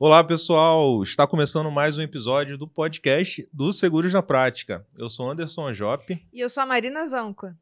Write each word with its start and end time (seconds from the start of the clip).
Olá, 0.00 0.22
pessoal! 0.22 1.02
Está 1.02 1.26
começando 1.26 1.72
mais 1.72 1.98
um 1.98 2.02
episódio 2.02 2.56
do 2.56 2.68
podcast 2.68 3.48
do 3.52 3.72
Seguros 3.72 4.12
na 4.12 4.22
Prática. 4.22 4.86
Eu 4.96 5.08
sou 5.08 5.28
Anderson 5.28 5.74
Jop. 5.74 6.24
E 6.32 6.38
eu 6.38 6.48
sou 6.48 6.62
a 6.62 6.66
Marina 6.66 7.04
Zanco. 7.04 7.52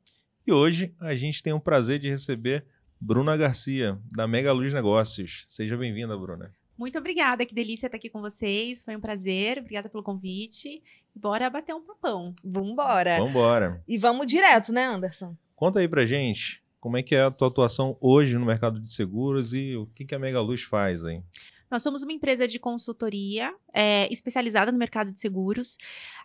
E 0.46 0.52
hoje 0.52 0.94
a 1.00 1.14
gente 1.14 1.42
tem 1.42 1.54
o 1.54 1.60
prazer 1.60 1.98
de 1.98 2.10
receber 2.10 2.66
Bruna 3.00 3.38
Garcia, 3.38 3.98
da 4.14 4.28
Mega 4.28 4.52
Luz 4.52 4.74
Negócios. 4.74 5.46
Seja 5.48 5.78
bem-vinda, 5.78 6.14
Bruna. 6.14 6.52
Muito 6.76 6.98
obrigada, 6.98 7.46
que 7.46 7.54
delícia 7.54 7.86
estar 7.86 7.96
aqui 7.96 8.10
com 8.10 8.20
vocês. 8.20 8.84
Foi 8.84 8.94
um 8.94 9.00
prazer, 9.00 9.60
obrigada 9.60 9.88
pelo 9.88 10.04
convite. 10.04 10.82
Bora 11.14 11.48
bater 11.48 11.74
um 11.74 11.86
papão. 11.86 12.34
Vambora. 12.44 13.16
Vambora. 13.16 13.82
E 13.88 13.96
vamos 13.96 14.26
direto, 14.26 14.74
né, 14.74 14.84
Anderson? 14.84 15.34
Conta 15.54 15.80
aí 15.80 15.88
pra 15.88 16.04
gente 16.04 16.62
como 16.78 16.98
é 16.98 17.02
que 17.02 17.14
é 17.14 17.22
a 17.22 17.30
tua 17.30 17.48
atuação 17.48 17.96
hoje 17.98 18.36
no 18.36 18.44
mercado 18.44 18.78
de 18.78 18.92
seguros 18.92 19.54
e 19.54 19.74
o 19.74 19.86
que, 19.86 20.04
que 20.04 20.14
a 20.14 20.18
Mega 20.18 20.40
Luz 20.40 20.62
faz 20.62 21.02
aí. 21.02 21.22
Nós 21.70 21.82
somos 21.82 22.02
uma 22.02 22.12
empresa 22.12 22.46
de 22.46 22.58
consultoria 22.58 23.52
é, 23.72 24.10
especializada 24.12 24.70
no 24.70 24.78
mercado 24.78 25.10
de 25.10 25.18
seguros. 25.18 25.76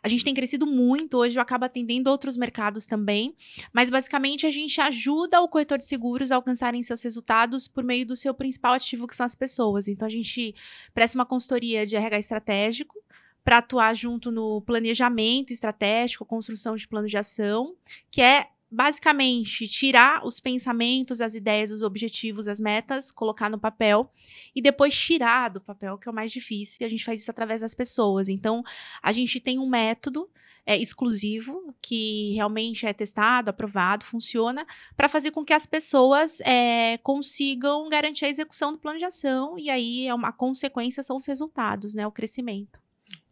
A 0.03 0.07
gente 0.07 0.23
tem 0.23 0.33
crescido 0.33 0.67
muito, 0.67 1.17
hoje 1.17 1.37
eu 1.37 1.41
acabo 1.41 1.65
atendendo 1.65 2.09
outros 2.09 2.37
mercados 2.37 2.85
também, 2.85 3.35
mas 3.73 3.89
basicamente 3.89 4.45
a 4.45 4.51
gente 4.51 4.79
ajuda 4.79 5.41
o 5.41 5.47
corretor 5.47 5.77
de 5.77 5.87
seguros 5.87 6.31
a 6.31 6.35
alcançarem 6.35 6.83
seus 6.83 7.01
resultados 7.01 7.67
por 7.67 7.83
meio 7.83 8.05
do 8.05 8.15
seu 8.15 8.33
principal 8.33 8.73
ativo, 8.73 9.07
que 9.07 9.15
são 9.15 9.25
as 9.25 9.35
pessoas. 9.35 9.87
Então 9.87 10.07
a 10.07 10.11
gente 10.11 10.53
presta 10.93 11.17
uma 11.17 11.25
consultoria 11.25 11.85
de 11.85 11.95
RH 11.95 12.19
estratégico 12.19 12.95
para 13.43 13.57
atuar 13.57 13.95
junto 13.95 14.31
no 14.31 14.61
planejamento 14.61 15.51
estratégico, 15.51 16.25
construção 16.25 16.75
de 16.75 16.87
plano 16.87 17.07
de 17.07 17.17
ação, 17.17 17.75
que 18.11 18.21
é 18.21 18.47
basicamente 18.71 19.67
tirar 19.67 20.25
os 20.25 20.39
pensamentos, 20.39 21.20
as 21.20 21.35
ideias, 21.35 21.71
os 21.71 21.84
objetivos, 21.84 22.48
as 22.48 22.59
metas, 22.59 23.12
colocar 23.12 23.49
no 23.49 23.59
papel 23.59 24.09
e 24.55 24.62
depois 24.62 24.98
tirar 24.98 25.49
do 25.49 25.59
papel, 25.59 25.98
que 25.98 26.07
é 26.07 26.12
o 26.12 26.15
mais 26.15 26.32
difícil. 26.32 26.77
E 26.79 26.85
a 26.85 26.90
gente 26.90 27.04
faz 27.04 27.21
isso 27.21 27.29
através 27.29 27.60
das 27.60 27.76
pessoas. 27.76 28.29
Então, 28.29 28.63
a 29.04 29.12
gente 29.12 29.41
tem 29.41 29.60
um 29.60 29.68
método 29.68 30.29
é, 30.65 30.77
exclusivo 30.77 31.73
que 31.82 32.34
realmente 32.34 32.85
é 32.85 32.93
testado, 32.93 33.49
aprovado, 33.49 34.05
funciona 34.05 34.65
para 34.95 35.10
fazer 35.10 35.32
com 35.32 35.43
que 35.43 35.54
as 35.54 35.65
pessoas 35.65 36.40
é, 36.41 36.98
consigam 36.99 37.90
garantir 37.90 38.26
a 38.26 38.29
execução 38.29 38.71
do 38.71 38.77
plano 38.77 38.99
de 38.99 39.05
ação 39.05 39.57
e 39.57 39.70
aí 39.70 40.07
é 40.07 40.13
uma 40.13 40.32
consequência 40.32 41.04
são 41.04 41.17
os 41.17 41.26
resultados, 41.26 41.95
né, 41.95 42.05
o 42.05 42.12
crescimento. 42.12 42.79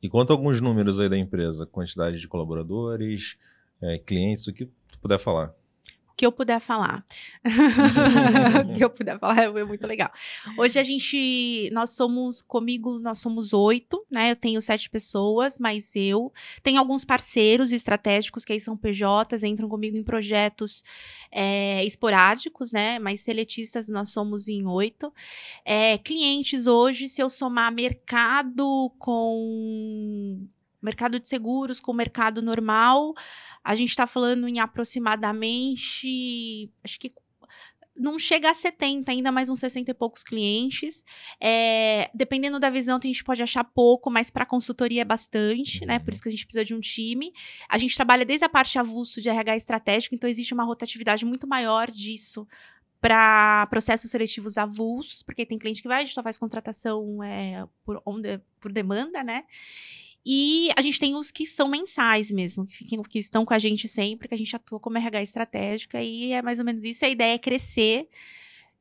E 0.02 0.09
conta 0.09 0.33
alguns 0.33 0.59
números 0.59 1.00
aí 1.00 1.08
da 1.08 1.17
empresa, 1.17 1.66
quantidade 1.66 2.19
de 2.19 2.28
colaboradores, 2.28 3.38
é, 3.81 3.97
clientes, 4.00 4.47
o 4.47 4.53
que 4.53 4.67
puder 5.02 5.19
falar. 5.19 5.55
O 6.11 6.16
que 6.19 6.25
eu 6.25 6.31
puder 6.33 6.59
falar. 6.59 7.05
o 8.69 8.75
que 8.75 8.83
eu 8.83 8.89
puder 8.89 9.17
falar 9.17 9.44
é 9.44 9.64
muito 9.64 9.88
legal. 9.88 10.11
Hoje 10.58 10.78
a 10.78 10.83
gente, 10.83 11.69
nós 11.72 11.91
somos, 11.91 12.41
comigo, 12.41 13.00
nós 13.00 13.19
somos 13.19 13.53
oito, 13.53 14.06
né? 14.11 14.31
Eu 14.31 14.36
tenho 14.36 14.61
sete 14.61 14.89
pessoas, 14.89 15.58
mas 15.58 15.95
eu. 15.95 16.33
Tenho 16.61 16.78
alguns 16.78 17.06
parceiros 17.06 17.72
estratégicos 17.72 18.44
que 18.44 18.52
aí 18.52 18.59
são 18.59 18.75
PJs, 18.75 19.44
entram 19.45 19.69
comigo 19.69 19.95
em 19.95 20.03
projetos 20.03 20.83
é, 21.31 21.86
esporádicos, 21.86 22.73
né? 22.73 23.00
Mas 23.00 23.22
seletistas 23.22 23.88
nós 23.88 24.09
somos 24.09 24.50
em 24.50 24.66
oito. 24.66 25.13
É, 25.63 25.97
clientes 26.00 26.67
hoje, 26.67 27.08
se 27.08 27.22
eu 27.22 27.30
somar 27.30 27.72
mercado 27.72 28.91
com 29.00 30.45
mercado 30.81 31.19
de 31.19 31.27
seguros 31.27 31.80
com 31.80 31.94
mercado 31.94 32.41
normal, 32.41 33.13
a 33.63 33.75
gente 33.75 33.89
está 33.89 34.08
falando 34.08 34.47
em 34.47 34.59
aproximadamente, 34.59 36.72
acho 36.83 36.99
que 36.99 37.13
não 37.99 38.17
chega 38.17 38.49
a 38.49 38.53
70, 38.53 39.11
ainda 39.11 39.31
mais 39.31 39.50
uns 39.50 39.59
60 39.59 39.91
e 39.91 39.94
poucos 39.94 40.23
clientes. 40.23 41.03
É, 41.39 42.09
dependendo 42.13 42.57
da 42.57 42.69
visão, 42.69 42.97
a 42.97 43.06
gente 43.06 43.23
pode 43.23 43.44
achar 43.44 43.63
pouco, 43.63 44.09
mas 44.09 44.31
para 44.31 44.45
consultoria 44.45 45.01
é 45.01 45.06
bastante, 45.06 45.85
né? 45.85 46.00
Por 46.00 46.07
uhum. 46.07 46.13
isso 46.13 46.23
que 46.23 46.29
a 46.29 46.31
gente 46.31 46.45
precisa 46.45 46.63
de 46.63 46.73
um 46.73 46.79
time. 46.79 47.34
A 47.67 47.78
gente 47.78 47.96
trabalha 47.96 48.25
desde 48.25 48.46
a 48.46 48.50
parte 48.50 48.79
avulso 48.79 49.22
de 49.22 49.28
RH 49.28 49.57
estratégico, 49.57 50.16
então 50.16 50.29
existe 50.29 50.53
uma 50.53 50.63
rotatividade 50.63 51.25
muito 51.25 51.46
maior 51.46 51.91
disso 51.91 52.47
para 53.01 53.66
processos 53.67 54.11
seletivos 54.11 54.57
avulsos, 54.57 55.23
porque 55.23 55.46
tem 55.46 55.57
cliente 55.57 55.81
que 55.81 55.88
vai, 55.88 56.01
a 56.01 56.06
gente 56.06 56.13
só 56.13 56.23
faz 56.23 56.38
contratação 56.38 57.23
é, 57.23 57.66
por, 57.85 58.01
onde, 58.06 58.40
por 58.59 58.72
demanda, 58.72 59.23
né? 59.23 59.44
E 60.25 60.69
a 60.75 60.81
gente 60.81 61.00
tem 61.00 61.16
os 61.16 61.31
que 61.31 61.46
são 61.46 61.68
mensais 61.68 62.31
mesmo, 62.31 62.66
que, 62.66 62.75
fiquem, 62.75 63.02
que 63.03 63.19
estão 63.19 63.46
com 63.46 63.53
a 63.53 63.59
gente 63.59 63.88
sempre, 63.88 64.28
que 64.28 64.34
a 64.34 64.38
gente 64.38 64.56
atua 64.56 64.80
como 64.80 64.97
RH 64.97 65.24
estratégica, 65.24 66.02
e 66.02 66.31
é 66.31 66.41
mais 66.41 66.59
ou 66.59 66.66
menos 66.66 66.84
isso. 66.84 67.06
A 67.06 67.09
ideia 67.09 67.35
é 67.35 67.40
crescer. 67.40 68.07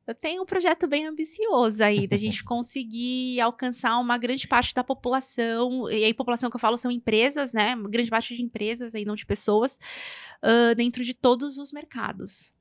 Eu 0.05 0.15
tenho 0.15 0.41
um 0.41 0.45
projeto 0.45 0.87
bem 0.87 1.05
ambicioso 1.05 1.83
aí, 1.83 2.07
da 2.07 2.17
gente 2.17 2.43
conseguir 2.43 3.39
alcançar 3.39 3.97
uma 3.99 4.17
grande 4.17 4.47
parte 4.47 4.73
da 4.73 4.83
população, 4.83 5.89
e 5.89 6.03
aí 6.03 6.13
população 6.13 6.49
que 6.49 6.55
eu 6.55 6.59
falo 6.59 6.77
são 6.77 6.91
empresas, 6.91 7.53
né? 7.53 7.75
Uma 7.75 7.89
grande 7.89 8.09
parte 8.09 8.35
de 8.35 8.41
empresas 8.41 8.93
aí, 8.93 9.05
não 9.05 9.15
de 9.15 9.25
pessoas, 9.25 9.77
uh, 10.43 10.75
dentro 10.75 11.03
de 11.03 11.13
todos 11.13 11.57
os 11.57 11.71
mercados. 11.71 12.53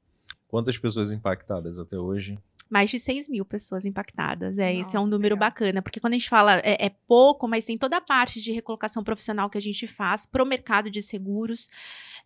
Quantas 0.47 0.79
pessoas 0.79 1.11
impactadas 1.11 1.79
até 1.79 1.99
hoje? 1.99 2.39
Mais 2.71 2.91
de 2.91 3.01
6 3.01 3.29
mil 3.29 3.45
pessoas 3.45 3.85
impactadas. 3.85 4.59
É, 4.59 4.73
Nossa, 4.73 4.89
esse 4.89 4.97
é 4.97 5.01
um 5.01 5.07
número 5.07 5.35
legal. 5.35 5.49
bacana, 5.49 5.83
porque 5.83 6.01
quando 6.01 6.15
a 6.15 6.19
gente 6.19 6.29
fala 6.29 6.59
é, 6.59 6.87
é, 6.87 6.91
pouco, 7.07 7.49
mas 7.49 7.65
tem 7.65 7.79
toda 7.79 7.97
a 7.97 8.01
parte 8.01 8.41
de 8.41 8.53
recolocação 8.53 9.03
profissional 9.03 9.49
que 9.49 9.59
a 9.59 9.61
gente 9.61 9.87
faz 9.87 10.27
para 10.27 10.43
o 10.43 10.47
mercado 10.47 10.91
de 10.91 11.01
seguros. 11.01 11.69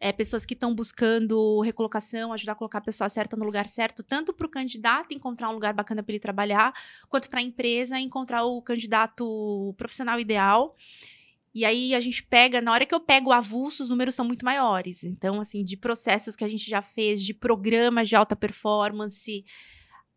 É, 0.01 0.11
pessoas 0.11 0.45
que 0.45 0.55
estão 0.55 0.75
buscando 0.75 1.61
recolocação, 1.61 2.33
ajudar 2.33 2.53
a 2.53 2.57
colocar 2.57 2.79
a 2.79 2.83
pessoa 2.83 3.09
certa 3.09 3.37
no 3.37 3.45
lugar 3.45 3.69
certo, 3.69 4.03
tanto 4.03 4.33
para 4.33 4.47
o 4.47 4.51
candidato 4.51 5.15
encontrar 5.15 5.49
um 5.49 5.53
lugar 5.53 5.73
bacana 5.73 6.03
para 6.03 6.13
ele 6.13 6.21
trabalhar, 6.21 6.75
quanto 7.09 7.29
para 7.31 7.39
a 7.39 7.43
empresa 7.43 7.99
encontrar 7.99 8.45
o 8.45 8.61
candidato 8.61 9.73
profissional 9.79 10.19
ideal. 10.19 10.75
E 11.55 11.67
aí 11.67 11.95
a 11.95 12.01
gente 12.01 12.23
pega, 12.23 12.61
na 12.61 12.73
hora 12.73 12.87
que 12.87 12.95
eu 12.95 13.01
pego 13.01 13.29
o 13.29 13.33
avulso, 13.33 13.83
os 13.83 13.91
números 13.91 14.15
são 14.15 14.25
muito 14.25 14.45
maiores. 14.45 15.05
Então, 15.05 15.39
assim, 15.39 15.63
de 15.63 15.77
processos 15.77 16.35
que 16.35 16.45
a 16.45 16.49
gente 16.49 16.69
já 16.69 16.81
fez, 16.81 17.23
de 17.23 17.35
programas 17.35 18.09
de 18.09 18.17
alta 18.17 18.35
performance, 18.35 19.45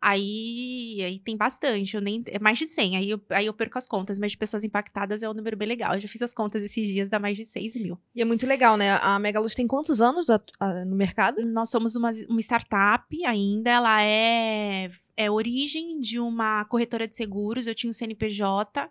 Aí, 0.07 1.01
aí 1.03 1.17
tem 1.17 1.35
bastante, 1.35 1.95
eu 1.95 2.01
nem, 2.01 2.23
é 2.27 2.37
mais 2.37 2.59
de 2.59 2.67
100, 2.67 2.95
aí 2.95 3.09
eu, 3.09 3.19
aí 3.31 3.47
eu 3.47 3.53
perco 3.55 3.79
as 3.79 3.87
contas, 3.87 4.19
mas 4.19 4.33
de 4.33 4.37
pessoas 4.37 4.63
impactadas 4.63 5.23
é 5.23 5.27
um 5.27 5.33
número 5.33 5.57
bem 5.57 5.67
legal. 5.67 5.95
Eu 5.95 5.99
já 5.99 6.07
fiz 6.07 6.21
as 6.21 6.31
contas 6.31 6.61
esses 6.61 6.87
dias, 6.87 7.09
dá 7.09 7.17
mais 7.17 7.35
de 7.35 7.43
6 7.43 7.75
mil. 7.77 7.97
E 8.13 8.21
é 8.21 8.25
muito 8.25 8.45
legal, 8.45 8.77
né? 8.77 8.99
A 9.01 9.17
Megaluz 9.17 9.55
tem 9.55 9.65
quantos 9.65 10.03
anos 10.03 10.29
a, 10.29 10.39
a, 10.59 10.85
no 10.85 10.95
mercado? 10.95 11.43
Nós 11.43 11.71
somos 11.71 11.95
uma, 11.95 12.11
uma 12.29 12.39
startup 12.39 13.25
ainda, 13.25 13.71
ela 13.71 14.03
é, 14.03 14.91
é 15.17 15.31
origem 15.31 15.99
de 15.99 16.19
uma 16.19 16.65
corretora 16.65 17.07
de 17.07 17.15
seguros, 17.15 17.65
eu 17.65 17.73
tinha 17.73 17.89
um 17.89 17.93
CNPJ, 17.93 18.87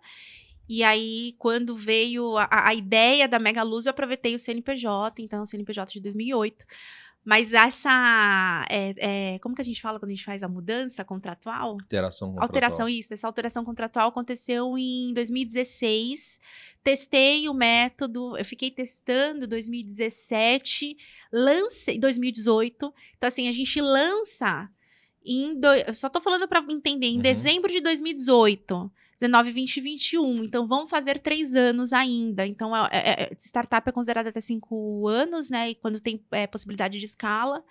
e 0.67 0.83
aí, 0.83 1.33
quando 1.37 1.77
veio 1.77 2.37
a, 2.37 2.47
a 2.49 2.73
ideia 2.73 3.25
da 3.25 3.39
Mega 3.39 3.63
Luz, 3.63 3.85
eu 3.85 3.91
aproveitei 3.91 4.35
o 4.35 4.39
CNPJ, 4.39 5.23
então 5.23 5.43
o 5.43 5.45
CNPJ 5.45 5.93
de 5.93 6.01
2008. 6.01 6.65
Mas 7.25 7.53
essa. 7.53 8.65
É, 8.69 8.93
é, 9.33 9.39
como 9.39 9.55
que 9.55 9.61
a 9.61 9.65
gente 9.65 9.81
fala 9.81 9.99
quando 9.99 10.11
a 10.11 10.13
gente 10.13 10.23
faz 10.23 10.43
a 10.43 10.47
mudança 10.47 11.03
contratual? 11.03 11.71
Alteração 11.71 12.29
contratual. 12.29 12.47
Alteração, 12.47 12.87
isso. 12.87 13.15
Essa 13.15 13.25
alteração 13.25 13.65
contratual 13.65 14.09
aconteceu 14.09 14.77
em 14.77 15.11
2016. 15.11 16.39
Testei 16.83 17.49
o 17.49 17.53
método, 17.53 18.37
eu 18.37 18.45
fiquei 18.45 18.69
testando 18.69 19.47
2017, 19.47 20.95
lancei 21.33 21.97
2018. 21.97 22.93
Então, 23.17 23.27
assim, 23.27 23.49
a 23.49 23.51
gente 23.51 23.81
lança 23.81 24.69
em. 25.25 25.59
Do, 25.59 25.73
eu 25.73 25.95
só 25.95 26.07
tô 26.09 26.21
falando 26.21 26.47
para 26.47 26.63
entender, 26.69 27.07
em 27.07 27.15
uhum. 27.15 27.23
dezembro 27.23 27.71
de 27.71 27.81
2018. 27.81 28.91
19, 29.19 29.51
20 29.51 29.77
e 29.77 29.81
21. 29.81 30.43
Então, 30.43 30.67
vão 30.67 30.87
fazer 30.87 31.19
três 31.19 31.55
anos 31.55 31.93
ainda. 31.93 32.45
Então, 32.45 32.75
é, 32.75 32.89
é, 32.91 33.23
é, 33.23 33.35
startup 33.39 33.87
é 33.87 33.91
considerada 33.91 34.29
até 34.29 34.41
cinco 34.41 35.07
anos, 35.07 35.49
né? 35.49 35.69
E 35.69 35.75
quando 35.75 35.99
tem 35.99 36.23
é, 36.31 36.45
possibilidade 36.47 36.99
de 36.99 37.05
escala. 37.05 37.63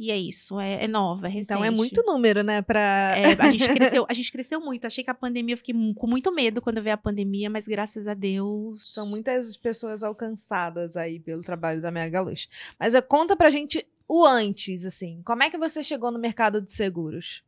E 0.00 0.10
é 0.10 0.16
isso, 0.16 0.58
é, 0.58 0.84
é 0.84 0.88
nova, 0.88 1.26
é 1.26 1.28
recente. 1.28 1.52
Então 1.52 1.62
é 1.62 1.68
muito 1.68 2.02
número, 2.06 2.42
né? 2.42 2.62
Pra... 2.62 2.80
É, 3.18 3.34
a, 3.38 3.50
gente 3.50 3.68
cresceu, 3.74 4.06
a 4.08 4.14
gente 4.14 4.32
cresceu 4.32 4.58
muito. 4.58 4.86
Achei 4.86 5.04
que 5.04 5.10
a 5.10 5.14
pandemia, 5.14 5.52
eu 5.52 5.58
fiquei 5.58 5.74
com 5.94 6.06
muito 6.06 6.32
medo 6.32 6.62
quando 6.62 6.80
veio 6.80 6.94
a 6.94 6.96
pandemia, 6.96 7.50
mas 7.50 7.66
graças 7.66 8.08
a 8.08 8.14
Deus. 8.14 8.94
São 8.94 9.06
muitas 9.06 9.58
pessoas 9.58 10.02
alcançadas 10.02 10.96
aí 10.96 11.20
pelo 11.20 11.42
trabalho 11.42 11.82
da 11.82 11.90
Mega 11.90 12.22
Luz. 12.22 12.48
Mas 12.78 12.94
uh, 12.94 13.02
conta 13.02 13.36
pra 13.36 13.50
gente 13.50 13.86
o 14.08 14.24
antes, 14.24 14.86
assim. 14.86 15.20
Como 15.22 15.42
é 15.42 15.50
que 15.50 15.58
você 15.58 15.82
chegou 15.82 16.10
no 16.10 16.18
mercado 16.18 16.62
de 16.62 16.72
seguros? 16.72 17.44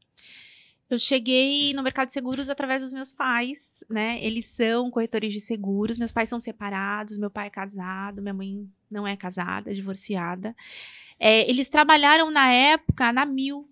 Eu 0.95 0.99
cheguei 0.99 1.73
no 1.73 1.83
mercado 1.83 2.09
de 2.09 2.13
seguros 2.13 2.51
através 2.51 2.83
dos 2.83 2.93
meus 2.93 3.13
pais, 3.13 3.83
né? 3.89 4.23
Eles 4.23 4.45
são 4.47 4.91
corretores 4.91 5.33
de 5.33 5.41
seguros. 5.41 5.97
Meus 5.97 6.13
pais 6.13 6.29
são 6.29 6.39
separados, 6.39 7.17
meu 7.17 7.31
pai 7.31 7.47
é 7.47 7.51
casado, 7.51 8.21
minha 8.21 8.35
mãe 8.35 8.69
não 8.91 9.07
é 9.07 9.17
casada, 9.17 9.71
é 9.71 9.75
divorciada. 9.75 10.55
É, 11.19 11.49
eles 11.49 11.69
trabalharam 11.69 12.31
na 12.31 12.53
época 12.53 13.13
na 13.13 13.25
Mil. 13.25 13.69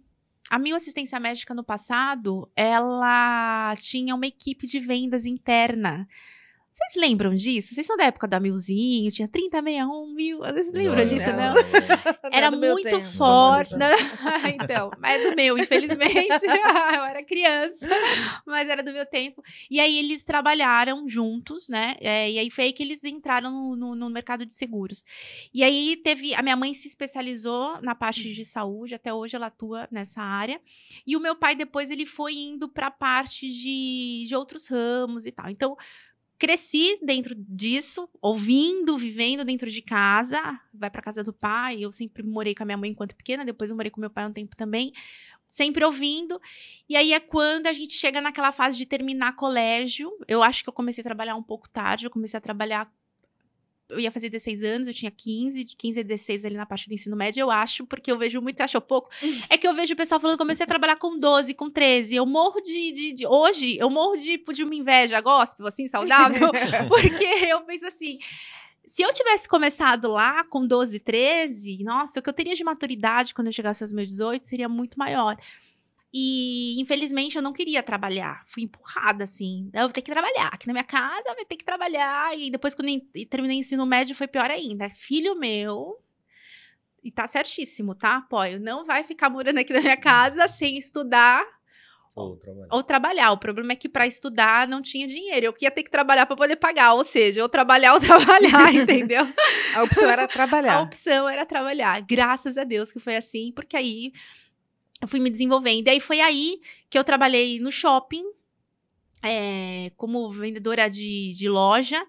A 0.49 0.59
Mil 0.59 0.75
Assistência 0.75 1.21
Médica 1.21 1.55
no 1.55 1.63
passado, 1.63 2.51
ela 2.57 3.75
tinha 3.77 4.15
uma 4.15 4.27
equipe 4.27 4.67
de 4.67 4.81
vendas 4.81 5.25
interna 5.27 6.09
Vocês 6.89 6.97
lembram 7.09 7.35
disso? 7.35 7.75
Vocês 7.75 7.87
são 7.87 7.97
da 7.97 8.05
época 8.05 8.27
da 8.27 8.41
milzinho, 8.41 9.11
tinha 9.13 9.29
30, 9.29 9.63
61 9.63 10.15
mil. 10.15 10.39
Vocês 10.39 10.73
lembram 10.73 10.97
Não, 10.97 11.05
disso, 11.07 11.31
não. 11.31 11.37
não? 11.37 11.55
Não 11.55 12.31
Era 12.33 12.47
é 12.47 12.51
meu 12.51 12.73
muito 12.75 12.89
tempo. 12.91 13.13
forte, 13.13 13.73
Não, 13.73 13.79
né? 13.79 13.97
então, 14.61 14.91
mas 14.99 15.21
é 15.21 15.31
do 15.31 15.37
meu, 15.37 15.57
infelizmente. 15.59 16.45
eu 16.45 17.05
era 17.05 17.23
criança, 17.23 17.87
mas 18.47 18.69
era 18.69 18.83
do 18.83 18.93
meu 18.93 19.07
tempo. 19.07 19.43
E 19.71 19.79
aí 19.79 19.99
eles 19.99 20.25
trabalharam 20.25 21.09
juntos, 21.09 21.69
né? 21.69 21.97
É, 22.01 22.31
e 22.31 22.39
aí 22.39 22.51
foi 22.51 22.65
aí 22.65 22.73
que 22.73 22.83
eles 22.83 23.05
entraram 23.05 23.51
no, 23.53 23.77
no- 23.77 23.95
no 23.95 24.11
mercado 24.11 24.45
de 24.45 24.55
seguros. 24.55 25.05
E 25.55 25.63
aí 25.63 25.97
teve. 26.03 26.35
A 26.35 26.43
minha 26.43 26.57
mãe 26.57 26.75
se 26.75 26.89
especializou 26.89 27.81
na 27.83 27.95
parte 27.95 28.33
de 28.35 28.45
saúde, 28.45 28.95
até 28.95 29.13
hoje 29.15 29.37
ela 29.37 29.47
atua 29.47 29.87
nessa 29.93 30.21
área. 30.23 30.61
E 31.07 31.15
o 31.17 31.21
meu 31.21 31.37
pai, 31.37 31.55
depois, 31.55 31.91
ele 31.91 32.07
foi 32.07 32.35
indo 32.35 32.69
para 32.69 32.89
a 32.89 32.91
parte 32.91 33.49
de, 33.49 34.25
de 34.27 34.35
outros 34.35 34.67
ramos 34.67 35.25
e 35.27 35.31
tal. 35.31 35.49
Então. 35.51 35.77
Cresci 36.41 36.99
dentro 37.03 37.35
disso, 37.37 38.09
ouvindo, 38.19 38.97
vivendo 38.97 39.45
dentro 39.45 39.69
de 39.69 39.83
casa. 39.83 40.41
Vai 40.73 40.89
para 40.89 41.03
casa 41.03 41.23
do 41.23 41.35
pai. 41.35 41.85
Eu 41.85 41.93
sempre 41.93 42.23
morei 42.23 42.55
com 42.55 42.63
a 42.63 42.67
minha 42.67 42.79
mãe 42.79 42.89
enquanto 42.89 43.15
pequena, 43.15 43.45
depois 43.45 43.69
eu 43.69 43.77
morei 43.77 43.91
com 43.91 44.01
meu 44.01 44.09
pai 44.09 44.27
um 44.27 44.33
tempo 44.33 44.57
também. 44.57 44.91
Sempre 45.47 45.85
ouvindo. 45.85 46.41
E 46.89 46.97
aí 46.97 47.13
é 47.13 47.21
quando 47.21 47.67
a 47.67 47.75
gente 47.75 47.93
chega 47.93 48.23
naquela 48.23 48.53
fase 48.53 48.79
de 48.79 48.87
terminar 48.87 49.37
colégio. 49.37 50.11
Eu 50.27 50.43
acho 50.43 50.63
que 50.63 50.71
eu 50.71 50.73
comecei 50.73 51.03
a 51.03 51.05
trabalhar 51.05 51.37
um 51.37 51.43
pouco 51.43 51.69
tarde. 51.69 52.07
Eu 52.07 52.11
comecei 52.11 52.39
a 52.39 52.41
trabalhar. 52.41 52.91
Eu 53.91 54.01
ia 54.01 54.11
fazer 54.11 54.29
16 54.29 54.63
anos, 54.63 54.89
eu 54.89 54.95
tinha 54.95 55.11
15, 55.11 55.65
de 55.65 55.77
15 55.77 56.01
a 56.01 56.03
16 56.03 56.45
ali 56.45 56.55
na 56.57 56.65
parte 56.67 56.89
do 56.89 56.95
ensino 56.95 57.15
médio, 57.17 57.41
eu 57.41 57.51
acho, 57.51 57.85
porque 57.87 58.11
eu 58.11 58.17
vejo 58.19 58.41
muito, 58.41 58.61
acho 58.61 58.81
pouco. 58.81 59.11
É 59.51 59.59
que 59.59 59.67
eu 59.67 59.75
vejo 59.75 59.95
o 59.95 59.97
pessoal 59.97 60.21
falando 60.21 60.37
que 60.37 60.43
comecei 60.43 60.65
a 60.65 60.67
trabalhar 60.67 60.97
com 60.97 61.19
12, 61.19 61.55
com 61.55 61.69
13. 61.69 62.15
Eu 62.15 62.25
morro 62.27 62.61
de. 62.61 62.93
de, 62.93 63.13
de- 63.13 63.27
hoje, 63.27 63.77
eu 63.79 63.91
morro 63.91 64.17
de, 64.17 64.39
de 64.53 64.63
uma 64.65 64.75
inveja 64.75 65.21
gospel, 65.21 65.67
assim, 65.67 65.89
saudável, 65.89 66.51
porque 66.89 67.25
eu 67.49 67.61
penso 67.63 67.87
assim. 67.87 68.19
Se 68.87 69.03
eu 69.03 69.13
tivesse 69.13 69.49
começado 69.49 70.09
lá 70.11 70.43
com 70.43 70.67
12, 70.67 70.99
13, 70.99 71.85
nossa, 71.85 72.19
o 72.19 72.23
que 72.23 72.29
eu 72.29 72.33
teria 72.33 72.55
de 72.57 72.65
maturidade 72.65 73.33
quando 73.33 73.47
eu 73.47 73.53
chegasse 73.53 73.85
aos 73.85 73.93
meus 73.93 74.09
18 74.09 74.45
seria 74.45 74.69
muito 74.69 74.99
maior. 74.99 75.37
E, 76.13 76.81
infelizmente, 76.81 77.37
eu 77.37 77.43
não 77.43 77.53
queria 77.53 77.83
trabalhar. 77.83 78.43
Fui 78.45 78.65
empurrada, 78.65 79.25
assim. 79.25 79.71
Eu 79.73 79.83
vou 79.83 79.91
ter 79.91 80.03
que 80.03 80.11
trabalhar. 80.11 80.49
Aqui 80.49 80.67
na 80.67 80.73
minha 80.73 80.85
casa, 80.85 81.35
vai 81.35 81.45
ter 81.45 81.57
que 81.57 81.65
trabalhar. 81.65 82.37
E 82.37 82.51
depois, 82.51 82.75
quando 82.75 82.89
eu 82.89 83.27
terminei 83.29 83.59
o 83.59 83.61
ensino 83.61 83.87
médio, 83.87 84.15
foi 84.15 84.27
pior 84.27 84.51
ainda. 84.51 84.91
Filho 84.91 85.37
meu. 85.39 85.97
E 87.05 87.11
tá 87.13 87.27
certíssimo, 87.27 87.95
tá? 87.95 88.17
Apoio. 88.17 88.59
Não 88.59 88.85
vai 88.85 89.05
ficar 89.05 89.31
morando 89.31 89.59
aqui 89.59 89.73
na 89.73 89.81
minha 89.81 89.97
casa 89.97 90.49
sem 90.49 90.77
estudar 90.77 91.45
Ou 92.15 92.37
trabalhar. 92.37 92.69
ou 92.73 92.83
trabalhar. 92.83 93.31
O 93.33 93.39
problema 93.39 93.73
é 93.73 93.77
que 93.77 93.89
para 93.89 94.07
estudar 94.07 94.67
não 94.67 94.83
tinha 94.83 95.07
dinheiro. 95.07 95.47
Eu 95.47 95.55
ia 95.63 95.71
ter 95.71 95.85
que 95.85 95.91
trabalhar 95.91 96.27
para 96.27 96.37
poder 96.37 96.57
pagar. 96.57 96.93
Ou 96.95 97.05
seja, 97.05 97.41
ou 97.41 97.49
trabalhar 97.49 97.95
ou 97.95 98.01
trabalhar, 98.03 98.75
entendeu? 98.75 99.23
A 99.77 99.83
opção 99.85 100.11
era 100.11 100.25
A 100.25 100.29
trabalhar. 100.29 100.81
opção 100.83 101.29
era 101.29 101.47
trabalhar. 101.47 102.01
Graças 102.03 102.59
a 102.59 102.65
Deus 102.65 102.91
que 102.91 102.99
foi 102.99 103.17
assim, 103.17 103.53
porque 103.55 103.77
aí 103.77 104.13
eu 105.01 105.09
fui 105.09 105.21
me 105.21 105.31
desenvolvendo. 105.31 105.87
E 105.87 105.91
aí 105.91 106.01
foi 106.01 106.21
aí 106.21 106.61
que 106.89 106.99
eu 106.99 107.05
trabalhei 107.05 107.59
no 107.61 107.71
shopping, 107.73 108.25
é, 109.23 109.91
como 109.97 110.31
vendedora 110.31 110.89
de, 110.89 111.33
de 111.35 111.49
loja. 111.49 112.05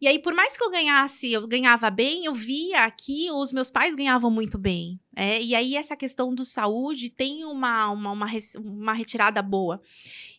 E 0.00 0.08
aí, 0.08 0.18
por 0.18 0.32
mais 0.32 0.56
que 0.56 0.64
eu 0.64 0.70
ganhasse, 0.70 1.30
eu 1.30 1.46
ganhava 1.46 1.90
bem, 1.90 2.24
eu 2.24 2.32
via 2.32 2.90
que 2.90 3.30
os 3.32 3.52
meus 3.52 3.70
pais 3.70 3.94
ganhavam 3.94 4.30
muito 4.30 4.56
bem. 4.56 4.98
é, 5.14 5.42
e 5.42 5.54
aí, 5.54 5.76
essa 5.76 5.94
questão 5.94 6.34
do 6.34 6.42
saúde 6.42 7.10
tem 7.10 7.44
uma, 7.44 7.90
uma, 7.90 8.10
uma, 8.12 8.26
uma 8.64 8.94
retirada 8.94 9.42
boa. 9.42 9.78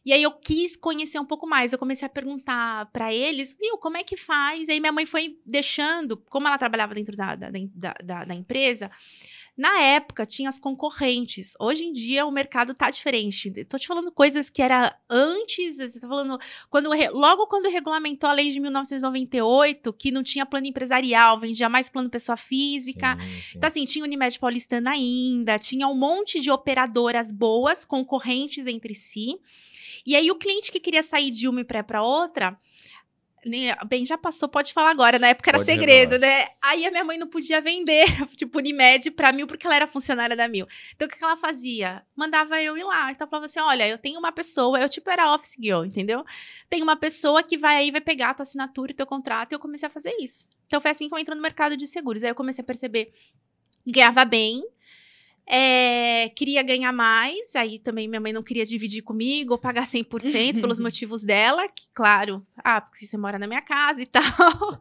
E 0.04 0.12
aí, 0.12 0.24
eu 0.24 0.32
quis 0.32 0.76
conhecer 0.76 1.20
um 1.20 1.26
pouco 1.26 1.46
mais. 1.46 1.72
Eu 1.72 1.78
comecei 1.78 2.08
a 2.08 2.10
perguntar 2.10 2.88
para 2.88 3.14
eles, 3.14 3.56
viu, 3.60 3.78
como 3.78 3.98
é 3.98 4.04
que 4.04 4.18
faz? 4.18 4.68
E 4.68 4.72
aí, 4.72 4.80
minha 4.80 4.92
mãe 4.92 5.06
foi 5.06 5.38
deixando, 5.46 6.18
como 6.18 6.48
ela 6.48 6.58
trabalhava 6.58 6.96
dentro 6.96 7.16
da, 7.16 7.36
da, 7.36 7.52
da, 7.52 7.94
da- 8.04 8.26
da 8.26 8.34
empresa, 8.34 8.90
na 9.58 9.80
época 9.82 10.26
tinha 10.26 10.50
as 10.50 10.58
concorrentes. 10.58 11.54
Hoje 11.60 11.84
em 11.84 11.92
dia 11.92 12.26
o 12.26 12.32
mercado 12.32 12.74
tá 12.74 12.90
diferente. 12.90 13.52
Tô 13.66 13.78
te 13.78 13.88
falando 13.88 14.12
coisas 14.12 14.50
que 14.50 14.62
era 14.62 14.98
antes, 15.10 15.78
você 15.78 16.00
tá 16.00 16.08
falando 16.08 16.40
quando 16.70 16.90
logo 17.14 17.48
quando 17.48 17.70
regulamentou 17.70 18.30
a 18.30 18.34
lei 18.34 18.52
de 18.52 18.60
1998, 18.60 19.94
que 19.94 20.12
não 20.12 20.24
tinha 20.24 20.46
plano 20.46 20.68
empresarial, 20.68 21.40
vendia 21.40 21.70
mais 21.70 21.90
plano 21.90 22.10
pessoa 22.10 22.38
física. 22.38 23.18
Sim, 23.20 23.42
sim. 23.42 23.58
Então, 23.58 23.68
assim, 23.68 23.86
tinha 23.86 24.06
Unimed 24.06 24.40
Paulistana 24.40 24.92
ainda, 24.92 25.60
tinha 25.60 25.88
um 25.88 25.96
monte 25.96 26.40
de 26.40 26.50
operadoras 26.50 27.32
boas, 27.32 27.84
concorrentes 27.84 28.66
entre 28.66 28.96
si. 28.96 29.40
E 30.06 30.16
aí, 30.16 30.32
o 30.32 30.36
cliente 30.36 30.72
que 30.72 30.80
queria 30.80 31.04
sair 31.04 31.30
de 31.30 31.48
uma 31.48 31.62
e 31.62 31.64
pré 31.64 31.84
para 31.84 32.02
outra, 32.02 32.58
bem, 33.88 34.06
já 34.06 34.18
passou, 34.18 34.48
pode 34.48 34.72
falar 34.74 34.92
agora. 34.92 35.18
Na 35.18 35.30
época 35.30 35.50
era 35.50 35.58
Pode 35.58 35.72
segredo, 35.72 36.14
revelar. 36.14 36.40
né? 36.40 36.48
Aí 36.62 36.86
a 36.86 36.92
minha 36.92 37.04
mãe 37.04 37.18
não 37.18 37.28
podia 37.28 37.60
vender, 37.60 38.06
tipo, 38.38 38.60
Unimed 38.60 39.10
pra 39.12 39.32
mil, 39.32 39.48
porque 39.48 39.66
ela 39.66 39.76
era 39.76 39.88
funcionária 39.88 40.36
da 40.36 40.48
mil. 40.48 40.68
Então, 40.96 41.08
o 41.08 41.12
que 41.12 41.18
que 41.18 41.24
ela 41.24 41.36
fazia? 41.38 42.04
Mandava 42.16 42.62
eu 42.62 42.78
ir 42.78 42.84
lá. 42.84 43.12
Então, 43.12 43.28
falava 43.28 43.46
assim: 43.46 43.60
olha, 43.60 43.88
eu 43.88 43.98
tenho 43.98 44.20
uma 44.20 44.32
pessoa, 44.32 44.80
eu 44.80 44.88
tipo 44.88 45.10
era 45.10 45.34
office 45.34 45.56
girl, 45.60 45.84
entendeu? 45.84 46.24
Tem 46.70 46.82
uma 46.84 46.96
pessoa 46.96 47.42
que 47.42 47.58
vai 47.58 47.78
aí, 47.78 47.92
vai 47.92 48.02
pegar 48.02 48.30
a 48.30 48.34
tua 48.34 48.44
assinatura 48.44 48.92
e 48.92 48.96
teu 48.96 49.06
contrato, 49.08 49.52
e 49.52 49.56
eu 49.56 49.60
comecei 49.60 49.88
a 49.88 49.92
fazer 49.92 50.16
isso. 50.20 50.46
Então, 50.68 50.80
foi 50.80 50.92
assim 50.92 51.08
que 51.08 51.14
eu 51.14 51.20
entrei 51.20 51.36
no 51.36 51.42
mercado 51.42 51.76
de 51.76 51.88
seguros. 51.88 52.24
Aí 52.24 52.30
eu 52.30 52.36
comecei 52.36 52.62
a 52.62 52.66
perceber 52.66 53.12
que 53.84 53.92
ganhava 53.92 54.24
bem. 54.24 54.64
É, 55.54 56.30
queria 56.30 56.64
ganhar 56.64 56.94
mais, 56.94 57.54
aí 57.58 57.78
também 57.78 58.08
minha 58.08 58.22
mãe 58.22 58.32
não 58.32 58.42
queria 58.42 58.66
dividir 58.66 59.02
comigo 59.02 59.52
ou 59.52 59.60
pagar 59.60 59.86
100% 59.86 60.62
pelos 60.62 60.80
motivos 60.80 61.26
dela, 61.26 61.68
que 61.68 61.84
claro, 61.94 62.42
ah, 62.64 62.80
porque 62.80 63.06
você 63.06 63.18
mora 63.18 63.38
na 63.38 63.48
minha 63.48 63.62
casa 63.62 64.02
e 64.02 64.06
tal. 64.06 64.24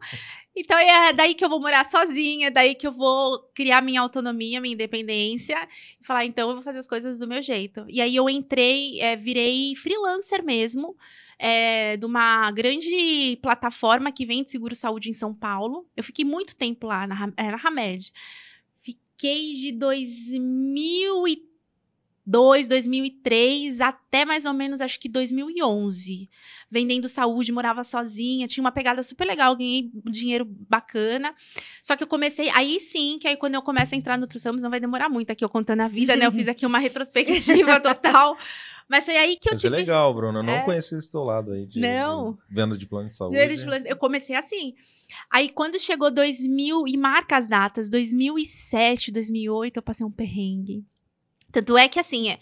Então 0.53 0.77
é 0.77 1.13
daí 1.13 1.33
que 1.33 1.45
eu 1.45 1.49
vou 1.49 1.61
morar 1.61 1.85
sozinha, 1.85 2.51
daí 2.51 2.75
que 2.75 2.85
eu 2.85 2.91
vou 2.91 3.39
criar 3.55 3.81
minha 3.81 4.01
autonomia, 4.01 4.59
minha 4.59 4.73
independência 4.73 5.55
e 5.97 6.05
falar, 6.05 6.25
então 6.25 6.49
eu 6.49 6.55
vou 6.55 6.61
fazer 6.61 6.79
as 6.79 6.87
coisas 6.89 7.17
do 7.17 7.25
meu 7.25 7.41
jeito. 7.41 7.85
E 7.87 8.01
aí 8.01 8.13
eu 8.13 8.29
entrei, 8.29 8.99
é, 8.99 9.15
virei 9.15 9.73
freelancer 9.77 10.43
mesmo, 10.43 10.97
é, 11.39 11.95
de 11.95 12.05
uma 12.05 12.51
grande 12.51 13.39
plataforma 13.41 14.11
que 14.11 14.25
vende 14.25 14.51
seguro 14.51 14.75
saúde 14.75 15.09
em 15.09 15.13
São 15.13 15.33
Paulo. 15.33 15.87
Eu 15.95 16.03
fiquei 16.03 16.25
muito 16.25 16.53
tempo 16.53 16.85
lá, 16.85 17.07
na, 17.07 17.27
na 17.27 17.59
Hamed. 17.63 18.11
Fiquei 19.21 19.53
de 19.53 19.71
2002, 19.73 22.67
2003 22.67 23.79
até 23.79 24.25
mais 24.25 24.45
ou 24.45 24.53
menos, 24.53 24.81
acho 24.81 24.99
que 24.99 25.07
2011. 25.07 26.27
Vendendo 26.71 27.07
saúde, 27.07 27.51
morava 27.51 27.83
sozinha, 27.83 28.47
tinha 28.47 28.63
uma 28.63 28.71
pegada 28.71 29.03
super 29.03 29.25
legal, 29.25 29.55
ganhei 29.55 29.91
dinheiro 30.05 30.43
bacana. 30.43 31.35
Só 31.83 31.95
que 31.95 32.01
eu 32.01 32.07
comecei, 32.07 32.49
aí 32.49 32.79
sim, 32.79 33.19
que 33.21 33.27
aí 33.27 33.37
quando 33.37 33.53
eu 33.53 33.61
começo 33.61 33.93
a 33.93 33.97
entrar 33.97 34.17
no 34.17 34.23
outros 34.23 34.43
ramos, 34.43 34.63
não 34.63 34.71
vai 34.71 34.79
demorar 34.79 35.07
muito 35.07 35.29
aqui 35.29 35.45
eu 35.45 35.49
contando 35.49 35.81
a 35.81 35.87
vida, 35.87 36.15
né? 36.15 36.25
Eu 36.25 36.31
fiz 36.31 36.47
aqui 36.47 36.65
uma 36.65 36.79
retrospectiva 36.81 37.79
total. 37.79 38.35
Mas 38.91 39.05
foi 39.05 39.15
aí 39.15 39.37
que 39.37 39.47
eu 39.47 39.53
Mas 39.53 39.63
é 39.63 39.69
tive 39.69 39.77
legal, 39.77 40.13
Bruno. 40.13 40.39
Eu 40.39 40.43
não 40.43 40.51
É. 40.51 40.65
conhecia 40.65 40.97
esse 40.97 41.09
teu 41.09 41.23
lado 41.23 41.53
aí 41.53 41.65
de, 41.65 41.79
Não. 41.79 42.33
de 42.33 42.53
venda 42.53 42.77
de 42.77 42.85
plano 42.85 43.07
de 43.07 43.15
saúde. 43.15 43.37
Joelho 43.37 43.55
de 43.55 43.63
flores. 43.63 43.85
Eu 43.85 43.95
comecei 43.95 44.35
assim. 44.35 44.75
Aí, 45.31 45.49
quando 45.49 45.79
chegou 45.79 46.11
2000, 46.11 46.85
e 46.85 46.97
marca 46.97 47.37
as 47.37 47.47
datas, 47.47 47.89
2007, 47.89 49.09
2008, 49.09 49.77
eu 49.77 49.81
passei 49.81 50.05
um 50.05 50.11
perrengue. 50.11 50.85
Tanto 51.53 51.77
é 51.77 51.87
que, 51.87 51.99
assim, 52.01 52.31
é, 52.31 52.39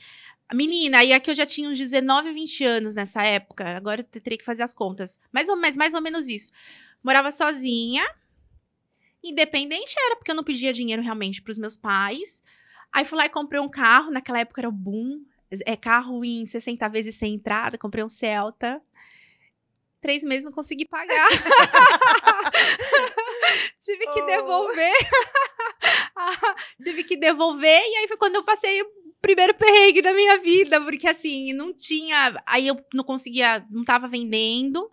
a 0.47 0.55
menina, 0.55 0.97
aí 0.97 1.13
aqui 1.13 1.29
eu 1.29 1.35
já 1.35 1.45
tinha 1.45 1.69
uns 1.69 1.77
19, 1.77 2.33
20 2.33 2.63
anos 2.63 2.95
nessa 2.95 3.21
época, 3.21 3.67
agora 3.77 4.01
eu 4.01 4.19
teria 4.19 4.37
que 4.37 4.43
fazer 4.43 4.63
as 4.63 4.73
contas. 4.73 5.19
Mais 5.31 5.49
ou, 5.49 5.55
mais, 5.55 5.77
mais 5.77 5.93
ou 5.93 6.01
menos 6.01 6.27
isso. 6.27 6.51
Morava 7.03 7.29
sozinha, 7.29 8.03
independente 9.23 9.93
era, 10.07 10.15
porque 10.15 10.31
eu 10.31 10.35
não 10.35 10.43
pedia 10.43 10.73
dinheiro 10.73 11.01
realmente 11.03 11.43
pros 11.43 11.59
meus 11.59 11.77
pais. 11.77 12.41
Aí 12.91 13.05
fui 13.05 13.19
lá 13.19 13.27
e 13.27 13.29
comprei 13.29 13.61
um 13.61 13.69
carro, 13.69 14.09
naquela 14.09 14.39
época 14.39 14.61
era 14.61 14.69
o 14.69 14.71
boom, 14.71 15.21
é 15.65 15.75
carro 15.75 16.23
em 16.23 16.45
60 16.45 16.87
vezes 16.89 17.15
sem 17.15 17.33
entrada, 17.35 17.77
comprei 17.77 18.03
um 18.03 18.09
Celta. 18.09 18.81
Três 20.01 20.23
meses 20.23 20.45
não 20.45 20.51
consegui 20.51 20.85
pagar. 20.85 21.27
Tive 23.81 24.05
que 24.13 24.21
Oh. 24.21 24.25
devolver. 24.25 24.93
Tive 26.81 27.03
que 27.03 27.17
devolver. 27.17 27.81
E 27.81 27.95
aí 27.97 28.07
foi 28.07 28.17
quando 28.17 28.35
eu 28.35 28.43
passei 28.43 28.81
o 28.81 28.85
primeiro 29.21 29.53
perrengue 29.53 30.01
da 30.01 30.13
minha 30.13 30.37
vida. 30.39 30.81
Porque 30.81 31.07
assim, 31.07 31.53
não 31.53 31.73
tinha. 31.73 32.41
Aí 32.45 32.67
eu 32.67 32.79
não 32.93 33.03
conseguia. 33.03 33.65
Não 33.69 33.83
tava 33.83 34.07
vendendo. 34.07 34.89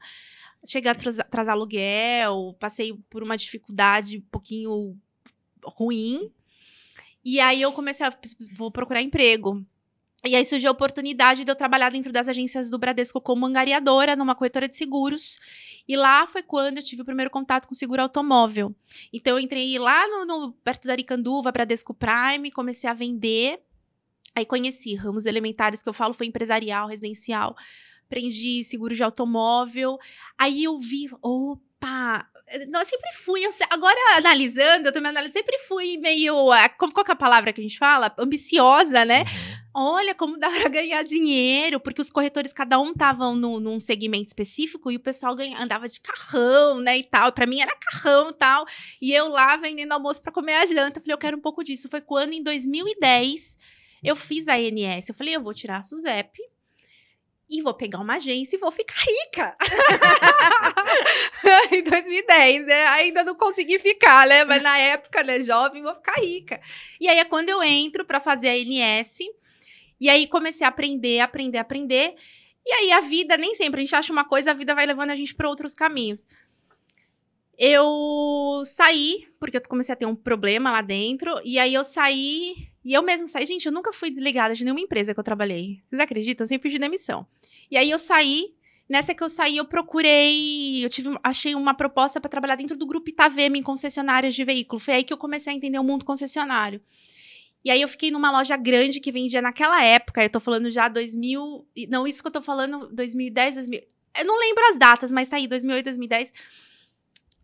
Cheguei 0.66 0.88
a 0.88 0.92
atrasar, 0.92 1.26
atrasar 1.26 1.54
aluguel. 1.54 2.56
Passei 2.58 2.92
por 3.08 3.22
uma 3.22 3.36
dificuldade 3.36 4.18
um 4.18 4.30
pouquinho 4.30 4.96
ruim. 5.64 6.32
E 7.24 7.40
aí 7.40 7.62
eu 7.62 7.72
comecei 7.72 8.06
a. 8.06 8.16
Vou 8.56 8.70
procurar 8.70 9.02
emprego. 9.02 9.64
E 10.26 10.34
aí 10.34 10.44
surgiu 10.44 10.68
a 10.68 10.72
oportunidade 10.72 11.44
de 11.44 11.50
eu 11.50 11.54
trabalhar 11.54 11.90
dentro 11.90 12.10
das 12.12 12.26
agências 12.28 12.68
do 12.68 12.78
Bradesco 12.78 13.20
como 13.20 13.46
angariadora 13.46 14.16
numa 14.16 14.34
corretora 14.34 14.68
de 14.68 14.74
seguros. 14.76 15.38
E 15.86 15.96
lá 15.96 16.26
foi 16.26 16.42
quando 16.42 16.78
eu 16.78 16.82
tive 16.82 17.02
o 17.02 17.04
primeiro 17.04 17.30
contato 17.30 17.68
com 17.68 17.74
seguro 17.74 18.02
automóvel. 18.02 18.74
Então 19.12 19.34
eu 19.34 19.40
entrei 19.40 19.78
lá 19.78 20.06
no, 20.08 20.24
no- 20.26 20.52
perto 20.64 20.86
da 20.86 20.92
Aricanduva, 20.94 21.52
Bradesco 21.52 21.94
Prime, 21.94 22.50
comecei 22.50 22.90
a 22.90 22.92
vender. 22.92 23.60
Aí 24.34 24.44
conheci 24.44 24.94
ramos 24.94 25.26
elementares 25.26 25.80
que 25.82 25.88
eu 25.88 25.92
falo 25.94 26.12
foi 26.12 26.26
empresarial, 26.26 26.88
residencial. 26.88 27.56
aprendi 28.06 28.64
seguro 28.64 28.94
de 28.94 29.02
automóvel. 29.02 29.98
Aí 30.36 30.64
eu 30.64 30.78
vi, 30.78 31.08
opa, 31.22 32.28
não, 32.68 32.80
eu 32.80 32.86
sempre 32.86 33.12
fui, 33.12 33.44
eu, 33.44 33.50
agora 33.70 33.98
analisando, 34.16 34.88
eu 34.88 35.02
me 35.02 35.08
analisando, 35.08 35.32
sempre 35.32 35.58
fui 35.58 35.96
meio, 35.96 36.52
é, 36.52 36.68
como, 36.68 36.92
qual 36.92 37.04
é 37.08 37.12
a 37.12 37.16
palavra 37.16 37.52
que 37.52 37.60
a 37.60 37.62
gente 37.62 37.78
fala? 37.78 38.14
Ambiciosa, 38.16 39.04
né? 39.04 39.20
Uhum. 39.20 39.56
Olha 39.74 40.14
como 40.14 40.38
dá 40.38 40.48
pra 40.62 40.68
ganhar 40.68 41.02
dinheiro, 41.02 41.80
porque 41.80 42.00
os 42.00 42.10
corretores, 42.10 42.52
cada 42.52 42.78
um 42.78 42.92
estavam 42.92 43.34
num 43.34 43.80
segmento 43.80 44.28
específico 44.28 44.92
e 44.92 44.96
o 44.96 45.00
pessoal 45.00 45.34
ganha, 45.34 45.60
andava 45.60 45.88
de 45.88 46.00
carrão, 46.00 46.78
né, 46.80 46.98
e 46.98 47.02
tal. 47.02 47.32
Pra 47.32 47.46
mim 47.46 47.60
era 47.60 47.76
carrão 47.76 48.30
e 48.30 48.34
tal. 48.34 48.64
E 49.02 49.12
eu 49.12 49.28
lá 49.28 49.56
vendendo 49.56 49.92
almoço 49.92 50.22
para 50.22 50.32
comer 50.32 50.54
a 50.54 50.66
janta. 50.66 50.98
Eu 50.98 51.02
falei, 51.02 51.14
eu 51.14 51.18
quero 51.18 51.36
um 51.36 51.42
pouco 51.42 51.64
disso. 51.64 51.88
Foi 51.88 52.00
quando, 52.00 52.32
em 52.32 52.42
2010, 52.42 53.58
eu 54.04 54.14
fiz 54.14 54.46
a 54.46 54.58
INS. 54.58 55.08
Eu 55.08 55.14
falei, 55.14 55.34
eu 55.34 55.42
vou 55.42 55.52
tirar 55.52 55.78
a 55.78 55.82
SUSEP 55.82 56.45
e 57.48 57.62
vou 57.62 57.74
pegar 57.74 58.00
uma 58.00 58.16
agência 58.16 58.56
e 58.56 58.58
vou 58.58 58.72
ficar 58.72 59.00
rica. 59.00 59.56
em 61.70 61.82
2010, 61.82 62.66
né? 62.66 62.84
Ainda 62.86 63.24
não 63.24 63.34
consegui 63.34 63.78
ficar, 63.78 64.26
né? 64.26 64.44
Mas 64.44 64.62
na 64.62 64.78
época, 64.78 65.22
né, 65.22 65.40
jovem, 65.40 65.82
vou 65.82 65.94
ficar 65.94 66.20
rica. 66.20 66.60
E 67.00 67.08
aí 67.08 67.18
é 67.18 67.24
quando 67.24 67.48
eu 67.48 67.62
entro 67.62 68.04
para 68.04 68.20
fazer 68.20 68.48
a 68.48 68.56
NS. 68.56 69.18
E 70.00 70.08
aí 70.08 70.26
comecei 70.26 70.64
a 70.64 70.68
aprender, 70.68 71.20
aprender, 71.20 71.58
aprender. 71.58 72.14
E 72.64 72.72
aí 72.72 72.92
a 72.92 73.00
vida, 73.00 73.36
nem 73.36 73.54
sempre 73.54 73.80
a 73.80 73.84
gente 73.84 73.94
acha 73.94 74.12
uma 74.12 74.24
coisa, 74.24 74.50
a 74.50 74.54
vida 74.54 74.74
vai 74.74 74.84
levando 74.84 75.10
a 75.10 75.16
gente 75.16 75.34
para 75.34 75.48
outros 75.48 75.74
caminhos. 75.74 76.26
Eu 77.56 78.62
saí, 78.64 79.28
porque 79.38 79.56
eu 79.56 79.62
comecei 79.62 79.92
a 79.92 79.96
ter 79.96 80.04
um 80.04 80.16
problema 80.16 80.70
lá 80.70 80.82
dentro, 80.82 81.40
e 81.42 81.58
aí 81.58 81.72
eu 81.72 81.84
saí 81.84 82.68
e 82.86 82.94
eu 82.94 83.02
mesmo 83.02 83.26
saí. 83.26 83.44
Gente, 83.44 83.66
eu 83.66 83.72
nunca 83.72 83.92
fui 83.92 84.10
desligada 84.10 84.54
de 84.54 84.62
nenhuma 84.62 84.80
empresa 84.80 85.12
que 85.12 85.18
eu 85.18 85.24
trabalhei. 85.24 85.82
Vocês 85.90 86.00
acreditam? 86.00 86.44
Eu 86.44 86.46
sempre 86.46 86.68
pedi 86.68 86.78
demissão. 86.78 87.26
E 87.68 87.76
aí 87.76 87.90
eu 87.90 87.98
saí. 87.98 88.54
Nessa 88.88 89.12
que 89.12 89.24
eu 89.24 89.28
saí, 89.28 89.56
eu 89.56 89.64
procurei. 89.64 90.84
Eu 90.84 90.88
tive, 90.88 91.18
achei 91.20 91.56
uma 91.56 91.74
proposta 91.74 92.20
para 92.20 92.30
trabalhar 92.30 92.54
dentro 92.54 92.76
do 92.76 92.86
grupo 92.86 93.10
Itavema 93.10 93.58
em 93.58 93.62
concessionárias 93.62 94.36
de 94.36 94.44
veículo. 94.44 94.78
Foi 94.78 94.94
aí 94.94 95.02
que 95.02 95.12
eu 95.12 95.16
comecei 95.18 95.52
a 95.52 95.56
entender 95.56 95.80
o 95.80 95.82
mundo 95.82 96.04
concessionário. 96.04 96.80
E 97.64 97.70
aí 97.72 97.82
eu 97.82 97.88
fiquei 97.88 98.12
numa 98.12 98.30
loja 98.30 98.56
grande 98.56 99.00
que 99.00 99.10
vendia 99.10 99.42
naquela 99.42 99.82
época, 99.82 100.22
eu 100.22 100.30
tô 100.30 100.38
falando 100.38 100.70
já 100.70 100.86
2000, 100.86 101.66
não, 101.88 102.06
isso 102.06 102.22
que 102.22 102.28
eu 102.28 102.32
tô 102.32 102.40
falando 102.40 102.86
2010, 102.94 103.56
2000, 103.56 103.82
eu 104.20 104.24
não 104.24 104.38
lembro 104.38 104.64
as 104.70 104.78
datas, 104.78 105.10
mas 105.10 105.28
tá 105.28 105.36
aí 105.36 105.48
2008, 105.48 105.86
2010 105.86 106.32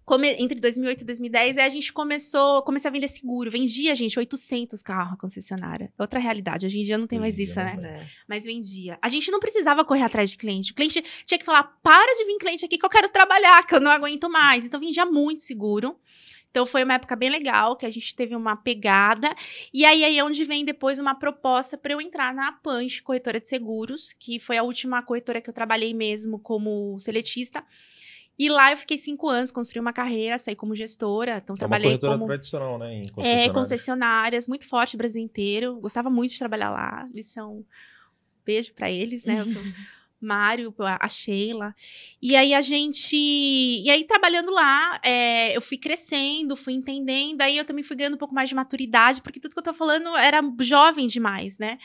come, 0.04 0.28
entre 0.38 0.60
2008 0.60 1.02
e 1.02 1.04
2010, 1.04 1.58
aí 1.58 1.64
a 1.64 1.68
gente 1.68 1.92
começou, 1.92 2.62
comecei 2.62 2.88
a 2.88 2.92
vender 2.92 3.08
seguro. 3.08 3.50
Vendia, 3.50 3.94
gente, 3.94 4.18
800 4.18 4.82
carros 4.82 5.18
concessionária. 5.18 5.92
Outra 5.98 6.18
realidade. 6.18 6.66
Hoje 6.66 6.80
em 6.80 6.84
dia 6.84 6.98
não 6.98 7.06
tem 7.06 7.18
mais 7.18 7.38
isso, 7.38 7.56
né? 7.56 7.76
É. 7.82 8.06
Mas 8.28 8.44
vendia. 8.44 8.98
A 9.00 9.08
gente 9.08 9.30
não 9.30 9.40
precisava 9.40 9.84
correr 9.84 10.02
atrás 10.02 10.30
de 10.30 10.36
cliente. 10.36 10.72
O 10.72 10.74
cliente 10.74 11.02
tinha 11.24 11.38
que 11.38 11.44
falar: 11.44 11.64
para 11.82 12.14
de 12.14 12.24
vir 12.24 12.38
cliente 12.38 12.64
aqui 12.64 12.78
que 12.78 12.84
eu 12.84 12.90
quero 12.90 13.08
trabalhar, 13.08 13.66
que 13.66 13.74
eu 13.74 13.80
não 13.80 13.90
aguento 13.90 14.28
mais. 14.28 14.64
Então 14.64 14.80
vendia 14.80 15.06
muito 15.06 15.42
seguro. 15.42 15.96
Então 16.52 16.66
foi 16.66 16.84
uma 16.84 16.94
época 16.94 17.16
bem 17.16 17.30
legal, 17.30 17.74
que 17.76 17.86
a 17.86 17.90
gente 17.90 18.14
teve 18.14 18.36
uma 18.36 18.54
pegada. 18.54 19.34
E 19.72 19.86
aí, 19.86 20.04
aí 20.04 20.18
é 20.18 20.24
onde 20.24 20.44
vem 20.44 20.66
depois 20.66 20.98
uma 20.98 21.14
proposta 21.14 21.78
para 21.78 21.94
eu 21.94 22.00
entrar 22.00 22.34
na 22.34 22.52
Punch, 22.52 23.02
corretora 23.02 23.40
de 23.40 23.48
seguros, 23.48 24.12
que 24.12 24.38
foi 24.38 24.58
a 24.58 24.62
última 24.62 25.02
corretora 25.02 25.40
que 25.40 25.48
eu 25.48 25.54
trabalhei 25.54 25.94
mesmo 25.94 26.38
como 26.38 27.00
seletista. 27.00 27.64
E 28.38 28.48
lá 28.48 28.72
eu 28.72 28.76
fiquei 28.76 28.98
cinco 28.98 29.28
anos, 29.28 29.50
construí 29.50 29.80
uma 29.80 29.92
carreira, 29.92 30.38
saí 30.38 30.56
como 30.56 30.74
gestora. 30.74 31.40
Então, 31.42 31.54
é 31.54 31.58
trabalhei 31.58 31.86
uma 31.86 31.90
corretora 31.92 32.18
como... 32.18 32.26
tradicional, 32.26 32.78
né? 32.78 32.94
Em 32.94 33.02
concessionárias. 33.02 33.46
É, 33.46 33.52
concessionárias, 33.52 34.48
muito 34.48 34.66
forte, 34.66 34.96
Brasil 34.96 35.22
inteiro. 35.22 35.78
Gostava 35.80 36.10
muito 36.10 36.32
de 36.32 36.38
trabalhar 36.38 36.70
lá. 36.70 37.08
Eles 37.12 37.26
são... 37.26 37.64
Beijo 38.44 38.74
para 38.74 38.90
eles, 38.90 39.24
né? 39.24 39.44
Mário, 40.24 40.74
a 40.78 41.08
Sheila. 41.08 41.74
E 42.20 42.36
aí 42.36 42.54
a 42.54 42.60
gente. 42.60 43.16
E 43.16 43.90
aí, 43.90 44.04
trabalhando 44.04 44.50
lá, 44.50 45.00
é, 45.04 45.56
eu 45.56 45.60
fui 45.60 45.76
crescendo, 45.76 46.56
fui 46.56 46.72
entendendo. 46.72 47.42
Aí 47.42 47.56
eu 47.56 47.64
também 47.64 47.84
fui 47.84 47.96
ganhando 47.96 48.14
um 48.14 48.18
pouco 48.18 48.34
mais 48.34 48.48
de 48.48 48.54
maturidade, 48.54 49.20
porque 49.20 49.40
tudo 49.40 49.52
que 49.52 49.58
eu 49.58 49.64
tô 49.64 49.74
falando 49.74 50.16
era 50.16 50.40
jovem 50.60 51.06
demais, 51.06 51.58
né? 51.58 51.78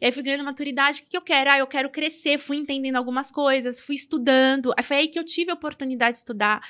E 0.00 0.06
aí 0.06 0.12
fui 0.12 0.22
ganhando 0.22 0.44
maturidade. 0.44 1.00
O 1.00 1.02
que, 1.04 1.10
que 1.10 1.16
eu 1.16 1.22
quero? 1.22 1.50
Ah, 1.50 1.58
eu 1.58 1.66
quero 1.66 1.90
crescer, 1.90 2.38
fui 2.38 2.56
entendendo 2.56 2.96
algumas 2.96 3.30
coisas, 3.30 3.80
fui 3.80 3.94
estudando. 3.94 4.72
Aí 4.76 4.82
foi 4.82 4.96
aí 4.96 5.08
que 5.08 5.18
eu 5.18 5.24
tive 5.24 5.50
a 5.50 5.54
oportunidade 5.54 6.12
de 6.12 6.18
estudar. 6.18 6.62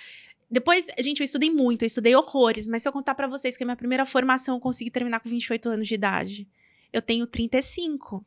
Depois, 0.50 0.86
gente, 0.98 1.20
eu 1.20 1.24
estudei 1.24 1.50
muito, 1.50 1.82
eu 1.82 1.86
estudei 1.86 2.14
horrores, 2.14 2.68
mas 2.68 2.82
se 2.82 2.88
eu 2.88 2.92
contar 2.92 3.14
para 3.14 3.26
vocês 3.26 3.56
que 3.56 3.62
a 3.62 3.66
minha 3.66 3.76
primeira 3.76 4.04
formação 4.04 4.56
eu 4.56 4.60
consegui 4.60 4.90
terminar 4.90 5.20
com 5.20 5.30
28 5.30 5.70
anos 5.70 5.88
de 5.88 5.94
idade, 5.94 6.46
eu 6.92 7.00
tenho 7.00 7.26
35. 7.26 8.22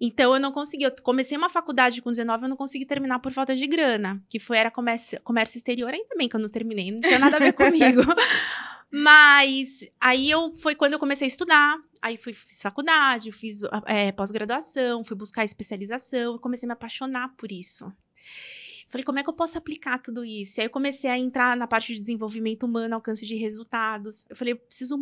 Então 0.00 0.34
eu 0.34 0.40
não 0.40 0.52
consegui. 0.52 0.84
Eu 0.84 0.92
comecei 1.02 1.36
uma 1.36 1.48
faculdade 1.48 2.02
com 2.02 2.10
19, 2.10 2.44
eu 2.44 2.48
não 2.48 2.56
consegui 2.56 2.84
terminar 2.84 3.18
por 3.18 3.32
falta 3.32 3.56
de 3.56 3.66
grana, 3.66 4.22
que 4.28 4.38
foi 4.38 4.58
era 4.58 4.70
comércio, 4.70 5.20
comércio 5.22 5.56
exterior, 5.56 5.92
ainda 5.92 6.14
bem 6.16 6.28
que 6.28 6.36
eu 6.36 6.40
não 6.40 6.48
terminei, 6.48 6.90
não 6.90 7.00
tinha 7.00 7.18
nada 7.18 7.36
a 7.36 7.40
ver 7.40 7.52
comigo. 7.54 8.02
Mas 8.90 9.88
aí 10.00 10.30
eu 10.30 10.52
foi 10.54 10.74
quando 10.74 10.94
eu 10.94 10.98
comecei 10.98 11.26
a 11.26 11.28
estudar. 11.28 11.78
Aí 12.00 12.16
fui, 12.16 12.32
fiz 12.32 12.62
faculdade, 12.62 13.32
fiz 13.32 13.60
é, 13.86 14.12
pós-graduação, 14.12 15.02
fui 15.02 15.16
buscar 15.16 15.44
especialização, 15.44 16.38
comecei 16.38 16.66
a 16.66 16.68
me 16.68 16.72
apaixonar 16.74 17.34
por 17.36 17.50
isso. 17.50 17.92
Falei, 18.88 19.04
como 19.04 19.18
é 19.18 19.22
que 19.22 19.28
eu 19.28 19.34
posso 19.34 19.58
aplicar 19.58 19.98
tudo 19.98 20.24
isso? 20.24 20.58
E 20.58 20.60
aí 20.60 20.66
eu 20.66 20.70
comecei 20.70 21.10
a 21.10 21.18
entrar 21.18 21.56
na 21.56 21.66
parte 21.66 21.92
de 21.92 21.98
desenvolvimento 21.98 22.64
humano, 22.64 22.94
alcance 22.94 23.26
de 23.26 23.34
resultados. 23.34 24.24
Eu 24.28 24.36
falei, 24.36 24.52
eu 24.52 24.58
preciso 24.58 24.96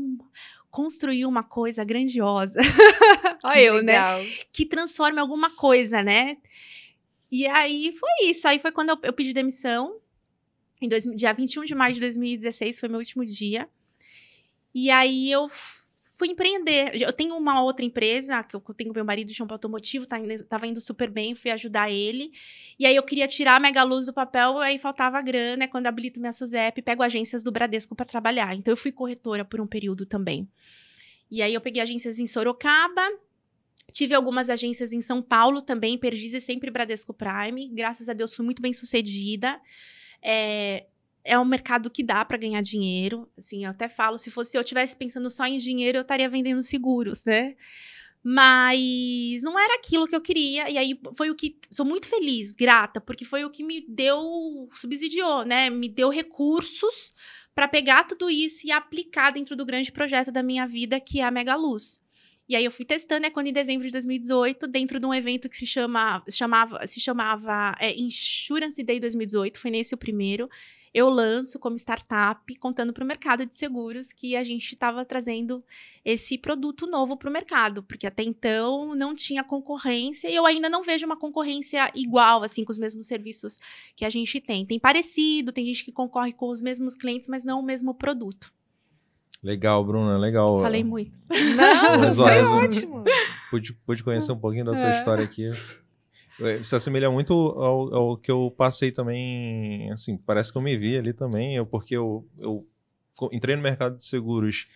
construir 0.71 1.27
uma 1.27 1.43
coisa 1.43 1.85
grandiosa. 1.85 2.61
Olha 3.45 3.61
eu, 3.61 3.75
né? 3.83 3.93
legal. 3.93 4.23
né? 4.23 4.31
Que 4.51 4.65
transforme 4.65 5.21
alguma 5.21 5.51
coisa, 5.51 6.03
né? 6.03 6.39
E 7.31 7.47
aí 7.47 7.95
foi 7.99 8.31
isso. 8.31 8.49
Aí 8.49 8.59
foi 8.59 8.73
quando 8.73 8.89
eu, 8.91 8.99
eu 9.03 9.13
pedi 9.13 9.35
demissão. 9.35 10.01
Em 10.81 10.89
dois, 10.89 11.05
dia 11.05 11.33
21 11.33 11.65
de 11.65 11.75
maio 11.75 11.95
de 11.95 12.01
2016 12.01 12.81
foi 12.81 12.89
meu 12.89 12.99
último 12.99 13.25
dia. 13.25 13.69
E 14.75 14.91
aí 14.91 15.31
eu 15.31 15.49
fui 16.17 16.29
empreender. 16.29 17.01
Eu 17.01 17.13
tenho 17.13 17.37
uma 17.37 17.63
outra 17.63 17.85
empresa, 17.85 18.43
que 18.43 18.55
eu 18.55 18.61
tenho 18.77 18.93
meu 18.93 19.05
marido 19.05 19.33
de 19.33 19.43
automotivo, 19.43 20.07
tá 20.07 20.19
indo, 20.19 20.45
tava 20.45 20.67
indo 20.67 20.81
super 20.81 21.11
bem, 21.11 21.35
fui 21.35 21.51
ajudar 21.51 21.91
ele. 21.91 22.33
E 22.79 22.87
aí 22.87 22.97
eu 22.97 23.03
queria 23.03 23.29
tirar 23.29 23.57
a 23.57 23.61
Mega 23.61 23.83
Luz 23.83 24.07
do 24.07 24.13
papel, 24.13 24.59
aí 24.59 24.79
faltava 24.79 25.21
grana, 25.21 25.65
é 25.65 25.67
quando 25.67 25.87
habilito 25.87 26.21
minha 26.21 26.33
SUSEP, 26.33 26.83
pego 26.83 27.03
agências 27.03 27.43
do 27.43 27.53
Bradesco 27.53 27.95
para 27.95 28.07
trabalhar. 28.07 28.55
Então 28.55 28.73
eu 28.73 28.77
fui 28.77 28.93
corretora 28.93 29.45
por 29.45 29.61
um 29.61 29.67
período 29.67 30.07
também. 30.07 30.49
E 31.31 31.43
aí 31.43 31.53
eu 31.53 31.61
peguei 31.61 31.83
agências 31.83 32.19
em 32.19 32.27
Sorocaba, 32.27 33.03
Tive 33.93 34.13
algumas 34.13 34.51
agências 34.51 34.93
em 34.93 35.01
São 35.01 35.23
Paulo 35.23 35.63
também, 35.63 35.97
Perdiz 35.97 36.35
e 36.35 36.41
sempre 36.41 36.69
Bradesco 36.69 37.15
Prime. 37.15 37.69
Graças 37.69 38.09
a 38.09 38.13
Deus 38.13 38.35
fui 38.35 38.45
muito 38.45 38.61
bem 38.61 38.73
sucedida. 38.73 39.61
É, 40.21 40.87
é 41.25 41.39
um 41.39 41.45
mercado 41.45 41.91
que 41.91 42.03
dá 42.03 42.25
para 42.25 42.37
ganhar 42.37 42.61
dinheiro. 42.61 43.29
Assim, 43.37 43.65
eu 43.65 43.71
até 43.71 43.89
falo, 43.89 44.19
se 44.19 44.31
fosse 44.31 44.57
eu 44.57 44.63
tivesse 44.63 44.97
pensando 44.97 45.31
só 45.31 45.47
em 45.47 45.57
dinheiro, 45.57 45.99
eu 45.99 46.03
estaria 46.03 46.29
vendendo 46.29 46.63
seguros, 46.63 47.25
né? 47.25 47.57
Mas 48.23 49.43
não 49.43 49.59
era 49.59 49.75
aquilo 49.75 50.07
que 50.07 50.17
eu 50.17 50.21
queria. 50.21 50.71
E 50.71 50.79
aí 50.79 51.01
foi 51.15 51.31
o 51.31 51.35
que. 51.35 51.59
Sou 51.71 51.85
muito 51.85 52.07
feliz, 52.07 52.55
grata, 52.55 53.01
porque 53.01 53.25
foi 53.25 53.45
o 53.45 53.51
que 53.51 53.63
me 53.63 53.85
deu, 53.87 54.69
subsidiou, 54.75 55.45
né? 55.45 55.71
Me 55.71 55.89
deu 55.89 56.09
recursos 56.11 57.15
para 57.55 57.69
pegar 57.69 58.05
tudo 58.05 58.31
isso 58.31 58.67
e 58.67 58.73
aplicar 58.73 59.31
dentro 59.31 59.55
do 59.57 59.65
grande 59.65 59.93
projeto 59.93 60.33
da 60.33 60.43
minha 60.43 60.67
vida, 60.67 61.01
que 61.01 61.21
é 61.21 61.25
a 61.25 61.31
Mega 61.31 61.55
Luz. 61.55 62.01
E 62.49 62.55
aí 62.57 62.65
eu 62.65 62.71
fui 62.71 62.85
testando, 62.85 63.27
é 63.27 63.31
quando 63.31 63.47
em 63.47 63.53
dezembro 63.53 63.87
de 63.87 63.93
2018, 63.93 64.67
dentro 64.67 65.01
de 65.01 65.07
um 65.07 65.15
evento 65.15 65.49
que 65.49 65.57
se 65.57 65.67
chama, 65.67 66.23
chamava, 66.31 66.87
se 66.87 67.01
chamava 67.01 67.75
é, 67.81 67.95
Insurance 67.95 68.83
Day 68.83 69.01
2018, 69.01 69.59
foi 69.59 69.71
nesse 69.71 69.95
o 69.95 69.99
primeiro 69.99 70.49
eu 70.95 71.11
lanço 71.11 71.59
como 71.59 71.75
startup, 71.77 72.55
contando 72.55 72.93
para 72.93 73.03
o 73.03 73.07
mercado 73.07 73.45
de 73.45 73.57
seguros 73.57 74.13
que 74.13 74.37
a 74.37 74.45
gente 74.45 74.73
estava 74.73 75.05
trazendo 75.05 75.63
esse 76.05 76.39
produto 76.39 76.87
novo 76.87 77.17
para 77.17 77.29
o 77.29 77.33
mercado, 77.33 77.83
porque 77.83 78.07
até 78.07 78.23
então 78.23 78.95
não 78.95 79.13
tinha 79.13 79.43
concorrência 79.43 80.31
e 80.31 80.37
eu 80.37 80.47
ainda 80.47 80.71
não 80.71 80.85
vejo 80.85 81.05
uma 81.05 81.17
concorrência 81.17 81.91
igual, 81.97 82.45
assim, 82.45 82.65
com 82.65 82.71
os 82.71 82.79
mesmos 82.79 83.07
serviços 83.07 83.59
que 83.97 84.05
a 84.05 84.11
gente 84.11 84.41
tem. 84.41 84.65
Tem 84.65 84.79
parecido, 84.79 85.53
tem 85.53 85.67
gente 85.67 85.85
que 85.85 85.91
concorre 85.91 86.33
com 86.33 86.49
os 86.49 86.61
mesmos 86.61 86.95
clientes, 86.95 87.27
mas 87.27 87.45
não 87.45 87.59
o 87.59 87.65
mesmo 87.65 87.93
produto. 87.93 88.53
Legal, 89.43 89.85
Bruna, 89.85 90.17
legal. 90.17 90.61
Falei 90.63 90.85
muito. 90.85 91.19
Não, 91.29 92.13
foi 92.15 92.43
ótimo. 92.45 93.05
Pude, 93.51 93.73
pude 93.85 94.03
conhecer 94.03 94.33
um 94.33 94.39
pouquinho 94.39 94.65
da 94.65 94.73
tua 94.73 94.95
é. 94.95 94.99
história 94.99 95.25
aqui. 95.25 95.51
É, 96.41 96.63
se 96.65 96.75
assemelha 96.75 97.11
muito 97.11 97.33
ao, 97.33 97.95
ao, 97.95 98.17
que 98.17 98.31
eu 98.31 98.53
passei 98.57 98.91
também, 98.91 99.91
assim, 99.93 100.17
parece 100.17 100.51
que 100.51 100.59
eu 100.59 100.63
me 100.63 100.77
vi 100.77 100.97
ali 100.97 101.13
também, 101.13 101.57
eu, 101.57 101.65
porque 101.65 101.97
eu, 101.97 102.27
eu 102.39 102.67
entrei 103.31 103.55
no 103.55 103.63
mercado 103.63 103.97
de 103.97 104.05
seguros 104.05 104.67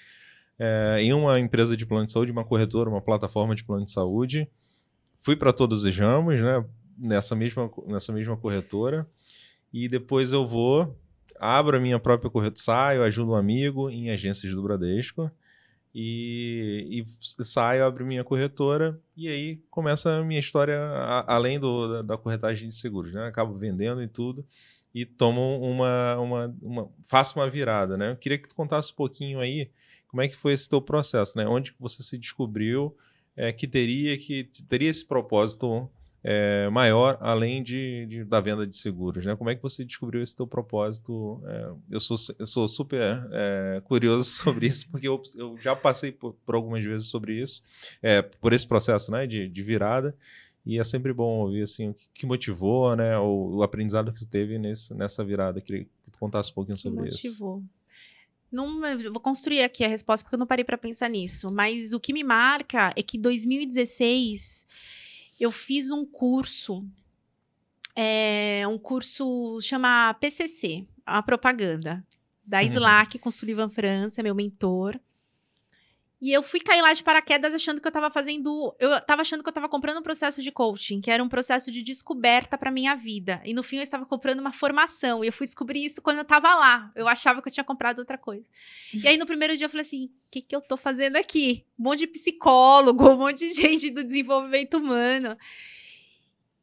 é, 0.58 0.98
em 1.00 1.12
uma 1.12 1.38
empresa 1.40 1.76
de 1.76 1.84
plano 1.84 2.06
de 2.06 2.12
saúde, 2.12 2.30
uma 2.30 2.44
corretora, 2.44 2.88
uma 2.88 3.00
plataforma 3.00 3.54
de 3.54 3.64
plano 3.64 3.84
de 3.84 3.90
saúde, 3.90 4.48
fui 5.20 5.34
para 5.34 5.52
todos 5.52 5.82
os 5.82 5.98
ramos, 5.98 6.40
né, 6.40 6.64
nessa 6.96 7.34
mesma, 7.34 7.70
nessa 7.86 8.12
mesma 8.12 8.36
corretora, 8.36 9.06
e 9.72 9.88
depois 9.88 10.32
eu 10.32 10.46
vou, 10.46 10.96
abro 11.40 11.76
a 11.76 11.80
minha 11.80 11.98
própria 11.98 12.30
corretora, 12.30 12.62
saio, 12.62 13.02
ajudo 13.02 13.32
um 13.32 13.36
amigo 13.36 13.90
em 13.90 14.10
agências 14.10 14.52
do 14.54 14.62
Bradesco, 14.62 15.30
e, 15.94 17.04
e 17.20 17.44
saio, 17.44 17.84
abro 17.84 18.04
minha 18.04 18.22
corretora 18.22 19.00
e 19.16 19.28
aí 19.28 19.56
começa 19.70 20.18
a 20.18 20.24
minha 20.24 20.40
história 20.40 20.78
a, 20.78 21.34
além 21.34 21.58
do, 21.58 21.88
da, 21.88 22.02
da, 22.02 22.18
corretagem 22.18 22.68
de 22.68 22.74
seguros, 22.74 23.12
né? 23.12 23.26
Acabo 23.26 23.54
vendendo 23.54 24.02
e 24.02 24.08
tudo 24.08 24.46
e 24.94 25.04
tomo 25.04 25.60
uma, 25.60 26.18
uma, 26.18 26.56
uma 26.62 26.90
faço 27.06 27.38
uma 27.38 27.48
virada, 27.48 27.96
né? 27.96 28.12
Eu 28.12 28.16
queria 28.16 28.38
que 28.38 28.48
tu 28.48 28.54
contasse 28.54 28.92
um 28.92 28.96
pouquinho 28.96 29.40
aí 29.40 29.70
como 30.08 30.22
é 30.22 30.28
que 30.28 30.36
foi 30.36 30.52
esse 30.52 30.68
teu 30.68 30.80
processo, 30.80 31.36
né? 31.36 31.46
Onde 31.46 31.74
você 31.78 32.02
se 32.02 32.18
descobriu 32.18 32.96
é, 33.36 33.52
que 33.52 33.66
teria 33.66 34.16
que 34.18 34.44
teria 34.68 34.90
esse 34.90 35.06
propósito 35.06 35.90
é, 36.30 36.68
maior 36.68 37.16
além 37.22 37.62
de, 37.62 38.04
de, 38.04 38.22
da 38.22 38.38
venda 38.38 38.66
de 38.66 38.76
seguros, 38.76 39.24
né? 39.24 39.34
Como 39.34 39.48
é 39.48 39.54
que 39.54 39.62
você 39.62 39.82
descobriu 39.82 40.22
esse 40.22 40.36
teu 40.36 40.46
propósito? 40.46 41.40
É, 41.46 41.70
eu, 41.88 42.00
sou, 42.00 42.18
eu 42.38 42.46
sou 42.46 42.68
super 42.68 43.26
é, 43.32 43.80
curioso 43.82 44.28
sobre 44.44 44.66
isso, 44.66 44.86
porque 44.90 45.08
eu, 45.08 45.22
eu 45.36 45.56
já 45.56 45.74
passei 45.74 46.12
por, 46.12 46.34
por, 46.44 46.54
algumas 46.54 46.84
vezes 46.84 47.06
sobre 47.06 47.40
isso, 47.40 47.62
é, 48.02 48.20
por 48.20 48.52
esse 48.52 48.66
processo 48.66 49.10
né, 49.10 49.26
de, 49.26 49.48
de, 49.48 49.62
virada, 49.62 50.14
e 50.66 50.78
é 50.78 50.84
sempre 50.84 51.14
bom 51.14 51.38
ouvir 51.38 51.62
assim, 51.62 51.88
o 51.88 51.94
que, 51.94 52.06
que 52.12 52.26
motivou, 52.26 52.94
né? 52.94 53.16
O, 53.16 53.56
o, 53.56 53.62
aprendizado 53.62 54.12
que 54.12 54.20
você 54.20 54.26
teve 54.26 54.58
nesse, 54.58 54.92
nessa 54.92 55.24
virada. 55.24 55.62
Queria 55.62 55.84
que 55.84 55.90
tu 56.12 56.18
contasse 56.18 56.50
um 56.50 56.54
pouquinho 56.54 56.76
sobre 56.76 56.98
motivou. 56.98 57.16
isso. 57.16 57.26
Motivou. 57.42 57.62
Não, 58.52 58.80
vou 59.10 59.20
construir 59.20 59.62
aqui 59.62 59.82
a 59.82 59.88
resposta 59.88 60.24
porque 60.24 60.34
eu 60.34 60.38
não 60.38 60.46
parei 60.46 60.64
para 60.64 60.76
pensar 60.76 61.08
nisso. 61.08 61.50
Mas 61.50 61.94
o 61.94 62.00
que 62.00 62.12
me 62.12 62.22
marca 62.22 62.92
é 62.94 63.02
que 63.02 63.16
2016 63.16 64.66
eu 65.38 65.52
fiz 65.52 65.90
um 65.90 66.04
curso, 66.04 66.84
é, 67.94 68.66
um 68.66 68.78
curso 68.78 69.58
chama 69.60 70.14
PCC, 70.14 70.86
a 71.06 71.22
propaganda, 71.22 72.04
da 72.44 72.60
uhum. 72.60 72.66
Slack 72.66 73.18
com 73.18 73.30
Sullivan 73.30 73.68
França, 73.68 74.22
meu 74.22 74.34
mentor. 74.34 74.98
E 76.20 76.32
eu 76.32 76.42
fui 76.42 76.58
cair 76.58 76.82
lá 76.82 76.92
de 76.92 77.02
paraquedas 77.02 77.54
achando 77.54 77.80
que 77.80 77.86
eu 77.86 77.90
estava 77.90 78.10
fazendo. 78.10 78.74
Eu 78.80 78.96
estava 78.96 79.22
achando 79.22 79.42
que 79.42 79.48
eu 79.48 79.52
estava 79.52 79.68
comprando 79.68 79.98
um 79.98 80.02
processo 80.02 80.42
de 80.42 80.50
coaching, 80.50 81.00
que 81.00 81.10
era 81.10 81.22
um 81.22 81.28
processo 81.28 81.70
de 81.70 81.80
descoberta 81.80 82.58
para 82.58 82.72
minha 82.72 82.96
vida. 82.96 83.40
E 83.44 83.54
no 83.54 83.62
fim 83.62 83.76
eu 83.76 83.82
estava 83.84 84.04
comprando 84.04 84.40
uma 84.40 84.52
formação. 84.52 85.22
E 85.22 85.28
eu 85.28 85.32
fui 85.32 85.46
descobrir 85.46 85.84
isso 85.84 86.02
quando 86.02 86.16
eu 86.16 86.22
estava 86.22 86.54
lá. 86.56 86.90
Eu 86.96 87.06
achava 87.06 87.40
que 87.40 87.48
eu 87.48 87.52
tinha 87.52 87.62
comprado 87.62 88.00
outra 88.00 88.18
coisa. 88.18 88.44
E 88.92 89.06
aí 89.06 89.16
no 89.16 89.26
primeiro 89.26 89.56
dia 89.56 89.66
eu 89.66 89.70
falei 89.70 89.86
assim: 89.86 90.06
o 90.06 90.10
que, 90.30 90.42
que 90.42 90.56
eu 90.56 90.58
estou 90.58 90.76
fazendo 90.76 91.16
aqui? 91.16 91.64
Um 91.78 91.84
monte 91.84 92.00
de 92.00 92.08
psicólogo, 92.08 93.08
um 93.08 93.16
monte 93.16 93.48
de 93.48 93.54
gente 93.54 93.88
do 93.88 94.02
desenvolvimento 94.02 94.78
humano. 94.78 95.38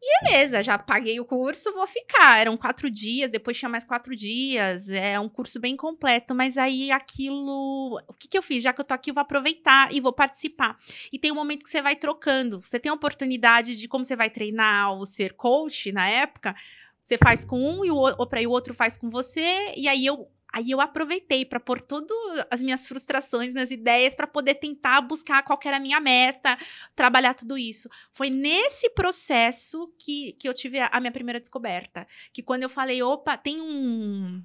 E 0.08 0.24
beleza, 0.24 0.62
já 0.62 0.78
paguei 0.78 1.20
o 1.20 1.26
curso, 1.26 1.74
vou 1.74 1.88
ficar. 1.88 2.40
Eram 2.40 2.56
quatro 2.56 2.92
dias, 2.92 3.32
depois 3.32 3.58
tinha 3.58 3.68
mais 3.68 3.84
quatro 3.84 4.16
dias. 4.16 4.88
É 4.88 5.20
um 5.20 5.28
curso 5.28 5.60
bem 5.60 5.76
completo, 5.76 6.36
mas 6.36 6.60
aí 6.60 6.92
aquilo. 6.92 8.00
O 8.08 8.14
que, 8.14 8.28
que 8.28 8.38
eu 8.38 8.44
fiz? 8.44 8.64
Já 8.64 8.72
que 8.72 8.80
eu 8.80 8.86
tô 8.86 8.94
aqui, 8.94 9.10
eu 9.10 9.16
vou 9.16 9.22
aproveitar 9.22 9.92
e 9.92 10.00
vou 10.00 10.14
participar. 10.14 10.78
E 11.12 11.18
tem 11.18 11.32
um 11.32 11.36
momento 11.36 11.64
que 11.64 11.72
você 11.72 11.82
vai 11.82 11.96
trocando. 11.96 12.62
Você 12.62 12.80
tem 12.80 12.92
a 12.92 12.94
oportunidade 12.94 13.76
de 13.76 13.88
como 13.88 14.06
você 14.06 14.16
vai 14.16 14.30
treinar 14.30 14.94
ou 14.94 15.08
ser 15.08 15.34
coach 15.34 15.92
na 15.92 16.08
época. 16.08 16.56
Você 17.02 17.18
faz 17.18 17.44
com 17.44 17.60
um 17.60 17.84
e 17.84 17.90
o, 17.90 17.96
outro, 17.96 18.48
o 18.48 18.52
outro 18.52 18.74
faz 18.76 19.00
com 19.00 19.10
você. 19.10 19.74
E 19.76 19.88
aí 19.88 20.06
eu 20.06 20.30
Aí 20.56 20.72
eu 20.72 20.80
aproveitei 20.80 21.44
para 21.44 21.60
pôr 21.60 21.82
todas 21.82 22.16
as 22.50 22.62
minhas 22.62 22.88
frustrações, 22.88 23.54
minhas 23.54 23.72
ideias, 23.72 24.16
para 24.16 24.26
poder 24.26 24.56
tentar 24.56 25.02
buscar 25.02 25.44
qual 25.44 25.60
era 25.66 25.76
a 25.76 25.82
minha 25.82 26.00
meta, 26.00 26.58
trabalhar 26.96 27.34
tudo 27.34 27.58
isso. 27.58 27.90
Foi 28.14 28.30
nesse 28.30 28.90
processo 28.92 29.94
que, 30.00 30.32
que 30.40 30.48
eu 30.48 30.54
tive 30.54 30.80
a, 30.80 30.88
a 30.94 31.02
minha 31.02 31.12
primeira 31.12 31.42
descoberta. 31.42 32.08
Que 32.32 32.42
quando 32.42 32.64
eu 32.64 32.70
falei, 32.70 33.04
opa, 33.04 33.36
tem 33.36 33.60
um. 33.60 34.42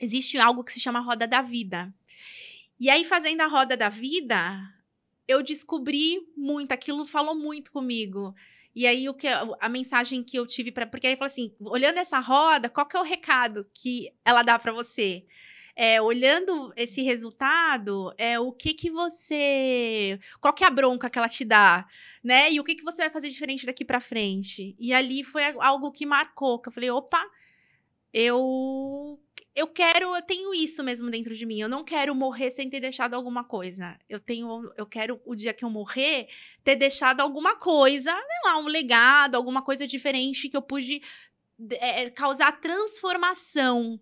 Existe 0.00 0.38
algo 0.38 0.64
que 0.64 0.72
se 0.72 0.80
chama 0.80 1.00
roda 1.00 1.26
da 1.26 1.42
vida. 1.42 1.92
E 2.80 2.88
aí, 2.88 3.04
fazendo 3.04 3.42
a 3.42 3.46
roda 3.46 3.76
da 3.76 3.90
vida, 3.90 4.58
eu 5.28 5.42
descobri 5.42 6.26
muito, 6.34 6.72
aquilo 6.72 7.04
falou 7.04 7.34
muito 7.34 7.70
comigo. 7.70 8.34
E 8.74 8.86
aí 8.86 9.08
o 9.08 9.14
que 9.14 9.28
a 9.28 9.68
mensagem 9.68 10.22
que 10.22 10.36
eu 10.38 10.46
tive 10.46 10.72
para 10.72 10.86
porque 10.86 11.06
aí 11.06 11.16
fala 11.16 11.30
assim, 11.30 11.54
olhando 11.60 11.98
essa 11.98 12.18
roda, 12.18 12.68
qual 12.68 12.86
que 12.86 12.96
é 12.96 13.00
o 13.00 13.04
recado 13.04 13.66
que 13.72 14.12
ela 14.24 14.42
dá 14.42 14.58
para 14.58 14.72
você? 14.72 15.24
É, 15.76 16.00
olhando 16.00 16.72
esse 16.76 17.02
resultado, 17.02 18.12
é 18.16 18.38
o 18.38 18.52
que 18.52 18.74
que 18.74 18.90
você, 18.90 20.20
qual 20.40 20.52
que 20.54 20.62
é 20.64 20.66
a 20.68 20.70
bronca 20.70 21.10
que 21.10 21.18
ela 21.18 21.28
te 21.28 21.44
dá, 21.44 21.86
né? 22.22 22.50
E 22.52 22.60
o 22.60 22.64
que 22.64 22.76
que 22.76 22.84
você 22.84 23.02
vai 23.02 23.10
fazer 23.10 23.28
diferente 23.28 23.66
daqui 23.66 23.84
para 23.84 24.00
frente? 24.00 24.76
E 24.78 24.92
ali 24.92 25.24
foi 25.24 25.42
algo 25.58 25.90
que 25.90 26.06
marcou, 26.06 26.60
que 26.60 26.68
eu 26.68 26.72
falei, 26.72 26.90
opa, 26.90 27.20
eu 28.12 28.40
eu 29.54 29.68
quero, 29.68 30.16
eu 30.16 30.22
tenho 30.22 30.52
isso 30.52 30.82
mesmo 30.82 31.10
dentro 31.10 31.34
de 31.34 31.46
mim. 31.46 31.60
Eu 31.60 31.68
não 31.68 31.84
quero 31.84 32.14
morrer 32.14 32.50
sem 32.50 32.68
ter 32.68 32.80
deixado 32.80 33.14
alguma 33.14 33.44
coisa. 33.44 33.96
Eu 34.08 34.18
tenho, 34.18 34.72
eu 34.76 34.84
quero 34.84 35.20
o 35.24 35.34
dia 35.34 35.54
que 35.54 35.64
eu 35.64 35.70
morrer 35.70 36.28
ter 36.64 36.74
deixado 36.74 37.20
alguma 37.20 37.54
coisa, 37.54 38.10
sei 38.10 38.50
lá, 38.50 38.58
um 38.58 38.66
legado, 38.66 39.36
alguma 39.36 39.62
coisa 39.62 39.86
diferente 39.86 40.48
que 40.48 40.56
eu 40.56 40.62
pude 40.62 41.00
é, 41.70 42.10
causar 42.10 42.60
transformação 42.60 44.00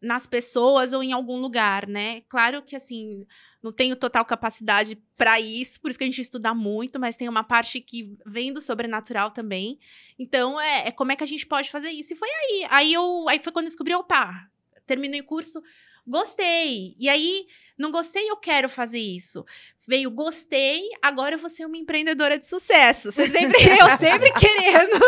nas 0.00 0.26
pessoas 0.26 0.92
ou 0.92 1.02
em 1.02 1.12
algum 1.12 1.36
lugar, 1.36 1.86
né? 1.86 2.22
Claro 2.22 2.62
que 2.62 2.74
assim, 2.74 3.26
não 3.62 3.70
tenho 3.70 3.94
total 3.94 4.24
capacidade 4.24 4.96
para 5.16 5.38
isso, 5.40 5.80
por 5.80 5.88
isso 5.88 5.98
que 5.98 6.04
a 6.04 6.06
gente 6.06 6.20
estuda 6.20 6.54
muito, 6.54 6.98
mas 6.98 7.16
tem 7.16 7.28
uma 7.28 7.44
parte 7.44 7.80
que 7.80 8.16
vem 8.26 8.52
do 8.52 8.60
sobrenatural 8.60 9.30
também. 9.30 9.78
Então, 10.18 10.60
é, 10.60 10.88
é 10.88 10.90
como 10.90 11.12
é 11.12 11.16
que 11.16 11.22
a 11.22 11.26
gente 11.26 11.46
pode 11.46 11.70
fazer 11.70 11.90
isso? 11.90 12.12
E 12.12 12.16
foi 12.16 12.28
aí. 12.28 12.66
Aí 12.70 12.92
eu 12.92 13.28
aí 13.28 13.38
foi 13.38 13.52
quando 13.52 13.66
eu 13.66 13.70
descobri, 13.70 13.94
opa, 13.94 14.50
terminei 14.86 15.20
o 15.20 15.24
curso, 15.24 15.62
gostei. 16.06 16.94
E 16.98 17.08
aí, 17.08 17.46
não 17.76 17.90
gostei, 17.90 18.30
eu 18.30 18.36
quero 18.36 18.68
fazer 18.68 18.98
isso. 18.98 19.44
Veio, 19.86 20.10
gostei, 20.10 20.88
agora 21.02 21.34
eu 21.34 21.38
vou 21.38 21.50
ser 21.50 21.66
uma 21.66 21.76
empreendedora 21.76 22.38
de 22.38 22.46
sucesso. 22.46 23.10
Você 23.12 23.28
sempre, 23.28 23.58
eu 23.80 23.98
sempre 23.98 24.32
querendo 24.32 24.98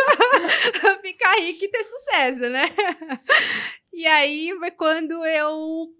ficar 1.02 1.36
rica 1.36 1.64
e 1.64 1.68
ter 1.68 1.84
sucesso, 1.84 2.40
né? 2.50 2.74
E 3.92 4.06
aí 4.06 4.54
foi 4.58 4.70
quando 4.70 5.24
eu 5.24 5.94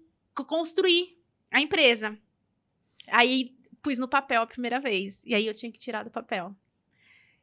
construí 0.45 1.17
a 1.51 1.61
empresa. 1.61 2.17
Aí 3.07 3.55
pus 3.81 3.97
no 3.97 4.07
papel 4.07 4.41
a 4.41 4.47
primeira 4.47 4.79
vez. 4.79 5.21
E 5.25 5.33
aí 5.33 5.47
eu 5.47 5.53
tinha 5.53 5.71
que 5.71 5.79
tirar 5.79 6.03
do 6.03 6.11
papel. 6.11 6.55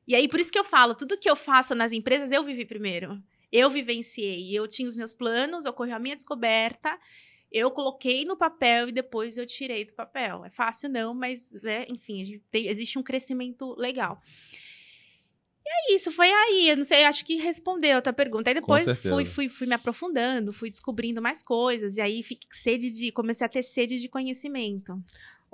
E 0.07 0.15
aí, 0.15 0.29
por 0.29 0.39
isso 0.39 0.53
que 0.53 0.59
eu 0.59 0.65
falo, 0.65 0.95
tudo 0.95 1.17
que 1.17 1.29
eu 1.29 1.35
faço 1.35 1.75
nas 1.75 1.91
empresas, 1.91 2.31
eu 2.31 2.45
vivi 2.45 2.67
primeiro. 2.67 3.23
Eu 3.57 3.71
vivenciei, 3.71 4.51
eu 4.53 4.67
tinha 4.67 4.89
os 4.89 4.97
meus 4.97 5.15
planos, 5.15 5.65
ocorreu 5.65 5.95
a 5.95 5.99
minha 6.01 6.17
descoberta, 6.17 6.99
eu 7.53 7.71
coloquei 7.71 8.25
no 8.25 8.37
papel 8.37 8.89
e 8.89 8.93
depois 8.93 9.39
eu 9.39 9.47
tirei 9.47 9.85
do 9.85 9.93
papel. 9.93 10.45
É 10.45 10.51
fácil 10.51 10.89
não, 10.89 11.15
mas, 11.15 11.53
né, 11.63 11.87
enfim, 11.89 12.43
tem, 12.51 12.67
existe 12.67 12.99
um 12.99 13.03
crescimento 13.03 13.73
legal. 13.79 14.21
E 15.65 15.93
é 15.93 15.95
isso, 15.95 16.11
foi 16.11 16.29
aí. 16.29 16.69
Eu 16.69 16.77
não 16.77 16.85
sei, 16.85 17.05
acho 17.05 17.25
que 17.25 17.37
respondeu 17.37 17.99
a 17.99 18.03
tua 18.03 18.13
pergunta. 18.13 18.51
Aí 18.51 18.55
depois 18.55 18.99
fui, 18.99 19.25
fui, 19.25 19.49
fui 19.49 19.67
me 19.69 19.75
aprofundando, 19.75 20.53
fui 20.53 20.69
descobrindo 20.69 21.23
mais 21.23 21.41
coisas. 21.41 21.97
E 21.97 22.01
aí 22.01 22.25
fiquei 22.25 22.49
sede 22.51 22.91
de. 22.91 23.13
Comecei 23.13 23.47
a 23.47 23.49
ter 23.49 23.63
sede 23.63 24.01
de 24.01 24.09
conhecimento. 24.09 25.01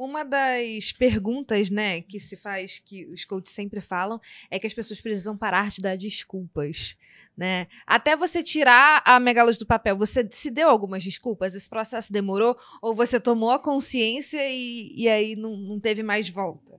Uma 0.02 0.24
das 0.24 0.92
perguntas, 0.92 1.68
né, 1.68 2.00
que 2.00 2.18
se 2.18 2.34
faz, 2.34 2.78
que 2.78 3.04
os 3.06 3.24
coaches 3.26 3.52
sempre 3.52 3.82
falam, 3.82 4.18
é 4.50 4.58
que 4.58 4.66
as 4.66 4.72
pessoas 4.72 4.98
precisam 4.98 5.36
parar 5.36 5.68
de 5.68 5.82
dar 5.82 5.94
desculpas 5.94 6.96
né? 7.36 7.68
Até 7.86 8.14
você 8.14 8.42
tirar 8.42 9.02
a 9.02 9.18
megalose 9.18 9.58
do 9.58 9.64
papel, 9.64 9.96
você 9.96 10.28
se 10.30 10.50
deu 10.50 10.68
algumas 10.68 11.02
desculpas? 11.02 11.54
Esse 11.54 11.70
processo 11.70 12.12
demorou? 12.12 12.54
Ou 12.82 12.94
você 12.94 13.18
tomou 13.18 13.50
a 13.50 13.58
consciência 13.58 14.40
e, 14.46 14.92
e 14.94 15.08
aí 15.08 15.34
não, 15.36 15.56
não 15.56 15.80
teve 15.80 16.02
mais 16.02 16.28
volta? 16.28 16.78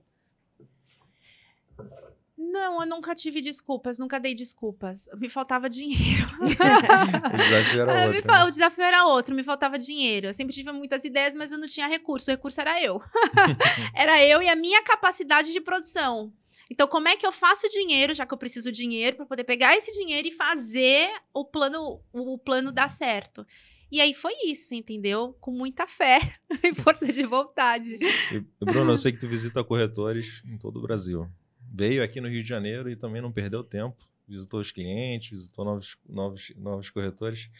Não, 2.52 2.82
eu 2.82 2.86
nunca 2.86 3.14
tive 3.14 3.40
desculpas, 3.40 3.98
nunca 3.98 4.20
dei 4.20 4.34
desculpas. 4.34 5.08
Me 5.14 5.30
faltava 5.30 5.70
dinheiro. 5.70 6.26
o 7.32 7.36
desafio 7.38 7.80
era 7.80 8.04
outro. 8.04 8.28
Né? 8.28 8.44
O 8.44 8.50
desafio 8.50 8.84
era 8.84 9.06
outro, 9.06 9.34
me 9.34 9.42
faltava 9.42 9.78
dinheiro. 9.78 10.26
Eu 10.26 10.34
sempre 10.34 10.52
tive 10.52 10.70
muitas 10.70 11.02
ideias, 11.02 11.34
mas 11.34 11.50
eu 11.50 11.56
não 11.56 11.66
tinha 11.66 11.86
recurso. 11.86 12.30
O 12.30 12.34
recurso 12.34 12.60
era 12.60 12.82
eu. 12.82 13.00
era 13.96 14.22
eu 14.22 14.42
e 14.42 14.50
a 14.50 14.54
minha 14.54 14.82
capacidade 14.82 15.50
de 15.50 15.62
produção. 15.62 16.30
Então, 16.70 16.86
como 16.86 17.08
é 17.08 17.16
que 17.16 17.26
eu 17.26 17.32
faço 17.32 17.66
dinheiro, 17.70 18.14
já 18.14 18.26
que 18.26 18.34
eu 18.34 18.38
preciso 18.38 18.70
de 18.70 18.82
dinheiro, 18.82 19.16
para 19.16 19.24
poder 19.24 19.44
pegar 19.44 19.74
esse 19.74 19.90
dinheiro 19.90 20.28
e 20.28 20.32
fazer 20.32 21.10
o 21.32 21.46
plano, 21.46 22.02
o 22.12 22.36
plano 22.36 22.70
dar 22.70 22.90
certo? 22.90 23.46
E 23.90 23.98
aí 23.98 24.12
foi 24.12 24.34
isso, 24.44 24.74
entendeu? 24.74 25.34
Com 25.40 25.52
muita 25.52 25.86
fé 25.86 26.34
e 26.62 26.74
força 26.74 27.06
de 27.06 27.24
vontade. 27.24 27.98
E, 28.30 28.40
Bruno, 28.62 28.92
eu 28.92 28.98
sei 28.98 29.10
que 29.10 29.18
tu 29.18 29.28
visita 29.28 29.64
corretores 29.64 30.42
em 30.44 30.58
todo 30.58 30.78
o 30.78 30.82
Brasil. 30.82 31.30
Veio 31.74 32.02
aqui 32.02 32.20
no 32.20 32.28
Rio 32.28 32.42
de 32.42 32.48
Janeiro 32.48 32.90
e 32.90 32.96
também 32.96 33.22
não 33.22 33.32
perdeu 33.32 33.64
tempo. 33.64 33.96
Visitou 34.28 34.60
os 34.60 34.70
clientes, 34.70 35.30
visitou 35.30 35.64
novos, 35.64 35.96
novos, 36.06 36.52
novos 36.56 36.90
corretores. 36.90 37.50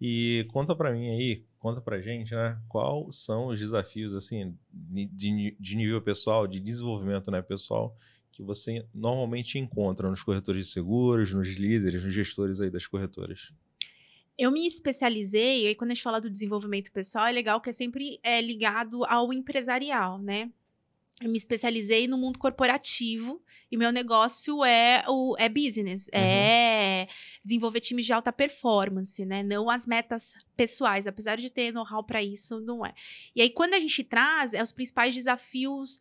E 0.00 0.44
conta 0.50 0.74
para 0.74 0.92
mim 0.92 1.08
aí, 1.08 1.44
conta 1.58 1.80
pra 1.80 2.00
gente, 2.00 2.34
né? 2.34 2.60
Quais 2.68 3.16
são 3.16 3.46
os 3.46 3.58
desafios, 3.60 4.14
assim, 4.14 4.56
de, 4.72 5.56
de 5.58 5.76
nível 5.76 6.02
pessoal, 6.02 6.46
de 6.46 6.58
desenvolvimento 6.58 7.30
né, 7.30 7.40
pessoal, 7.40 7.96
que 8.32 8.42
você 8.42 8.84
normalmente 8.92 9.58
encontra 9.58 10.10
nos 10.10 10.22
corretores 10.22 10.66
de 10.66 10.72
seguros, 10.72 11.32
nos 11.32 11.48
líderes, 11.48 12.02
nos 12.02 12.12
gestores 12.12 12.60
aí 12.60 12.70
das 12.70 12.86
corretoras? 12.86 13.52
Eu 14.36 14.50
me 14.50 14.66
especializei, 14.66 15.68
e 15.68 15.74
quando 15.74 15.92
a 15.92 15.94
gente 15.94 16.02
fala 16.02 16.20
do 16.20 16.30
desenvolvimento 16.30 16.90
pessoal, 16.90 17.26
é 17.26 17.32
legal 17.32 17.60
que 17.60 17.70
é 17.70 17.72
sempre 17.72 18.18
é, 18.22 18.40
ligado 18.40 19.04
ao 19.04 19.32
empresarial, 19.32 20.18
né? 20.18 20.50
Eu 21.22 21.30
me 21.30 21.38
especializei 21.38 22.08
no 22.08 22.18
mundo 22.18 22.38
corporativo 22.38 23.40
e 23.70 23.76
meu 23.76 23.92
negócio 23.92 24.64
é 24.64 25.04
o 25.08 25.36
é 25.38 25.48
business, 25.48 26.06
uhum. 26.08 26.20
é 26.20 27.08
desenvolver 27.44 27.80
times 27.80 28.04
de 28.04 28.12
alta 28.12 28.32
performance, 28.32 29.24
né? 29.24 29.42
Não 29.42 29.70
as 29.70 29.86
metas 29.86 30.34
pessoais, 30.56 31.06
apesar 31.06 31.36
de 31.36 31.48
ter 31.48 31.72
know-how 31.72 32.02
para 32.02 32.22
isso, 32.22 32.60
não 32.60 32.84
é. 32.84 32.92
E 33.36 33.40
aí 33.40 33.50
quando 33.50 33.74
a 33.74 33.80
gente 33.80 34.02
traz, 34.02 34.52
é 34.52 34.62
os 34.62 34.72
principais 34.72 35.14
desafios 35.14 36.00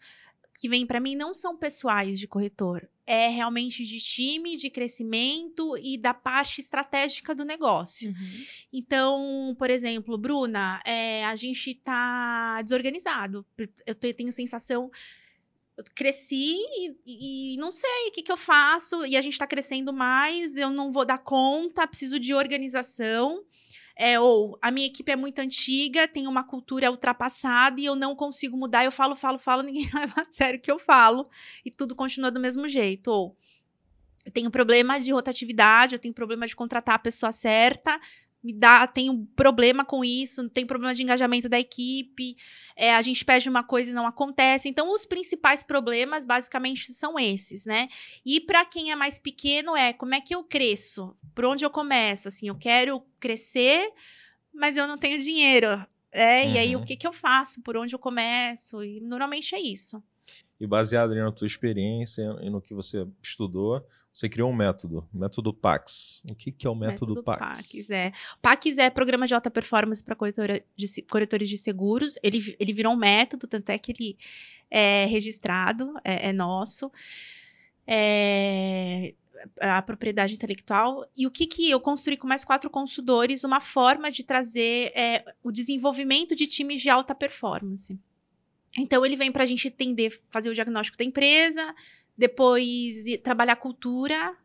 que 0.56 0.68
vêm 0.68 0.86
para 0.86 1.00
mim 1.00 1.16
não 1.16 1.34
são 1.34 1.56
pessoais 1.56 2.20
de 2.20 2.28
corretor, 2.28 2.90
é 3.12 3.28
realmente 3.28 3.84
de 3.84 4.00
time, 4.00 4.56
de 4.56 4.70
crescimento 4.70 5.78
e 5.78 5.98
da 5.98 6.14
parte 6.14 6.62
estratégica 6.62 7.36
do 7.36 7.44
negócio. 7.44 8.10
Uhum. 8.10 8.46
Então, 8.72 9.56
por 9.60 9.70
exemplo, 9.70 10.18
Bruna, 10.18 10.82
é, 10.86 11.26
a 11.26 11.36
gente 11.36 11.72
está 11.72 12.62
desorganizado. 12.62 13.46
Eu 13.86 13.96
tenho 13.96 14.30
a 14.30 14.32
sensação 14.32 14.90
eu 15.78 15.84
cresci 15.96 16.56
e, 16.78 17.54
e, 17.54 17.58
não 17.58 17.72
sei 17.72 18.08
o 18.08 18.12
que, 18.12 18.22
que 18.22 18.32
eu 18.32 18.38
faço, 18.38 19.06
e 19.06 19.18
a 19.18 19.22
gente 19.22 19.34
está 19.34 19.48
crescendo 19.48 19.92
mais, 19.92 20.56
eu 20.56 20.70
não 20.70 20.92
vou 20.92 21.06
dar 21.06 21.18
conta, 21.18 21.88
preciso 21.88 22.20
de 22.20 22.34
organização. 22.34 23.44
É, 24.04 24.20
ou 24.20 24.58
a 24.60 24.72
minha 24.72 24.88
equipe 24.88 25.12
é 25.12 25.16
muito 25.16 25.38
antiga, 25.38 26.08
tem 26.08 26.26
uma 26.26 26.44
cultura 26.44 26.90
ultrapassada 26.90 27.80
e 27.80 27.86
eu 27.86 27.96
não 27.96 28.16
consigo 28.16 28.58
mudar. 28.58 28.84
Eu 28.84 28.92
falo, 28.92 29.16
falo, 29.16 29.38
falo, 29.38 29.62
ninguém 29.64 29.88
leva 29.94 30.24
a 30.24 30.26
sério 30.32 30.58
o 30.58 30.62
que 30.62 30.72
eu 30.72 30.80
falo 30.80 31.30
e 31.64 31.70
tudo 31.70 31.96
continua 31.96 32.32
do 32.32 32.40
mesmo 32.40 32.68
jeito. 32.68 33.10
Ou 33.10 33.38
eu 34.26 34.32
tenho 34.32 34.50
problema 34.50 35.00
de 35.00 35.12
rotatividade, 35.12 35.94
eu 35.94 36.00
tenho 36.00 36.16
problema 36.16 36.48
de 36.48 36.56
contratar 36.56 36.96
a 36.96 37.00
pessoa 37.00 37.32
certa, 37.32 38.02
me 38.44 38.54
dá, 38.54 38.88
tenho 38.88 39.28
problema 39.36 39.86
com 39.86 40.04
isso, 40.04 40.50
tem 40.50 40.66
problema 40.66 40.94
de 40.94 41.04
engajamento 41.04 41.48
da 41.48 41.60
equipe, 41.60 42.36
é, 42.76 42.94
a 42.94 43.02
gente 43.02 43.24
pede 43.24 43.48
uma 43.48 43.64
coisa 43.64 43.92
e 43.92 43.94
não 43.94 44.08
acontece. 44.08 44.68
Então, 44.68 44.92
os 44.92 45.06
principais 45.06 45.64
problemas, 45.64 46.26
basicamente, 46.26 46.92
são 46.94 47.20
esses, 47.20 47.66
né? 47.66 47.88
E 48.26 48.40
para 48.42 48.66
quem 48.66 48.92
é 48.92 48.96
mais 48.96 49.20
pequeno, 49.20 49.76
é 49.76 49.94
como 49.94 50.16
é 50.16 50.22
que 50.22 50.34
eu 50.34 50.44
cresço? 50.44 51.16
Por 51.36 51.46
onde 51.46 51.64
eu 51.64 51.70
começo? 51.70 52.28
Assim, 52.28 52.48
eu 52.48 52.56
quero 52.56 53.02
crescer, 53.20 53.92
mas 54.54 54.76
eu 54.76 54.88
não 54.88 54.98
tenho 54.98 55.20
dinheiro. 55.20 55.68
É, 56.12 56.44
uhum. 56.44 56.54
E 56.54 56.58
aí, 56.58 56.76
o 56.76 56.80
uhum. 56.80 56.86
que, 56.86 56.98
que 56.98 57.08
eu 57.08 57.14
faço? 57.14 57.62
Por 57.62 57.78
onde 57.78 57.94
eu 57.94 58.00
começo? 58.00 58.84
E 58.84 59.00
normalmente 59.02 59.54
é 59.54 59.60
isso. 59.60 60.04
E 60.60 60.68
baseado 60.68 61.14
na 61.16 61.32
tua 61.32 61.48
experiência 61.48 62.24
e 62.42 62.50
no 62.50 62.62
que 62.62 62.74
você 62.74 63.08
estudou, 63.22 63.86
você 64.14 64.28
criou 64.28 64.50
um 64.52 64.56
método, 64.56 65.08
método 65.14 65.54
PAX. 65.54 66.22
O 66.30 66.36
que, 66.36 66.52
que 66.52 66.68
é 66.68 66.70
o 66.70 66.76
método, 66.76 67.16
método 67.16 67.24
PAX? 67.24 67.40
PAX 67.40 67.90
é. 67.90 68.12
PAX 68.42 68.78
é 68.78 68.90
programa 68.90 69.26
de 69.26 69.34
alta 69.34 69.50
performance 69.50 70.04
para 70.04 70.18
de, 70.76 71.02
corretores 71.04 71.50
de 71.50 71.58
seguros. 71.58 72.16
Ele, 72.22 72.56
ele 72.60 72.74
virou 72.74 72.94
um 72.94 72.98
método, 72.98 73.48
tanto 73.48 73.70
é 73.70 73.78
que 73.78 73.92
ele 73.92 74.18
é 74.70 75.06
registrado, 75.06 75.94
é, 76.04 76.30
é 76.30 76.34
nosso. 76.34 76.92
É, 77.88 79.14
a 79.60 79.82
propriedade 79.82 80.34
intelectual. 80.34 81.10
E 81.16 81.26
o 81.26 81.32
que, 81.32 81.48
que 81.48 81.70
eu 81.70 81.80
construí 81.80 82.18
com 82.18 82.28
mais 82.28 82.44
quatro 82.44 82.70
consultores? 82.70 83.46
Uma 83.46 83.62
forma 83.62 84.12
de 84.12 84.24
trazer 84.24 84.92
é, 84.94 85.24
o 85.42 85.52
desenvolvimento 85.52 86.36
de 86.36 86.48
times 86.48 86.82
de 86.82 86.90
alta 86.90 87.16
performance. 87.16 87.98
Então, 88.78 89.06
ele 89.06 89.16
vem 89.16 89.32
para 89.32 89.44
a 89.44 89.48
gente 89.48 89.68
entender, 89.68 90.22
fazer 90.30 90.50
o 90.50 90.54
diagnóstico 90.54 90.98
da 90.98 91.04
empresa, 91.04 91.76
depois, 92.18 93.04
trabalhar 93.24 93.56
cultura. 93.56 94.36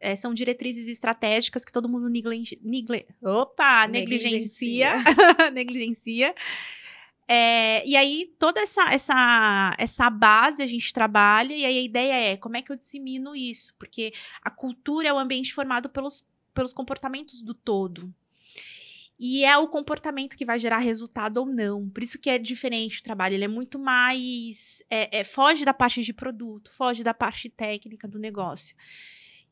É, 0.00 0.14
são 0.14 0.34
diretrizes 0.34 0.86
estratégicas 0.86 1.64
que 1.64 1.72
todo 1.72 1.88
mundo 1.88 2.10
negligencia. 2.10 2.58
Opa! 3.22 3.86
Negligencia. 3.88 4.92
negligencia. 5.52 6.34
É, 7.26 7.86
e 7.86 7.96
aí, 7.96 8.34
toda 8.38 8.60
essa, 8.60 8.92
essa, 8.92 9.74
essa 9.78 10.10
base 10.10 10.62
a 10.62 10.66
gente 10.66 10.92
trabalha, 10.92 11.54
e 11.54 11.64
aí 11.64 11.78
a 11.78 11.82
ideia 11.82 12.32
é 12.32 12.36
como 12.36 12.56
é 12.56 12.62
que 12.62 12.70
eu 12.70 12.76
dissemino 12.76 13.34
isso? 13.34 13.74
Porque 13.78 14.12
a 14.42 14.50
cultura 14.50 15.08
é 15.08 15.12
o 15.12 15.18
ambiente 15.18 15.54
formado 15.54 15.88
pelos, 15.88 16.22
pelos 16.52 16.74
comportamentos 16.74 17.42
do 17.42 17.54
todo. 17.54 18.12
E 19.18 19.44
é 19.44 19.56
o 19.56 19.68
comportamento 19.68 20.36
que 20.36 20.44
vai 20.44 20.58
gerar 20.58 20.78
resultado 20.78 21.38
ou 21.38 21.46
não. 21.46 21.88
Por 21.88 22.02
isso 22.02 22.18
que 22.18 22.28
é 22.28 22.38
diferente 22.38 23.00
o 23.00 23.02
trabalho. 23.02 23.34
Ele 23.34 23.44
é 23.44 23.48
muito 23.48 23.78
mais. 23.78 24.82
É, 24.90 25.20
é, 25.20 25.24
foge 25.24 25.64
da 25.64 25.72
parte 25.72 26.02
de 26.02 26.12
produto, 26.12 26.72
foge 26.72 27.04
da 27.04 27.14
parte 27.14 27.48
técnica 27.48 28.08
do 28.08 28.18
negócio. 28.18 28.74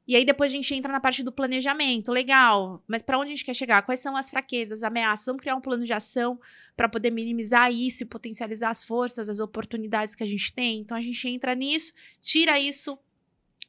E 0.06 0.16
aí 0.16 0.24
depois 0.24 0.50
a 0.50 0.56
gente 0.56 0.74
entra 0.74 0.90
na 0.90 0.98
parte 0.98 1.22
do 1.22 1.30
planejamento. 1.30 2.10
Legal, 2.10 2.82
mas 2.88 3.02
para 3.02 3.16
onde 3.18 3.30
a 3.30 3.34
gente 3.34 3.44
quer 3.44 3.54
chegar? 3.54 3.82
Quais 3.82 4.00
são 4.00 4.16
as 4.16 4.28
fraquezas, 4.30 4.82
ameaças? 4.82 5.26
Vamos 5.26 5.40
criar 5.40 5.54
um 5.54 5.60
plano 5.60 5.84
de 5.84 5.92
ação 5.92 6.40
para 6.76 6.88
poder 6.88 7.12
minimizar 7.12 7.72
isso 7.72 8.02
e 8.02 8.06
potencializar 8.06 8.70
as 8.70 8.82
forças, 8.82 9.28
as 9.28 9.38
oportunidades 9.38 10.16
que 10.16 10.24
a 10.24 10.26
gente 10.26 10.52
tem. 10.52 10.80
Então 10.80 10.96
a 10.96 11.00
gente 11.00 11.28
entra 11.28 11.54
nisso, 11.54 11.92
tira 12.20 12.58
isso 12.58 12.98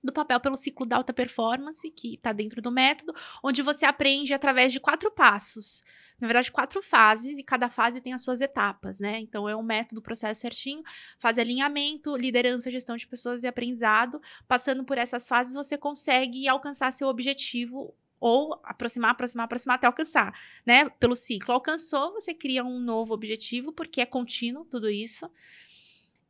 do 0.03 0.11
papel 0.11 0.39
pelo 0.39 0.57
ciclo 0.57 0.85
da 0.85 0.97
alta 0.97 1.13
performance, 1.13 1.89
que 1.91 2.15
está 2.15 2.33
dentro 2.33 2.61
do 2.61 2.71
método, 2.71 3.13
onde 3.41 3.61
você 3.61 3.85
aprende 3.85 4.33
através 4.33 4.71
de 4.71 4.79
quatro 4.79 5.09
passos. 5.09 5.83
Na 6.19 6.27
verdade, 6.27 6.51
quatro 6.51 6.81
fases, 6.81 7.37
e 7.37 7.43
cada 7.43 7.69
fase 7.69 7.99
tem 7.99 8.13
as 8.13 8.23
suas 8.23 8.39
etapas, 8.39 8.99
né? 8.99 9.19
Então, 9.19 9.47
é 9.47 9.55
um 9.55 9.63
método, 9.63 10.01
processo 10.01 10.41
certinho, 10.41 10.83
fase 11.19 11.41
alinhamento, 11.41 12.15
liderança, 12.15 12.71
gestão 12.71 12.95
de 12.95 13.07
pessoas 13.07 13.43
e 13.43 13.47
aprendizado. 13.47 14.21
Passando 14.47 14.83
por 14.83 14.97
essas 14.97 15.27
fases, 15.27 15.53
você 15.53 15.77
consegue 15.77 16.47
alcançar 16.47 16.91
seu 16.91 17.07
objetivo 17.07 17.93
ou 18.19 18.57
aproximar, 18.63 19.11
aproximar, 19.11 19.45
aproximar 19.45 19.75
até 19.75 19.85
alcançar, 19.85 20.33
né? 20.65 20.87
Pelo 20.91 21.15
ciclo. 21.15 21.53
Alcançou, 21.53 22.13
você 22.13 22.33
cria 22.33 22.63
um 22.63 22.79
novo 22.79 23.13
objetivo, 23.13 23.73
porque 23.73 23.99
é 23.99 24.05
contínuo 24.05 24.63
tudo 24.63 24.89
isso. 24.89 25.29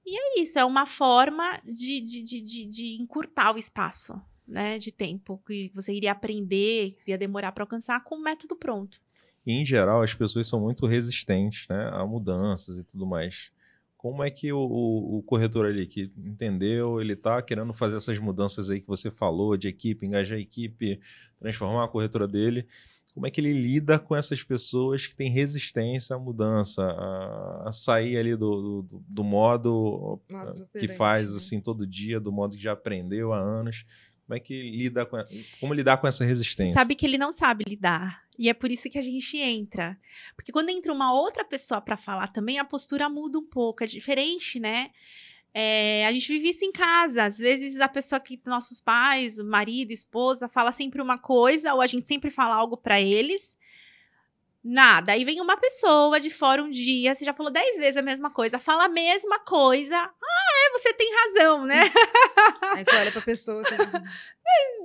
E 0.06 0.18
é 0.18 0.42
isso, 0.42 0.60
é 0.60 0.66
uma 0.66 0.86
forma 0.86 1.60
de, 1.64 2.02
de, 2.02 2.24
de, 2.24 2.42
de, 2.42 2.66
de 2.66 3.02
encurtar 3.02 3.54
o 3.56 3.58
espaço 3.58 4.22
né, 4.48 4.78
de 4.78 4.92
tempo 4.92 5.42
que 5.46 5.72
você 5.74 5.94
iria 5.94 6.12
aprender, 6.12 6.92
que 6.92 7.12
ia 7.12 7.18
demorar 7.18 7.52
para 7.52 7.64
alcançar 7.64 8.04
com 8.04 8.16
o 8.16 8.22
método 8.22 8.56
pronto. 8.56 9.00
E, 9.46 9.54
em 9.54 9.66
geral, 9.66 10.02
as 10.02 10.14
pessoas 10.14 10.48
são 10.48 10.60
muito 10.60 10.86
resistentes 10.86 11.68
né, 11.68 11.90
a 11.92 12.06
mudanças 12.06 12.78
e 12.78 12.84
tudo 12.84 13.06
mais. 13.06 13.52
Como 13.98 14.24
é 14.24 14.30
que 14.30 14.52
o, 14.52 14.60
o, 14.60 15.18
o 15.20 15.24
corretor 15.24 15.66
ali 15.66 15.88
que 15.88 16.12
entendeu, 16.18 17.00
ele 17.00 17.14
está 17.14 17.42
querendo 17.42 17.74
fazer 17.74 17.96
essas 17.96 18.20
mudanças 18.20 18.70
aí 18.70 18.82
que 18.82 18.88
você 18.88 19.10
falou, 19.10 19.56
de 19.56 19.68
equipe, 19.68 20.06
engajar 20.06 20.38
a 20.38 20.42
equipe, 20.42 21.00
transformar 21.40 21.86
a 21.86 21.88
corretora 21.88 22.28
dele, 22.28 22.68
como 23.14 23.28
é 23.28 23.32
que 23.32 23.40
ele 23.40 23.54
lida 23.54 24.00
com 24.00 24.16
essas 24.16 24.42
pessoas 24.42 25.06
que 25.06 25.16
têm 25.16 25.30
resistência 25.30 26.16
à 26.16 26.20
mudança, 26.20 26.82
a, 26.82 27.70
a 27.70 27.72
sair 27.72 28.18
ali 28.18 28.36
do, 28.36 28.82
do, 28.82 29.04
do 29.08 29.24
modo, 29.24 30.20
modo 30.30 30.68
que 30.72 30.88
faz 30.88 31.32
né? 31.32 31.38
assim 31.38 31.62
todo 31.62 31.86
dia, 31.86 32.20
do 32.20 32.32
modo 32.32 32.56
que 32.58 32.64
já 32.64 32.72
aprendeu 32.72 33.32
há 33.32 33.40
anos. 33.40 33.86
Como 34.26 34.36
é 34.36 34.40
que 34.40 34.62
lida 34.72 35.06
com 35.06 35.18
como 35.60 35.74
lidar 35.74 35.98
com 35.98 36.08
essa 36.08 36.26
resistência? 36.26 36.74
Sabe 36.74 36.96
que 36.96 37.06
ele 37.06 37.18
não 37.18 37.32
sabe 37.32 37.66
lidar. 37.68 38.24
E 38.40 38.50
é 38.50 38.54
por 38.54 38.72
isso 38.72 38.90
que 38.90 38.98
a 38.98 39.02
gente 39.02 39.38
entra. 39.38 39.98
Porque 40.36 40.52
quando 40.52 40.70
entra 40.70 40.92
uma 40.92 41.14
outra 41.14 41.46
pessoa 41.46 41.80
para 41.82 41.98
falar 41.98 42.30
também, 42.30 42.58
a 42.58 42.66
postura 42.66 43.08
muda 43.10 43.38
um 43.38 43.46
pouco, 43.46 43.84
é 43.84 43.88
diferente, 43.88 44.60
né? 44.60 44.90
É, 45.54 46.06
a 46.08 46.12
gente 46.12 46.28
vive 46.28 46.50
isso 46.50 46.66
em 46.66 46.72
casa. 46.72 47.26
Às 47.26 47.38
vezes 47.38 47.80
a 47.80 47.88
pessoa 47.88 48.20
que 48.20 48.42
nossos 48.46 48.82
pais, 48.82 49.38
marido, 49.38 49.92
esposa, 49.92 50.48
fala 50.48 50.72
sempre 50.72 51.02
uma 51.02 51.18
coisa, 51.18 51.74
ou 51.74 51.82
a 51.82 51.88
gente 51.88 52.08
sempre 52.08 52.32
fala 52.32 52.56
algo 52.56 52.76
para 52.76 53.00
eles. 53.00 53.58
Nada. 54.64 55.12
Aí 55.12 55.26
vem 55.26 55.42
uma 55.42 55.58
pessoa 55.58 56.20
de 56.22 56.30
fora 56.30 56.64
um 56.64 56.70
dia, 56.70 57.14
você 57.14 57.26
já 57.26 57.34
falou 57.34 57.52
dez 57.52 57.76
vezes 57.76 57.98
a 57.98 58.02
mesma 58.02 58.32
coisa, 58.32 58.58
fala 58.58 58.86
a 58.86 58.90
mesma 58.90 59.38
coisa. 59.40 59.98
Ah, 59.98 60.68
é, 60.68 60.70
você 60.72 60.94
tem 60.94 61.14
razão, 61.14 61.66
né? 61.66 61.92
Aí 62.74 62.86
tu 62.86 62.96
olha 62.96 63.12
pra 63.12 63.22
pessoa. 63.22 63.62
Assim. 63.62 63.76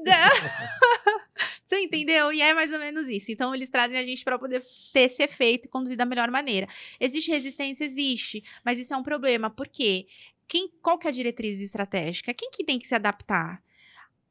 Você 1.64 1.80
entendeu? 1.80 2.32
E 2.32 2.40
é 2.40 2.54
mais 2.54 2.72
ou 2.72 2.78
menos 2.78 3.06
isso. 3.08 3.30
Então, 3.30 3.54
eles 3.54 3.68
trazem 3.68 3.98
a 3.98 4.04
gente 4.04 4.24
para 4.24 4.38
poder 4.38 4.64
ter 4.92 5.00
esse 5.00 5.22
efeito 5.22 5.66
e 5.66 5.68
conduzir 5.68 5.96
da 5.96 6.06
melhor 6.06 6.30
maneira. 6.30 6.66
Existe 6.98 7.30
resistência? 7.30 7.84
Existe. 7.84 8.42
Mas 8.64 8.78
isso 8.78 8.94
é 8.94 8.96
um 8.96 9.02
problema. 9.02 9.50
Por 9.50 9.68
quê? 9.68 10.06
Quem, 10.48 10.70
qual 10.82 10.98
que 10.98 11.06
é 11.06 11.10
a 11.10 11.12
diretriz 11.12 11.60
estratégica? 11.60 12.32
Quem 12.32 12.50
que 12.50 12.64
tem 12.64 12.78
que 12.78 12.88
se 12.88 12.94
adaptar? 12.94 13.62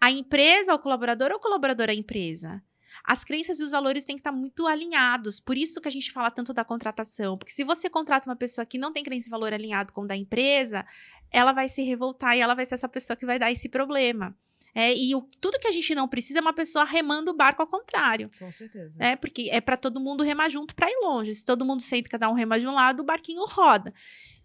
A 0.01 0.11
empresa 0.11 0.71
ao 0.71 0.79
colaborador 0.79 1.31
ou 1.31 1.37
o 1.37 1.39
colaborador 1.39 1.89
à 1.89 1.93
empresa? 1.93 2.61
As 3.03 3.23
crenças 3.23 3.59
e 3.59 3.63
os 3.63 3.71
valores 3.71 4.03
têm 4.03 4.15
que 4.15 4.21
estar 4.21 4.31
muito 4.31 4.65
alinhados. 4.65 5.39
Por 5.39 5.55
isso 5.55 5.79
que 5.79 5.87
a 5.87 5.91
gente 5.91 6.11
fala 6.11 6.31
tanto 6.31 6.53
da 6.53 6.65
contratação. 6.65 7.37
Porque 7.37 7.53
se 7.53 7.63
você 7.63 7.89
contrata 7.89 8.27
uma 8.27 8.35
pessoa 8.35 8.65
que 8.65 8.77
não 8.77 8.91
tem 8.91 9.03
crença 9.03 9.27
e 9.27 9.29
valor 9.29 9.53
alinhado 9.53 9.93
com 9.93 10.01
o 10.01 10.07
da 10.07 10.15
empresa, 10.15 10.85
ela 11.31 11.53
vai 11.53 11.69
se 11.69 11.83
revoltar 11.83 12.35
e 12.35 12.41
ela 12.41 12.55
vai 12.55 12.65
ser 12.65 12.73
essa 12.73 12.89
pessoa 12.89 13.15
que 13.15 13.25
vai 13.25 13.37
dar 13.37 13.51
esse 13.51 13.69
problema. 13.69 14.35
É, 14.73 14.95
e 14.95 15.15
o, 15.15 15.21
tudo 15.41 15.59
que 15.59 15.67
a 15.67 15.71
gente 15.71 15.95
não 15.95 16.07
precisa 16.07 16.37
é 16.37 16.41
uma 16.41 16.53
pessoa 16.53 16.85
remando 16.85 17.31
o 17.31 17.33
barco 17.33 17.63
ao 17.63 17.67
contrário. 17.67 18.29
Com 18.37 18.51
certeza. 18.51 18.93
É, 18.99 19.15
porque 19.15 19.49
é 19.51 19.59
para 19.59 19.75
todo 19.75 19.99
mundo 19.99 20.23
remar 20.23 20.49
junto 20.49 20.75
para 20.75 20.87
ir 20.87 20.99
longe. 21.01 21.33
Se 21.33 21.43
todo 21.43 21.65
mundo 21.65 21.81
sente 21.81 22.03
que 22.03 22.09
cada 22.09 22.29
um 22.29 22.33
rema 22.33 22.59
de 22.59 22.67
um 22.67 22.73
lado, 22.73 22.99
o 22.99 23.03
barquinho 23.03 23.43
roda. 23.45 23.91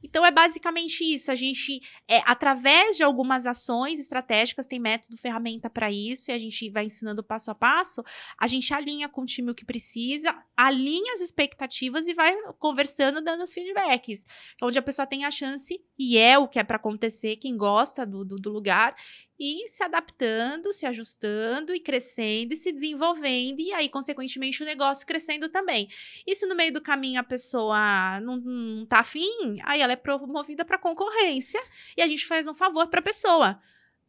Então 0.02 0.24
é 0.24 0.30
basicamente 0.30 1.02
isso. 1.04 1.30
A 1.30 1.36
gente, 1.36 1.80
é, 2.08 2.22
através 2.24 2.96
de 2.96 3.02
algumas 3.02 3.46
ações 3.46 3.98
estratégicas, 3.98 4.66
tem 4.66 4.80
método, 4.80 5.16
ferramenta 5.16 5.70
para 5.70 5.90
isso, 5.90 6.30
e 6.30 6.34
a 6.34 6.38
gente 6.38 6.68
vai 6.70 6.86
ensinando 6.86 7.22
passo 7.22 7.50
a 7.50 7.54
passo. 7.54 8.02
A 8.38 8.46
gente 8.46 8.72
alinha 8.74 9.08
com 9.08 9.22
o 9.22 9.26
time 9.26 9.50
o 9.50 9.54
que 9.54 9.64
precisa, 9.64 10.34
alinha 10.56 11.14
as 11.14 11.20
expectativas 11.20 12.06
e 12.06 12.14
vai 12.14 12.34
conversando, 12.58 13.22
dando 13.22 13.42
os 13.44 13.52
feedbacks. 13.52 14.24
Onde 14.62 14.78
a 14.78 14.82
pessoa 14.82 15.06
tem 15.06 15.24
a 15.24 15.30
chance, 15.30 15.80
e 15.98 16.18
é 16.18 16.38
o 16.38 16.48
que 16.48 16.58
é 16.58 16.64
para 16.64 16.76
acontecer, 16.76 17.36
quem 17.36 17.56
gosta 17.56 18.04
do, 18.04 18.24
do, 18.24 18.36
do 18.36 18.50
lugar, 18.50 18.94
e 19.38 19.68
se 19.68 19.82
adaptando, 19.82 20.72
se 20.72 20.86
ajustando 20.86 21.74
e 21.74 21.80
crescendo 21.80 22.52
e 22.52 22.56
se 22.56 22.70
desenvolvendo, 22.72 23.60
e 23.60 23.72
aí, 23.72 23.88
consequentemente, 23.88 24.62
o 24.62 24.66
negócio 24.66 25.06
crescendo 25.06 25.48
também. 25.48 25.88
E 26.26 26.34
se 26.34 26.46
no 26.46 26.54
meio 26.54 26.72
do 26.72 26.80
caminho 26.80 27.20
a 27.20 27.24
pessoa 27.24 28.20
não, 28.20 28.36
não 28.36 28.86
tá 28.86 29.00
afim, 29.00 29.58
aí 29.64 29.80
ela 29.80 29.92
é 29.92 29.96
promovida 29.96 30.64
para 30.64 30.78
concorrência 30.78 31.60
e 31.96 32.02
a 32.02 32.06
gente 32.06 32.26
faz 32.26 32.46
um 32.46 32.54
favor 32.54 32.86
para 32.88 33.00
a 33.00 33.02
pessoa. 33.02 33.60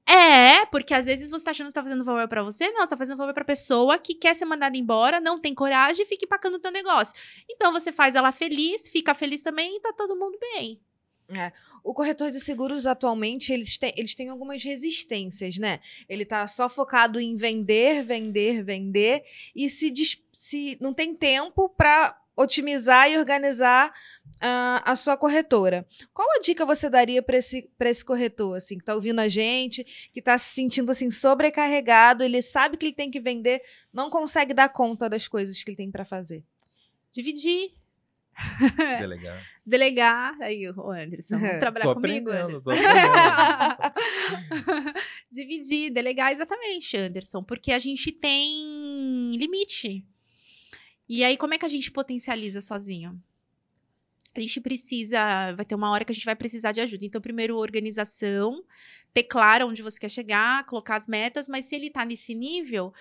É, 0.06 0.66
porque 0.66 0.94
às 0.94 1.06
vezes 1.06 1.32
você 1.32 1.46
tá 1.46 1.52
achando 1.52 1.68
que 1.70 1.74
tá 1.74 1.82
fazendo 1.82 2.04
favor 2.04 2.28
para 2.28 2.44
você, 2.44 2.70
não, 2.72 2.82
você 2.82 2.90
tá 2.90 2.98
fazendo 2.98 3.18
favor 3.18 3.34
pra 3.34 3.46
pessoa 3.46 3.98
que 3.98 4.14
quer 4.14 4.36
ser 4.36 4.46
mandada 4.46 4.76
embora, 4.78 5.22
não 5.22 5.40
tem 5.40 5.56
coragem 5.56 6.04
e 6.04 6.08
fica 6.08 6.26
empacando 6.26 6.56
o 6.56 6.60
teu 6.60 6.72
negócio. 6.72 7.16
Então 7.50 7.72
você 7.72 7.92
faz 7.92 8.14
ela 8.16 8.32
feliz, 8.32 8.90
fica 8.90 9.14
feliz 9.14 9.42
também 9.42 9.78
e 9.78 9.80
tá 9.80 9.94
todo 9.94 10.16
mundo 10.16 10.38
bem. 10.40 10.82
É. 11.36 11.52
O 11.84 11.94
corretor 11.94 12.32
de 12.32 12.40
seguros, 12.40 12.86
atualmente, 12.88 13.52
eles 13.52 13.78
têm, 13.78 13.94
eles 13.98 14.16
têm 14.16 14.30
algumas 14.30 14.64
resistências, 14.64 15.58
né? 15.58 15.80
Ele 16.08 16.24
está 16.24 16.48
só 16.48 16.70
focado 16.70 17.20
em 17.20 17.36
vender, 17.36 18.04
vender, 18.04 18.64
vender 18.64 19.24
e 19.56 19.70
se, 19.70 19.94
se 20.32 20.78
não 20.80 20.94
tem 20.94 21.14
tempo 21.14 21.68
para 21.70 22.18
otimizar 22.36 23.10
e 23.10 23.18
organizar 23.18 23.90
uh, 23.90 24.82
a 24.84 24.96
sua 24.96 25.16
corretora. 25.16 25.88
Qual 26.14 26.28
a 26.36 26.40
dica 26.40 26.66
você 26.66 26.90
daria 26.90 27.22
para 27.22 27.38
esse, 27.38 27.70
esse 27.80 28.06
corretor, 28.06 28.58
assim, 28.58 28.76
que 28.76 28.82
está 28.82 28.96
ouvindo 28.96 29.20
a 29.20 29.28
gente, 29.28 29.84
que 30.12 30.20
está 30.20 30.38
se 30.38 30.54
sentindo 30.54 30.90
assim 30.90 31.12
sobrecarregado, 31.12 32.24
ele 32.24 32.42
sabe 32.42 32.78
que 32.78 32.88
ele 32.88 32.94
tem 32.94 33.12
que 33.12 33.20
vender, 33.20 33.62
não 33.92 34.10
consegue 34.10 34.54
dar 34.54 34.70
conta 34.70 35.10
das 35.10 35.28
coisas 35.28 35.62
que 35.62 35.70
ele 35.70 35.78
tem 35.78 35.92
para 35.92 36.06
fazer? 36.06 36.44
Dividir 37.12 37.74
Delegar. 39.00 39.46
Delegar. 39.66 40.42
Aí, 40.42 40.70
o 40.70 40.92
Anderson, 40.92 41.40
vamos 41.40 41.60
trabalhar 41.60 41.86
tô 41.86 41.96
comigo, 41.96 42.32
Anderson. 42.32 42.72
Dividir, 45.32 45.92
delegar, 45.92 46.32
exatamente, 46.32 46.98
Anderson. 46.98 47.44
Porque 47.44 47.72
a 47.72 47.80
gente 47.80 48.12
tem 48.12 49.32
limite. 49.36 50.06
E 51.08 51.24
aí, 51.24 51.38
como 51.38 51.54
é 51.54 51.58
que 51.58 51.66
a 51.66 51.70
gente 51.70 51.92
potencializa 51.92 52.62
sozinho? 52.62 53.22
A 54.36 54.40
gente 54.40 54.60
precisa, 54.60 55.54
vai 55.54 55.66
ter 55.66 55.76
uma 55.76 55.92
hora 55.92 56.04
que 56.04 56.12
a 56.12 56.16
gente 56.16 56.26
vai 56.26 56.36
precisar 56.36 56.72
de 56.72 56.82
ajuda. 56.82 57.06
Então, 57.06 57.22
primeiro, 57.22 57.58
organização, 57.58 58.64
ter 59.14 59.24
claro 59.24 59.68
onde 59.68 59.84
você 59.84 60.00
quer 60.00 60.10
chegar, 60.10 60.66
colocar 60.66 60.96
as 60.96 61.08
metas, 61.08 61.48
mas 61.48 61.66
se 61.66 61.76
ele 61.76 61.88
está 61.88 62.04
nesse 62.04 62.34
nível, 62.34 62.92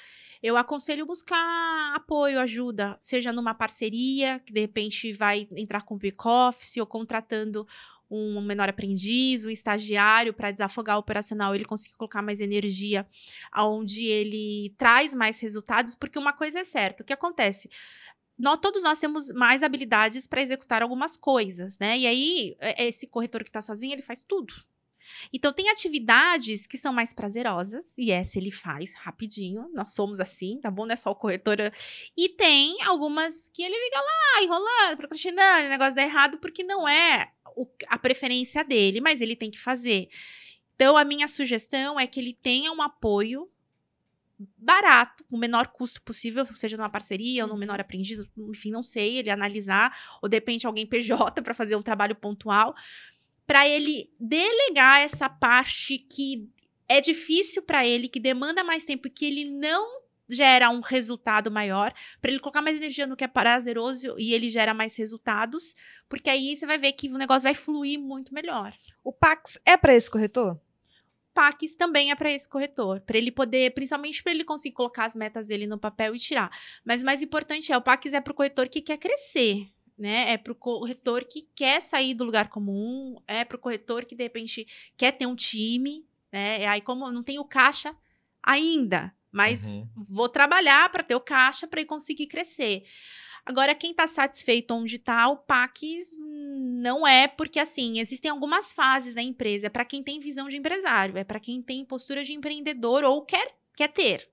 eu 0.42 0.56
aconselho 0.56 1.06
buscar 1.06 1.94
apoio, 1.94 2.38
ajuda, 2.40 2.96
seja 3.00 3.32
numa 3.32 3.54
parceria, 3.54 4.40
que 4.40 4.52
de 4.52 4.60
repente 4.60 5.12
vai 5.12 5.48
entrar 5.56 5.82
com 5.82 5.96
back-office 5.96 6.76
ou 6.76 6.86
contratando 6.86 7.66
um 8.10 8.42
menor 8.42 8.68
aprendiz, 8.68 9.46
um 9.46 9.50
estagiário 9.50 10.34
para 10.34 10.50
desafogar 10.50 10.96
o 10.96 11.00
operacional, 11.00 11.54
ele 11.54 11.64
conseguir 11.64 11.96
colocar 11.96 12.20
mais 12.20 12.40
energia 12.40 13.06
aonde 13.50 14.04
ele 14.04 14.74
traz 14.76 15.14
mais 15.14 15.40
resultados, 15.40 15.94
porque 15.94 16.18
uma 16.18 16.34
coisa 16.34 16.60
é 16.60 16.64
certa, 16.64 17.02
o 17.02 17.06
que 17.06 17.12
acontece? 17.12 17.70
Nós, 18.38 18.58
todos 18.60 18.82
nós 18.82 18.98
temos 18.98 19.30
mais 19.32 19.62
habilidades 19.62 20.26
para 20.26 20.42
executar 20.42 20.82
algumas 20.82 21.16
coisas, 21.16 21.78
né? 21.78 21.98
E 21.98 22.06
aí, 22.06 22.56
é, 22.60 22.88
esse 22.88 23.06
corretor 23.06 23.42
que 23.42 23.50
está 23.50 23.60
sozinho, 23.60 23.92
ele 23.92 24.02
faz 24.02 24.22
tudo. 24.22 24.52
Então, 25.32 25.52
tem 25.52 25.68
atividades 25.68 26.66
que 26.66 26.78
são 26.78 26.92
mais 26.92 27.12
prazerosas, 27.12 27.86
e 27.98 28.10
essa 28.10 28.38
ele 28.38 28.50
faz 28.50 28.94
rapidinho. 28.94 29.68
Nós 29.74 29.92
somos 29.94 30.20
assim, 30.20 30.58
tá 30.60 30.70
bom? 30.70 30.86
Não 30.86 30.92
é 30.92 30.96
só 30.96 31.10
o 31.10 31.14
corretor. 31.14 31.58
E 32.16 32.28
tem 32.30 32.80
algumas 32.82 33.48
que 33.48 33.62
ele 33.62 33.74
fica 33.74 34.00
lá, 34.00 34.42
enrolando, 34.42 34.96
procrastinando, 34.96 35.66
o 35.66 35.70
negócio 35.70 35.94
dá 35.94 36.02
errado, 36.02 36.38
porque 36.38 36.64
não 36.64 36.88
é 36.88 37.30
o, 37.56 37.66
a 37.88 37.98
preferência 37.98 38.64
dele, 38.64 39.00
mas 39.00 39.20
ele 39.20 39.36
tem 39.36 39.50
que 39.50 39.58
fazer. 39.58 40.08
Então, 40.74 40.96
a 40.96 41.04
minha 41.04 41.28
sugestão 41.28 41.98
é 41.98 42.06
que 42.06 42.18
ele 42.18 42.36
tenha 42.42 42.72
um 42.72 42.82
apoio 42.82 43.48
barato, 44.56 45.24
o 45.30 45.36
menor 45.36 45.68
custo 45.68 46.00
possível, 46.02 46.44
seja 46.54 46.76
numa 46.76 46.90
parceria 46.90 47.44
ou 47.44 47.50
no 47.50 47.56
menor 47.56 47.80
aprendiz, 47.80 48.22
enfim, 48.36 48.70
não 48.70 48.82
sei, 48.82 49.18
ele 49.18 49.30
analisar, 49.30 49.96
ou 50.20 50.28
de 50.28 50.36
repente 50.36 50.66
alguém 50.66 50.86
PJ 50.86 51.40
para 51.42 51.54
fazer 51.54 51.76
um 51.76 51.82
trabalho 51.82 52.14
pontual, 52.14 52.74
para 53.46 53.68
ele 53.68 54.10
delegar 54.18 55.00
essa 55.00 55.28
parte 55.28 55.98
que 55.98 56.48
é 56.88 57.00
difícil 57.00 57.62
para 57.62 57.86
ele, 57.86 58.08
que 58.08 58.20
demanda 58.20 58.62
mais 58.62 58.84
tempo 58.84 59.08
e 59.08 59.10
que 59.10 59.24
ele 59.24 59.44
não 59.44 60.02
gera 60.28 60.70
um 60.70 60.80
resultado 60.80 61.50
maior, 61.50 61.92
para 62.20 62.30
ele 62.30 62.40
colocar 62.40 62.62
mais 62.62 62.76
energia 62.76 63.06
no 63.06 63.16
que 63.16 63.24
é 63.24 63.28
prazeroso 63.28 64.14
e 64.18 64.32
ele 64.32 64.48
gera 64.48 64.72
mais 64.72 64.96
resultados, 64.96 65.74
porque 66.08 66.30
aí 66.30 66.56
você 66.56 66.66
vai 66.66 66.78
ver 66.78 66.92
que 66.92 67.08
o 67.08 67.18
negócio 67.18 67.42
vai 67.42 67.54
fluir 67.54 68.00
muito 68.00 68.32
melhor. 68.32 68.74
O 69.04 69.12
Pax 69.12 69.60
é 69.66 69.76
para 69.76 69.94
esse 69.94 70.10
corretor? 70.10 70.58
Pax 71.34 71.76
também 71.76 72.10
é 72.10 72.14
para 72.14 72.30
esse 72.30 72.48
corretor, 72.48 73.00
para 73.00 73.16
ele 73.16 73.30
poder, 73.30 73.72
principalmente 73.74 74.22
para 74.22 74.32
ele 74.32 74.44
conseguir 74.44 74.74
colocar 74.74 75.06
as 75.06 75.16
metas 75.16 75.46
dele 75.46 75.66
no 75.66 75.78
papel 75.78 76.14
e 76.14 76.18
tirar. 76.18 76.50
Mas 76.84 77.02
mais 77.02 77.22
importante 77.22 77.72
é, 77.72 77.76
o 77.76 77.82
Pax 77.82 78.12
é 78.12 78.20
para 78.20 78.32
o 78.32 78.34
corretor 78.34 78.68
que 78.68 78.80
quer 78.80 78.98
crescer 78.98 79.72
né? 80.02 80.32
É 80.32 80.38
para 80.38 80.52
o 80.52 80.56
corretor 80.56 81.24
que 81.24 81.48
quer 81.54 81.80
sair 81.80 82.14
do 82.14 82.24
lugar 82.24 82.48
comum, 82.48 83.16
é 83.26 83.44
para 83.44 83.56
o 83.56 83.60
corretor 83.60 84.04
que 84.04 84.16
de 84.16 84.24
repente 84.24 84.66
quer 84.96 85.12
ter 85.12 85.26
um 85.26 85.36
time, 85.36 86.04
né? 86.32 86.62
E 86.62 86.66
aí, 86.66 86.80
como 86.80 87.06
eu 87.06 87.12
não 87.12 87.22
tenho 87.22 87.44
caixa 87.44 87.94
ainda, 88.42 89.14
mas 89.30 89.64
uhum. 89.64 89.88
vou 89.94 90.28
trabalhar 90.28 90.90
para 90.90 91.02
ter 91.02 91.14
o 91.14 91.20
caixa 91.20 91.66
para 91.66 91.84
conseguir 91.84 92.26
crescer. 92.26 92.84
Agora, 93.44 93.74
quem 93.74 93.90
está 93.90 94.06
satisfeito 94.06 94.72
onde 94.72 94.96
está, 94.96 95.28
o 95.28 95.36
PACs 95.36 96.10
não 96.20 97.06
é, 97.06 97.26
porque 97.26 97.58
assim, 97.58 97.98
existem 97.98 98.30
algumas 98.30 98.72
fases 98.72 99.14
da 99.14 99.22
empresa. 99.22 99.66
É 99.66 99.70
para 99.70 99.84
quem 99.84 100.02
tem 100.02 100.20
visão 100.20 100.48
de 100.48 100.56
empresário, 100.56 101.18
é 101.18 101.24
para 101.24 101.40
quem 101.40 101.60
tem 101.60 101.84
postura 101.84 102.22
de 102.22 102.32
empreendedor 102.32 103.02
ou 103.04 103.24
quer, 103.24 103.54
quer 103.76 103.88
ter. 103.88 104.28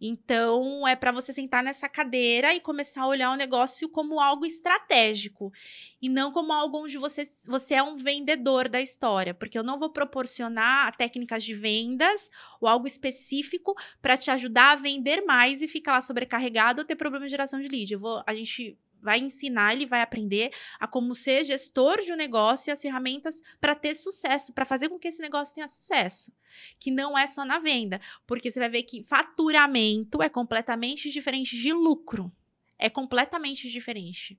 Então, 0.00 0.86
é 0.86 0.94
para 0.94 1.10
você 1.10 1.32
sentar 1.32 1.62
nessa 1.62 1.88
cadeira 1.88 2.54
e 2.54 2.60
começar 2.60 3.02
a 3.02 3.08
olhar 3.08 3.30
o 3.30 3.36
negócio 3.36 3.88
como 3.88 4.20
algo 4.20 4.44
estratégico 4.44 5.52
e 6.00 6.08
não 6.08 6.30
como 6.30 6.52
algo 6.52 6.84
onde 6.84 6.98
você, 6.98 7.24
você 7.46 7.74
é 7.74 7.82
um 7.82 7.96
vendedor 7.96 8.68
da 8.68 8.80
história, 8.80 9.32
porque 9.32 9.58
eu 9.58 9.62
não 9.62 9.78
vou 9.78 9.90
proporcionar 9.90 10.94
técnicas 10.96 11.42
de 11.42 11.54
vendas 11.54 12.30
ou 12.60 12.68
algo 12.68 12.86
específico 12.86 13.74
para 14.02 14.16
te 14.16 14.30
ajudar 14.30 14.72
a 14.72 14.76
vender 14.76 15.24
mais 15.24 15.62
e 15.62 15.68
ficar 15.68 15.92
lá 15.92 16.00
sobrecarregado 16.00 16.82
ou 16.82 16.86
ter 16.86 16.96
problema 16.96 17.24
de 17.24 17.30
geração 17.30 17.60
de 17.60 17.68
lead. 17.68 17.92
Eu 17.92 17.98
vou, 17.98 18.22
a 18.26 18.34
gente 18.34 18.78
vai 19.00 19.18
ensinar, 19.20 19.72
ele 19.72 19.86
vai 19.86 20.02
aprender 20.02 20.52
a 20.78 20.86
como 20.86 21.14
ser 21.14 21.44
gestor 21.44 22.00
de 22.02 22.12
um 22.12 22.16
negócio 22.16 22.70
e 22.70 22.72
as 22.72 22.80
ferramentas 22.80 23.40
para 23.60 23.74
ter 23.74 23.94
sucesso, 23.94 24.52
para 24.52 24.64
fazer 24.64 24.88
com 24.88 24.98
que 24.98 25.08
esse 25.08 25.20
negócio 25.20 25.54
tenha 25.54 25.68
sucesso. 25.68 26.32
Que 26.78 26.90
não 26.90 27.16
é 27.16 27.26
só 27.26 27.44
na 27.44 27.58
venda, 27.58 28.00
porque 28.26 28.50
você 28.50 28.58
vai 28.58 28.68
ver 28.68 28.82
que 28.82 29.02
faturamento 29.02 30.22
é 30.22 30.28
completamente 30.28 31.10
diferente 31.10 31.56
de 31.56 31.72
lucro. 31.72 32.32
É 32.78 32.90
completamente 32.90 33.70
diferente. 33.70 34.38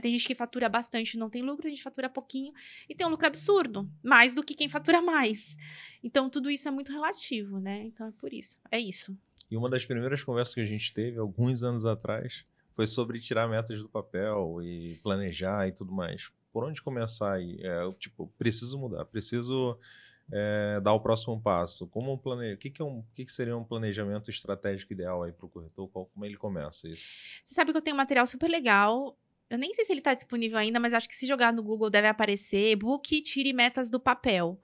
tem 0.00 0.12
gente 0.12 0.26
que 0.26 0.34
fatura 0.34 0.68
bastante 0.68 1.14
e 1.14 1.18
não 1.18 1.30
tem 1.30 1.42
lucro, 1.42 1.62
tem 1.62 1.70
gente 1.70 1.78
que 1.78 1.84
fatura 1.84 2.08
pouquinho 2.08 2.52
e 2.88 2.94
tem 2.94 3.06
um 3.06 3.10
lucro 3.10 3.26
absurdo, 3.26 3.88
mais 4.02 4.34
do 4.34 4.42
que 4.42 4.54
quem 4.54 4.68
fatura 4.68 5.00
mais. 5.00 5.56
Então, 6.02 6.28
tudo 6.28 6.50
isso 6.50 6.66
é 6.68 6.70
muito 6.70 6.90
relativo, 6.90 7.60
né? 7.60 7.84
Então, 7.84 8.08
é 8.08 8.12
por 8.12 8.32
isso. 8.32 8.58
É 8.70 8.78
isso. 8.78 9.16
E 9.50 9.56
uma 9.56 9.70
das 9.70 9.84
primeiras 9.84 10.24
conversas 10.24 10.54
que 10.54 10.60
a 10.60 10.66
gente 10.66 10.92
teve, 10.92 11.18
alguns 11.18 11.62
anos 11.62 11.84
atrás, 11.84 12.44
foi 12.74 12.86
sobre 12.86 13.20
tirar 13.20 13.48
metas 13.48 13.80
do 13.80 13.88
papel 13.88 14.60
e 14.62 14.98
planejar 15.02 15.68
e 15.68 15.72
tudo 15.72 15.92
mais. 15.92 16.30
Por 16.52 16.64
onde 16.64 16.82
começar 16.82 17.34
aí? 17.34 17.58
É, 17.62 17.90
tipo, 17.98 18.32
preciso 18.38 18.78
mudar, 18.78 19.04
preciso 19.04 19.78
é, 20.32 20.80
dar 20.80 20.92
o 20.92 21.00
próximo 21.00 21.40
passo. 21.40 21.86
Como 21.86 22.16
plane... 22.18 22.54
o 22.54 22.58
que, 22.58 22.70
que, 22.70 22.82
é 22.82 22.84
um... 22.84 22.98
o 22.98 23.06
que, 23.14 23.24
que 23.24 23.32
seria 23.32 23.56
um 23.56 23.64
planejamento 23.64 24.30
estratégico 24.30 24.92
ideal 24.92 25.22
aí 25.22 25.32
para 25.32 25.46
o 25.46 25.48
corretor? 25.48 25.88
Qual... 25.88 26.06
Como 26.06 26.24
ele 26.24 26.36
começa 26.36 26.88
isso? 26.88 27.08
Você 27.44 27.54
sabe 27.54 27.72
que 27.72 27.78
eu 27.78 27.82
tenho 27.82 27.94
um 27.94 27.98
material 27.98 28.26
super 28.26 28.48
legal. 28.48 29.16
Eu 29.48 29.58
nem 29.58 29.74
sei 29.74 29.84
se 29.84 29.92
ele 29.92 30.00
está 30.00 30.14
disponível 30.14 30.58
ainda, 30.58 30.80
mas 30.80 30.94
acho 30.94 31.08
que 31.08 31.16
se 31.16 31.26
jogar 31.26 31.52
no 31.52 31.62
Google 31.62 31.90
deve 31.90 32.08
aparecer. 32.08 32.72
E-book 32.72 33.20
Tire 33.20 33.52
Metas 33.52 33.90
do 33.90 34.00
Papel. 34.00 34.58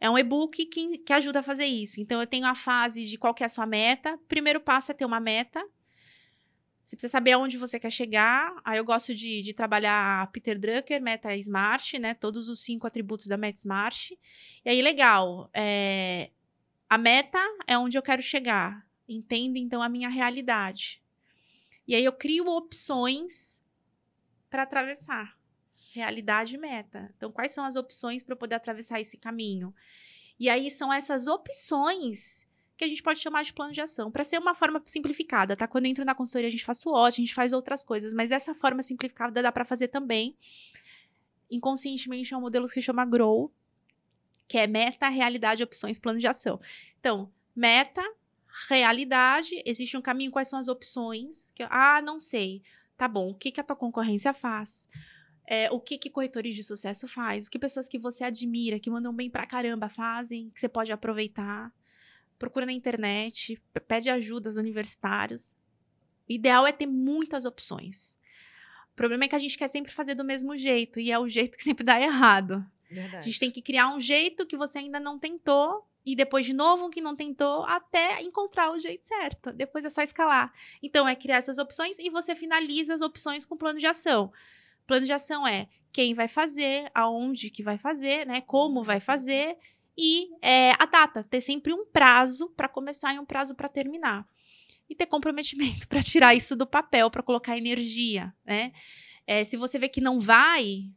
É 0.00 0.10
um 0.10 0.18
e-book 0.18 0.66
que, 0.66 0.98
que 0.98 1.12
ajuda 1.12 1.38
a 1.40 1.42
fazer 1.42 1.64
isso. 1.64 2.00
Então, 2.00 2.20
eu 2.20 2.26
tenho 2.26 2.46
a 2.46 2.54
fase 2.54 3.04
de 3.04 3.16
qual 3.16 3.34
é 3.40 3.44
a 3.44 3.48
sua 3.48 3.64
meta. 3.64 4.18
Primeiro 4.28 4.60
passo 4.60 4.90
é 4.90 4.94
ter 4.94 5.04
uma 5.04 5.20
meta. 5.20 5.64
Você 6.84 6.96
precisa 6.96 7.10
saber 7.10 7.32
aonde 7.32 7.56
você 7.56 7.80
quer 7.80 7.90
chegar. 7.90 8.54
Aí 8.62 8.76
eu 8.78 8.84
gosto 8.84 9.14
de, 9.14 9.40
de 9.40 9.54
trabalhar 9.54 10.30
Peter 10.32 10.58
Drucker, 10.58 11.00
Meta 11.00 11.34
Smart, 11.36 11.98
né? 11.98 12.12
Todos 12.12 12.48
os 12.48 12.62
cinco 12.62 12.86
atributos 12.86 13.26
da 13.26 13.38
Meta 13.38 13.58
Smart. 13.58 14.18
E 14.64 14.68
aí, 14.68 14.82
legal. 14.82 15.48
É, 15.54 16.30
a 16.88 16.98
meta 16.98 17.38
é 17.66 17.78
onde 17.78 17.96
eu 17.96 18.02
quero 18.02 18.20
chegar. 18.20 18.86
Entendo, 19.08 19.56
então, 19.56 19.80
a 19.80 19.88
minha 19.88 20.10
realidade. 20.10 21.02
E 21.88 21.94
aí 21.94 22.04
eu 22.04 22.12
crio 22.12 22.46
opções 22.48 23.58
para 24.50 24.62
atravessar. 24.62 25.38
realidade 25.94 26.54
e 26.54 26.58
meta. 26.58 27.12
Então, 27.16 27.32
quais 27.32 27.52
são 27.52 27.64
as 27.64 27.76
opções 27.76 28.22
para 28.22 28.34
eu 28.34 28.38
poder 28.38 28.56
atravessar 28.56 29.00
esse 29.00 29.16
caminho? 29.16 29.74
E 30.38 30.50
aí 30.50 30.70
são 30.70 30.92
essas 30.92 31.28
opções 31.28 32.46
que 32.76 32.84
a 32.84 32.88
gente 32.88 33.02
pode 33.02 33.20
chamar 33.20 33.44
de 33.44 33.52
plano 33.52 33.72
de 33.72 33.80
ação, 33.80 34.10
para 34.10 34.24
ser 34.24 34.38
uma 34.38 34.54
forma 34.54 34.82
simplificada, 34.84 35.56
tá? 35.56 35.66
Quando 35.68 35.84
eu 35.84 35.90
entro 35.90 36.04
na 36.04 36.14
consultoria, 36.14 36.48
a 36.48 36.50
gente 36.50 36.64
faz 36.64 36.84
ótimo, 36.84 37.22
a 37.22 37.26
gente 37.26 37.34
faz 37.34 37.52
outras 37.52 37.84
coisas, 37.84 38.12
mas 38.12 38.30
essa 38.30 38.54
forma 38.54 38.82
simplificada 38.82 39.42
dá 39.42 39.52
para 39.52 39.64
fazer 39.64 39.88
também. 39.88 40.36
Inconscientemente 41.50 42.34
é 42.34 42.36
um 42.36 42.40
modelo 42.40 42.66
que 42.66 42.72
se 42.72 42.82
chama 42.82 43.04
GROW, 43.04 43.52
que 44.48 44.58
é 44.58 44.66
meta, 44.66 45.08
realidade, 45.08 45.62
opções, 45.62 45.98
plano 45.98 46.18
de 46.18 46.26
ação. 46.26 46.60
Então, 46.98 47.30
meta, 47.54 48.02
realidade, 48.68 49.62
existe 49.64 49.96
um 49.96 50.02
caminho, 50.02 50.32
quais 50.32 50.48
são 50.48 50.58
as 50.58 50.68
opções? 50.68 51.52
Que, 51.52 51.62
ah, 51.70 52.02
não 52.02 52.18
sei. 52.18 52.62
Tá 52.96 53.06
bom, 53.06 53.30
o 53.30 53.34
que, 53.34 53.52
que 53.52 53.60
a 53.60 53.64
tua 53.64 53.76
concorrência 53.76 54.32
faz? 54.34 54.86
É, 55.46 55.70
o 55.70 55.78
que, 55.78 55.98
que 55.98 56.10
corretores 56.10 56.56
de 56.56 56.62
sucesso 56.62 57.06
faz? 57.06 57.46
O 57.46 57.50
que 57.50 57.58
pessoas 57.58 57.86
que 57.86 57.98
você 57.98 58.24
admira, 58.24 58.80
que 58.80 58.90
mandam 58.90 59.12
bem 59.12 59.30
pra 59.30 59.46
caramba, 59.46 59.88
fazem, 59.88 60.50
que 60.50 60.60
você 60.60 60.68
pode 60.68 60.90
aproveitar? 60.90 61.72
Procura 62.44 62.66
na 62.66 62.72
internet, 62.72 63.58
pede 63.88 64.10
ajuda 64.10 64.50
aos 64.50 64.58
universitários. 64.58 65.50
O 66.28 66.32
ideal 66.32 66.66
é 66.66 66.72
ter 66.72 66.84
muitas 66.84 67.46
opções. 67.46 68.18
O 68.92 68.94
problema 68.94 69.24
é 69.24 69.28
que 69.28 69.34
a 69.34 69.38
gente 69.38 69.56
quer 69.56 69.66
sempre 69.66 69.90
fazer 69.90 70.14
do 70.14 70.22
mesmo 70.22 70.54
jeito, 70.54 71.00
e 71.00 71.10
é 71.10 71.18
o 71.18 71.26
jeito 71.26 71.56
que 71.56 71.64
sempre 71.64 71.82
dá 71.82 71.98
errado. 71.98 72.62
Verdade. 72.90 73.16
A 73.16 73.22
gente 73.22 73.40
tem 73.40 73.50
que 73.50 73.62
criar 73.62 73.94
um 73.94 73.98
jeito 73.98 74.44
que 74.44 74.58
você 74.58 74.76
ainda 74.76 75.00
não 75.00 75.18
tentou, 75.18 75.88
e 76.04 76.14
depois 76.14 76.44
de 76.44 76.52
novo 76.52 76.84
um 76.84 76.90
que 76.90 77.00
não 77.00 77.16
tentou, 77.16 77.64
até 77.64 78.20
encontrar 78.20 78.70
o 78.72 78.78
jeito 78.78 79.06
certo. 79.06 79.50
Depois 79.50 79.82
é 79.86 79.88
só 79.88 80.02
escalar. 80.02 80.52
Então, 80.82 81.08
é 81.08 81.16
criar 81.16 81.36
essas 81.36 81.56
opções 81.56 81.98
e 81.98 82.10
você 82.10 82.34
finaliza 82.34 82.92
as 82.92 83.00
opções 83.00 83.46
com 83.46 83.56
plano 83.56 83.78
de 83.78 83.86
ação. 83.86 84.30
Plano 84.86 85.06
de 85.06 85.14
ação 85.14 85.48
é 85.48 85.66
quem 85.90 86.12
vai 86.12 86.28
fazer, 86.28 86.90
aonde 86.94 87.48
que 87.48 87.62
vai 87.62 87.78
fazer, 87.78 88.26
né? 88.26 88.42
Como 88.42 88.82
vai 88.82 89.00
fazer 89.00 89.56
e 89.96 90.28
é, 90.42 90.72
a 90.72 90.86
data, 90.86 91.22
ter 91.24 91.40
sempre 91.40 91.72
um 91.72 91.86
prazo 91.86 92.50
para 92.50 92.68
começar 92.68 93.14
e 93.14 93.18
um 93.18 93.24
prazo 93.24 93.54
para 93.54 93.68
terminar. 93.68 94.26
E 94.88 94.94
ter 94.94 95.06
comprometimento 95.06 95.86
para 95.88 96.02
tirar 96.02 96.34
isso 96.34 96.56
do 96.56 96.66
papel, 96.66 97.10
para 97.10 97.22
colocar 97.22 97.56
energia, 97.56 98.34
né? 98.44 98.72
É, 99.26 99.42
se 99.44 99.56
você 99.56 99.78
vê 99.78 99.88
que 99.88 100.00
não 100.00 100.20
vai, 100.20 100.90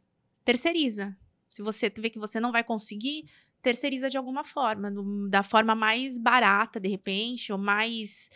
terceiriza. 0.44 1.16
Se 1.48 1.62
você 1.62 1.90
vê 1.96 2.10
que 2.10 2.18
você 2.18 2.38
não 2.38 2.52
vai 2.52 2.62
conseguir, 2.62 3.24
terceiriza 3.62 4.10
de 4.10 4.18
alguma 4.18 4.44
forma, 4.44 4.90
no, 4.90 5.28
da 5.28 5.42
forma 5.42 5.74
mais 5.74 6.18
barata, 6.18 6.78
de 6.78 6.88
repente, 6.88 7.52
ou 7.52 7.58
mais 7.58 8.28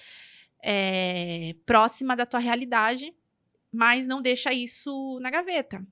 é, 0.62 1.55
próxima 1.66 2.16
da 2.16 2.25
tua 2.25 2.40
realidade, 2.40 3.14
mas 3.70 4.07
não 4.07 4.22
deixa 4.22 4.53
isso 4.53 5.18
na 5.20 5.31
gaveta. 5.31 5.85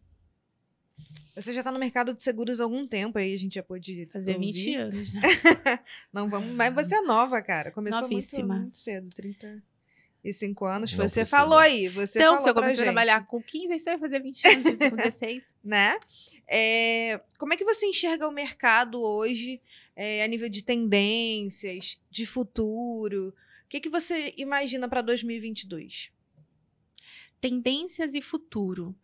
Você 1.40 1.52
já 1.52 1.60
está 1.60 1.72
no 1.72 1.78
mercado 1.78 2.14
de 2.14 2.22
seguros 2.22 2.60
há 2.60 2.64
algum 2.64 2.86
tempo 2.86 3.18
aí, 3.18 3.34
a 3.34 3.38
gente 3.38 3.54
já 3.54 3.62
pôde 3.62 4.06
fazer 4.12 4.34
ouvir. 4.34 4.52
20 4.52 4.74
anos. 4.74 5.08
não 6.12 6.28
vamos, 6.28 6.54
mas 6.54 6.74
você 6.74 6.96
é 6.96 7.00
nova, 7.00 7.40
cara. 7.40 7.70
Começou 7.70 8.08
muito, 8.08 8.46
muito, 8.46 8.78
cedo, 8.78 9.08
35 9.14 10.64
anos. 10.64 10.92
Não 10.92 10.96
você 10.98 11.20
precisa. 11.20 11.26
falou 11.26 11.58
aí, 11.58 11.88
você 11.88 12.18
então, 12.18 12.32
falou 12.32 12.40
se 12.42 12.48
eu 12.48 12.54
comecei 12.54 12.80
a 12.80 12.84
trabalhar 12.84 13.26
com 13.26 13.42
15, 13.42 13.72
aí 13.72 13.78
você 13.78 13.90
vai 13.90 13.98
fazer 13.98 14.20
20 14.20 14.46
anos, 14.48 14.90
com 14.90 14.96
16. 14.96 15.54
né? 15.64 15.98
É, 16.46 17.20
como 17.38 17.54
é 17.54 17.56
que 17.56 17.64
você 17.64 17.86
enxerga 17.86 18.28
o 18.28 18.32
mercado 18.32 19.00
hoje 19.00 19.60
é, 19.96 20.22
a 20.22 20.26
nível 20.26 20.48
de 20.48 20.62
tendências, 20.62 21.98
de 22.10 22.26
futuro? 22.26 23.34
O 23.64 23.68
que, 23.68 23.80
que 23.80 23.88
você 23.88 24.34
imagina 24.36 24.88
para 24.88 25.00
2022? 25.00 26.12
tendências 27.40 28.14
e 28.14 28.20
futuro. 28.20 28.94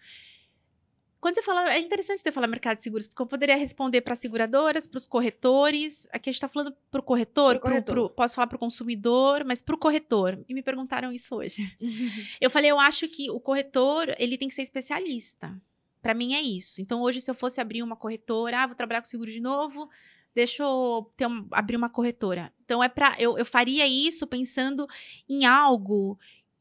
Quando 1.26 1.34
você 1.34 1.42
fala, 1.42 1.74
é 1.74 1.80
interessante 1.80 2.20
você 2.20 2.30
falar 2.30 2.46
mercado 2.46 2.76
de 2.76 2.84
seguros, 2.84 3.08
porque 3.08 3.20
eu 3.20 3.26
poderia 3.26 3.56
responder 3.56 4.00
para 4.00 4.14
seguradoras, 4.14 4.86
para 4.86 4.96
os 4.96 5.08
corretores. 5.08 6.06
Aqui 6.12 6.30
a 6.30 6.32
gente 6.32 6.36
está 6.36 6.48
falando 6.48 6.72
para 6.88 7.00
o 7.00 7.02
corretor, 7.02 7.54
pro 7.54 7.62
corretor. 7.62 7.94
Pro, 7.94 8.10
posso 8.10 8.36
falar 8.36 8.46
para 8.46 8.54
o 8.54 8.60
consumidor, 8.60 9.44
mas 9.44 9.60
para 9.60 9.74
o 9.74 9.78
corretor. 9.78 10.38
E 10.48 10.54
me 10.54 10.62
perguntaram 10.62 11.10
isso 11.10 11.34
hoje. 11.34 11.68
eu 12.40 12.48
falei, 12.48 12.70
eu 12.70 12.78
acho 12.78 13.08
que 13.08 13.28
o 13.28 13.40
corretor 13.40 14.14
ele 14.20 14.38
tem 14.38 14.46
que 14.46 14.54
ser 14.54 14.62
especialista. 14.62 15.60
Para 16.00 16.14
mim 16.14 16.34
é 16.34 16.40
isso. 16.40 16.80
Então 16.80 17.02
hoje, 17.02 17.20
se 17.20 17.28
eu 17.28 17.34
fosse 17.34 17.60
abrir 17.60 17.82
uma 17.82 17.96
corretora, 17.96 18.60
ah, 18.60 18.66
vou 18.68 18.76
trabalhar 18.76 19.00
com 19.00 19.08
seguro 19.08 19.28
de 19.28 19.40
novo, 19.40 19.90
deixa 20.32 20.62
eu 20.62 21.10
ter 21.16 21.26
um, 21.26 21.48
abrir 21.50 21.74
uma 21.74 21.90
corretora. 21.90 22.52
Então 22.64 22.84
é 22.84 22.88
para 22.88 23.16
eu, 23.18 23.36
eu 23.36 23.44
faria 23.44 23.84
isso 23.84 24.28
pensando 24.28 24.86
em 25.28 25.44
algo 25.44 26.16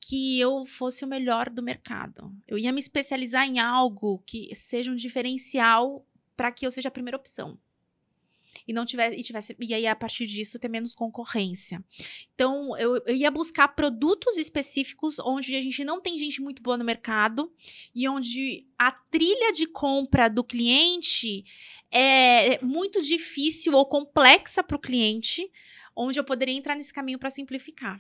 que 0.08 0.40
eu 0.40 0.66
fosse 0.66 1.04
o 1.04 1.08
melhor 1.08 1.50
do 1.50 1.64
mercado. 1.64 2.32
Eu 2.48 2.60
ia 2.60 2.72
me 2.72 2.80
especializar 2.80 3.48
em 3.48 3.58
algo 3.58 4.22
que 4.24 4.54
seja 4.54 4.92
um 4.92 4.96
diferencial 4.96 6.06
para 6.38 6.52
que 6.52 6.64
eu 6.64 6.70
seja 6.70 6.90
a 6.90 6.92
primeira 6.92 7.18
opção. 7.18 7.58
E 8.68 8.72
não 8.72 8.86
tivesse, 8.86 9.20
e 9.20 9.24
tivesse, 9.24 9.56
e 9.60 9.74
aí 9.74 9.88
a 9.88 9.96
partir 9.96 10.28
disso 10.28 10.60
ter 10.60 10.70
menos 10.70 10.94
concorrência. 10.94 11.84
Então, 12.36 12.78
eu, 12.78 12.98
eu 13.08 13.16
ia 13.16 13.32
buscar 13.32 13.70
produtos 13.70 14.38
específicos 14.38 15.18
onde 15.18 15.56
a 15.56 15.62
gente 15.62 15.84
não 15.84 16.00
tem 16.00 16.20
gente 16.20 16.40
muito 16.40 16.62
boa 16.62 16.78
no 16.78 16.86
mercado 16.86 17.52
e 17.94 18.08
onde 18.08 18.68
a 18.78 18.92
trilha 18.92 19.52
de 19.52 19.66
compra 19.66 20.28
do 20.28 20.44
cliente 20.44 21.44
é 21.90 22.64
muito 22.64 23.02
difícil 23.02 23.74
ou 23.74 23.88
complexa 23.88 24.64
para 24.64 24.78
o 24.78 24.80
cliente, 24.80 25.52
onde 25.96 26.20
eu 26.20 26.24
poderia 26.24 26.56
entrar 26.56 26.76
nesse 26.76 26.94
caminho 26.94 27.18
para 27.18 27.32
simplificar. 27.32 28.00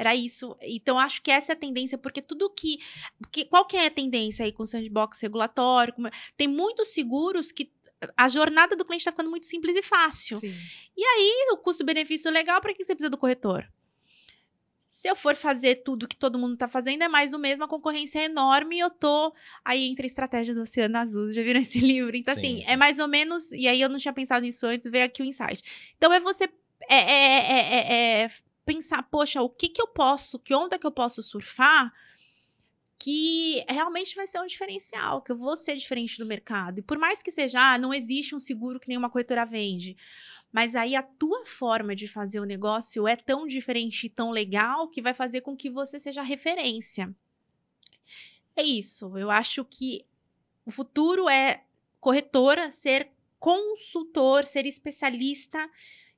Era 0.00 0.14
isso. 0.14 0.56
Então, 0.62 0.98
acho 0.98 1.20
que 1.20 1.30
essa 1.30 1.52
é 1.52 1.54
a 1.54 1.58
tendência, 1.58 1.98
porque 1.98 2.22
tudo 2.22 2.48
que. 2.48 2.78
que 3.30 3.44
qual 3.44 3.66
que 3.66 3.76
é 3.76 3.84
a 3.84 3.90
tendência 3.90 4.46
aí 4.46 4.50
com 4.50 4.62
o 4.62 4.66
sandbox 4.66 5.20
regulatório? 5.20 5.92
Tem 6.38 6.48
muitos 6.48 6.88
seguros 6.94 7.52
que 7.52 7.70
a 8.16 8.26
jornada 8.26 8.74
do 8.74 8.82
cliente 8.82 9.02
está 9.02 9.10
ficando 9.10 9.28
muito 9.28 9.44
simples 9.44 9.76
e 9.76 9.82
fácil. 9.82 10.38
Sim. 10.38 10.54
E 10.96 11.04
aí, 11.04 11.48
o 11.52 11.58
custo-benefício 11.58 12.30
legal, 12.30 12.62
para 12.62 12.72
que 12.72 12.82
você 12.82 12.94
precisa 12.94 13.10
do 13.10 13.18
corretor? 13.18 13.70
Se 14.88 15.06
eu 15.06 15.14
for 15.14 15.36
fazer 15.36 15.82
tudo 15.82 16.08
que 16.08 16.16
todo 16.16 16.38
mundo 16.38 16.54
está 16.54 16.66
fazendo, 16.66 17.02
é 17.02 17.08
mais 17.08 17.34
o 17.34 17.38
mesmo, 17.38 17.64
a 17.64 17.68
concorrência 17.68 18.20
é 18.20 18.24
enorme 18.24 18.76
e 18.76 18.80
eu 18.80 18.88
tô. 18.88 19.34
Aí 19.62 19.86
entra 19.86 20.06
a 20.06 20.08
estratégia 20.08 20.54
do 20.54 20.62
Oceano 20.62 20.96
Azul, 20.96 21.30
já 21.30 21.42
viram 21.42 21.60
esse 21.60 21.78
livro? 21.84 22.16
Então, 22.16 22.34
sim, 22.36 22.40
assim, 22.40 22.56
sim. 22.56 22.64
é 22.66 22.74
mais 22.74 22.98
ou 22.98 23.06
menos. 23.06 23.52
E 23.52 23.68
aí 23.68 23.82
eu 23.82 23.90
não 23.90 23.98
tinha 23.98 24.14
pensado 24.14 24.46
nisso 24.46 24.64
antes, 24.64 24.90
veio 24.90 25.04
aqui 25.04 25.20
o 25.20 25.26
insight. 25.26 25.62
Então, 25.98 26.10
é 26.10 26.20
você. 26.20 26.48
É, 26.88 26.96
é, 26.96 28.22
é, 28.22 28.22
é 28.22 28.30
pensar, 28.72 29.02
poxa, 29.02 29.42
o 29.42 29.50
que 29.50 29.68
que 29.68 29.82
eu 29.82 29.88
posso, 29.88 30.38
que 30.38 30.54
onda 30.54 30.78
que 30.78 30.86
eu 30.86 30.92
posso 30.92 31.22
surfar 31.22 31.92
que 33.02 33.64
realmente 33.66 34.14
vai 34.14 34.26
ser 34.26 34.38
um 34.40 34.46
diferencial, 34.46 35.22
que 35.22 35.32
eu 35.32 35.36
vou 35.36 35.56
ser 35.56 35.74
diferente 35.74 36.18
do 36.18 36.26
mercado. 36.26 36.80
E 36.80 36.82
por 36.82 36.98
mais 36.98 37.22
que 37.22 37.30
seja, 37.30 37.58
ah, 37.58 37.78
não 37.78 37.94
existe 37.94 38.34
um 38.34 38.38
seguro 38.38 38.78
que 38.78 38.88
nenhuma 38.88 39.08
corretora 39.08 39.46
vende, 39.46 39.96
mas 40.52 40.76
aí 40.76 40.94
a 40.94 41.02
tua 41.02 41.46
forma 41.46 41.96
de 41.96 42.06
fazer 42.06 42.40
o 42.40 42.44
negócio 42.44 43.08
é 43.08 43.16
tão 43.16 43.46
diferente 43.46 44.06
e 44.06 44.10
tão 44.10 44.30
legal 44.30 44.86
que 44.88 45.00
vai 45.00 45.14
fazer 45.14 45.40
com 45.40 45.56
que 45.56 45.70
você 45.70 45.98
seja 45.98 46.22
referência. 46.22 47.12
É 48.54 48.62
isso. 48.62 49.16
Eu 49.16 49.30
acho 49.30 49.64
que 49.64 50.04
o 50.66 50.70
futuro 50.70 51.26
é 51.26 51.64
corretora 51.98 52.70
ser 52.70 53.10
consultor, 53.38 54.44
ser 54.44 54.66
especialista 54.66 55.70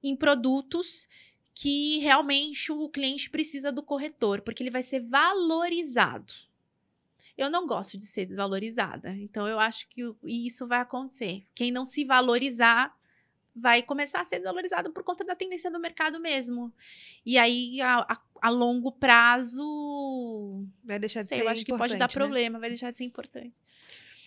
em 0.02 0.16
produtos 0.16 1.06
que 1.54 1.98
realmente 1.98 2.72
o 2.72 2.88
cliente 2.88 3.30
precisa 3.30 3.70
do 3.70 3.82
corretor, 3.82 4.40
porque 4.40 4.62
ele 4.62 4.70
vai 4.70 4.82
ser 4.82 5.00
valorizado. 5.00 6.32
Eu 7.36 7.50
não 7.50 7.66
gosto 7.66 7.96
de 7.96 8.04
ser 8.04 8.26
desvalorizada, 8.26 9.16
então 9.16 9.46
eu 9.48 9.58
acho 9.58 9.88
que 9.88 10.02
isso 10.24 10.66
vai 10.66 10.80
acontecer. 10.80 11.44
Quem 11.54 11.70
não 11.70 11.84
se 11.84 12.04
valorizar 12.04 12.94
vai 13.54 13.82
começar 13.82 14.20
a 14.20 14.24
ser 14.24 14.36
desvalorizado 14.36 14.90
por 14.92 15.02
conta 15.02 15.24
da 15.24 15.34
tendência 15.34 15.70
do 15.70 15.80
mercado 15.80 16.20
mesmo. 16.20 16.72
E 17.24 17.38
aí, 17.38 17.80
a, 17.80 18.00
a, 18.00 18.20
a 18.40 18.50
longo 18.50 18.92
prazo. 18.92 20.64
Vai 20.84 20.98
deixar 20.98 21.22
de 21.22 21.28
sei, 21.28 21.38
ser. 21.38 21.44
Eu 21.44 21.48
acho 21.48 21.64
que 21.64 21.76
pode 21.76 21.96
dar 21.96 22.08
né? 22.08 22.14
problema, 22.14 22.58
vai 22.58 22.70
deixar 22.70 22.90
de 22.90 22.96
ser 22.96 23.04
importante. 23.04 23.52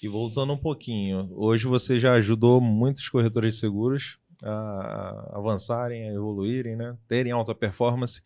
E 0.02 0.08
voltando 0.08 0.54
um 0.54 0.58
pouquinho, 0.58 1.32
hoje 1.34 1.66
você 1.66 2.00
já 2.00 2.14
ajudou 2.14 2.62
muitos 2.62 3.10
corretores 3.10 3.56
de 3.56 3.60
seguros 3.60 4.20
a 4.46 5.32
avançarem, 5.34 6.10
a 6.10 6.14
evoluírem, 6.14 6.76
né? 6.76 6.98
terem 7.08 7.32
alta 7.32 7.56
performance. 7.56 8.22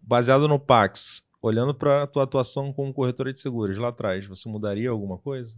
Baseado 0.00 0.48
no 0.48 0.58
Pax, 0.58 1.24
olhando 1.40 1.74
para 1.74 2.04
a 2.04 2.06
tua 2.06 2.24
atuação 2.24 2.72
como 2.72 2.94
corretora 2.94 3.32
de 3.32 3.40
seguros 3.40 3.78
lá 3.78 3.88
atrás, 3.88 4.26
você 4.26 4.48
mudaria 4.48 4.90
alguma 4.90 5.18
coisa? 5.18 5.56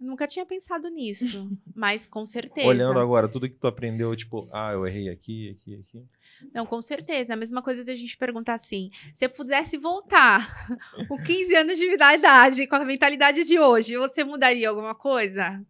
Nunca 0.00 0.28
tinha 0.28 0.46
pensado 0.46 0.88
nisso, 0.88 1.50
mas 1.74 2.06
com 2.06 2.24
certeza. 2.24 2.68
Olhando 2.68 3.00
agora, 3.00 3.28
tudo 3.28 3.48
que 3.48 3.56
tu 3.56 3.66
aprendeu, 3.66 4.14
tipo, 4.14 4.48
ah, 4.52 4.72
eu 4.72 4.86
errei 4.86 5.08
aqui, 5.08 5.50
aqui, 5.50 5.74
aqui. 5.74 6.06
Não, 6.54 6.64
com 6.64 6.80
certeza. 6.80 7.34
A 7.34 7.36
mesma 7.36 7.60
coisa 7.60 7.84
da 7.84 7.96
gente 7.96 8.16
perguntar 8.16 8.54
assim: 8.54 8.90
se 9.12 9.24
eu 9.24 9.30
pudesse 9.30 9.76
voltar 9.76 10.68
com 11.08 11.18
15 11.18 11.54
anos 11.56 11.76
de 11.76 11.92
idade, 11.92 12.66
com 12.68 12.76
a 12.76 12.84
mentalidade 12.84 13.42
de 13.42 13.58
hoje, 13.58 13.96
você 13.96 14.22
mudaria 14.22 14.68
alguma 14.68 14.94
coisa? 14.94 15.60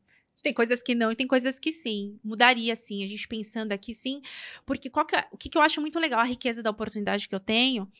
Tem 0.43 0.53
coisas 0.53 0.83
que 0.83 0.95
não 0.95 1.13
e 1.13 1.17
tem 1.17 1.27
coisas 1.27 1.59
que 1.59 1.73
sim. 1.73 2.19
Mudaria, 2.23 2.75
sim. 2.77 3.05
A 3.05 3.07
gente 3.07 3.27
pensando 3.27 3.73
aqui, 3.73 3.95
sim. 3.95 4.21
Porque 4.65 4.91
que 4.91 5.17
é, 5.17 5.29
o 5.33 5.37
que, 5.37 5.49
que 5.49 5.59
eu 5.59 5.63
acho 5.63 5.81
muito 5.81 5.99
legal, 5.99 6.21
a 6.21 6.25
riqueza 6.25 6.63
da 6.63 6.71
oportunidade 6.71 7.29
que 7.29 7.35
eu 7.35 7.41
tenho, 7.41 7.91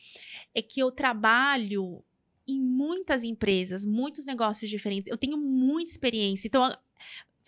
é 0.53 0.61
que 0.61 0.79
eu 0.79 0.91
trabalho 0.91 2.03
em 2.47 2.59
muitas 2.59 3.23
empresas, 3.23 3.85
muitos 3.85 4.25
negócios 4.25 4.69
diferentes. 4.69 5.09
Eu 5.09 5.17
tenho 5.17 5.37
muita 5.37 5.91
experiência. 5.91 6.47
Então, 6.47 6.75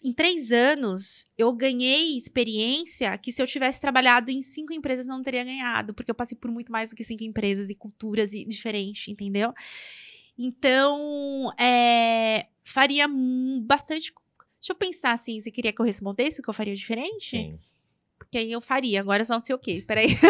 em 0.03 0.11
três 0.11 0.51
anos, 0.51 1.27
eu 1.37 1.53
ganhei 1.53 2.17
experiência 2.17 3.15
que 3.17 3.31
se 3.31 3.41
eu 3.41 3.47
tivesse 3.47 3.79
trabalhado 3.79 4.31
em 4.31 4.41
cinco 4.41 4.73
empresas, 4.73 5.07
não 5.07 5.21
teria 5.21 5.43
ganhado, 5.43 5.93
porque 5.93 6.09
eu 6.09 6.15
passei 6.15 6.37
por 6.37 6.51
muito 6.51 6.71
mais 6.71 6.89
do 6.89 6.95
que 6.95 7.03
cinco 7.03 7.23
empresas 7.23 7.69
e 7.69 7.75
culturas 7.75 8.33
e 8.33 8.43
diferentes, 8.45 9.07
entendeu? 9.07 9.53
Então, 10.37 11.51
é, 11.59 12.47
faria 12.63 13.07
bastante. 13.61 14.13
Deixa 14.61 14.73
eu 14.73 14.75
pensar 14.75 15.13
assim, 15.13 15.41
você 15.41 15.49
queria 15.49 15.73
que 15.73 15.81
eu 15.81 15.85
respondesse 15.85 16.39
o 16.39 16.43
que 16.43 16.49
eu 16.49 16.53
faria 16.53 16.75
diferente? 16.75 17.31
Sim. 17.31 17.59
Porque 18.19 18.37
aí 18.37 18.51
eu 18.51 18.61
faria, 18.61 18.99
agora 18.99 19.21
eu 19.21 19.25
só 19.25 19.33
não 19.33 19.41
sei 19.41 19.55
o 19.55 19.59
quê. 19.59 19.83
Peraí. 19.85 20.09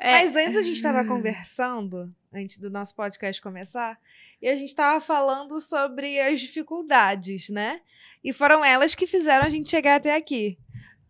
É. 0.00 0.12
Mas 0.12 0.36
antes 0.36 0.56
a 0.56 0.62
gente 0.62 0.76
estava 0.76 1.04
conversando, 1.04 2.14
antes 2.32 2.56
do 2.56 2.70
nosso 2.70 2.94
podcast 2.94 3.42
começar, 3.42 3.98
e 4.40 4.48
a 4.48 4.54
gente 4.54 4.68
estava 4.68 5.00
falando 5.00 5.58
sobre 5.58 6.20
as 6.20 6.38
dificuldades, 6.40 7.48
né? 7.48 7.80
E 8.22 8.32
foram 8.32 8.64
elas 8.64 8.94
que 8.94 9.08
fizeram 9.08 9.44
a 9.44 9.50
gente 9.50 9.68
chegar 9.68 9.96
até 9.96 10.14
aqui. 10.14 10.56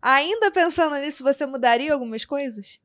Ainda 0.01 0.49
pensando 0.49 0.95
nisso, 0.95 1.23
você 1.23 1.45
mudaria 1.45 1.93
algumas 1.93 2.25
coisas? 2.25 2.79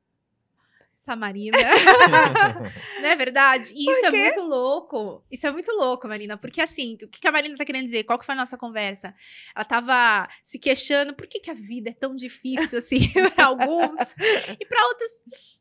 Essa 1.04 1.14
Marina. 1.14 1.58
não 3.02 3.08
é 3.10 3.14
verdade? 3.14 3.74
E 3.74 3.90
isso 3.90 4.06
é 4.06 4.10
muito 4.10 4.40
louco. 4.40 5.22
Isso 5.30 5.46
é 5.46 5.52
muito 5.52 5.70
louco, 5.70 6.08
Marina. 6.08 6.38
Porque 6.38 6.62
assim, 6.62 6.96
o 7.02 7.08
que 7.08 7.28
a 7.28 7.30
Marina 7.30 7.54
tá 7.58 7.64
querendo 7.64 7.84
dizer? 7.84 8.04
Qual 8.04 8.18
que 8.18 8.24
foi 8.24 8.34
a 8.34 8.38
nossa 8.38 8.56
conversa? 8.56 9.14
Ela 9.54 9.66
tava 9.66 10.26
se 10.42 10.58
queixando 10.58 11.12
por 11.12 11.26
que, 11.26 11.40
que 11.40 11.50
a 11.50 11.54
vida 11.54 11.90
é 11.90 11.92
tão 11.92 12.14
difícil 12.14 12.78
assim 12.78 13.12
para 13.36 13.44
alguns 13.44 14.00
e 14.58 14.64
para 14.64 14.86
outros 14.86 15.10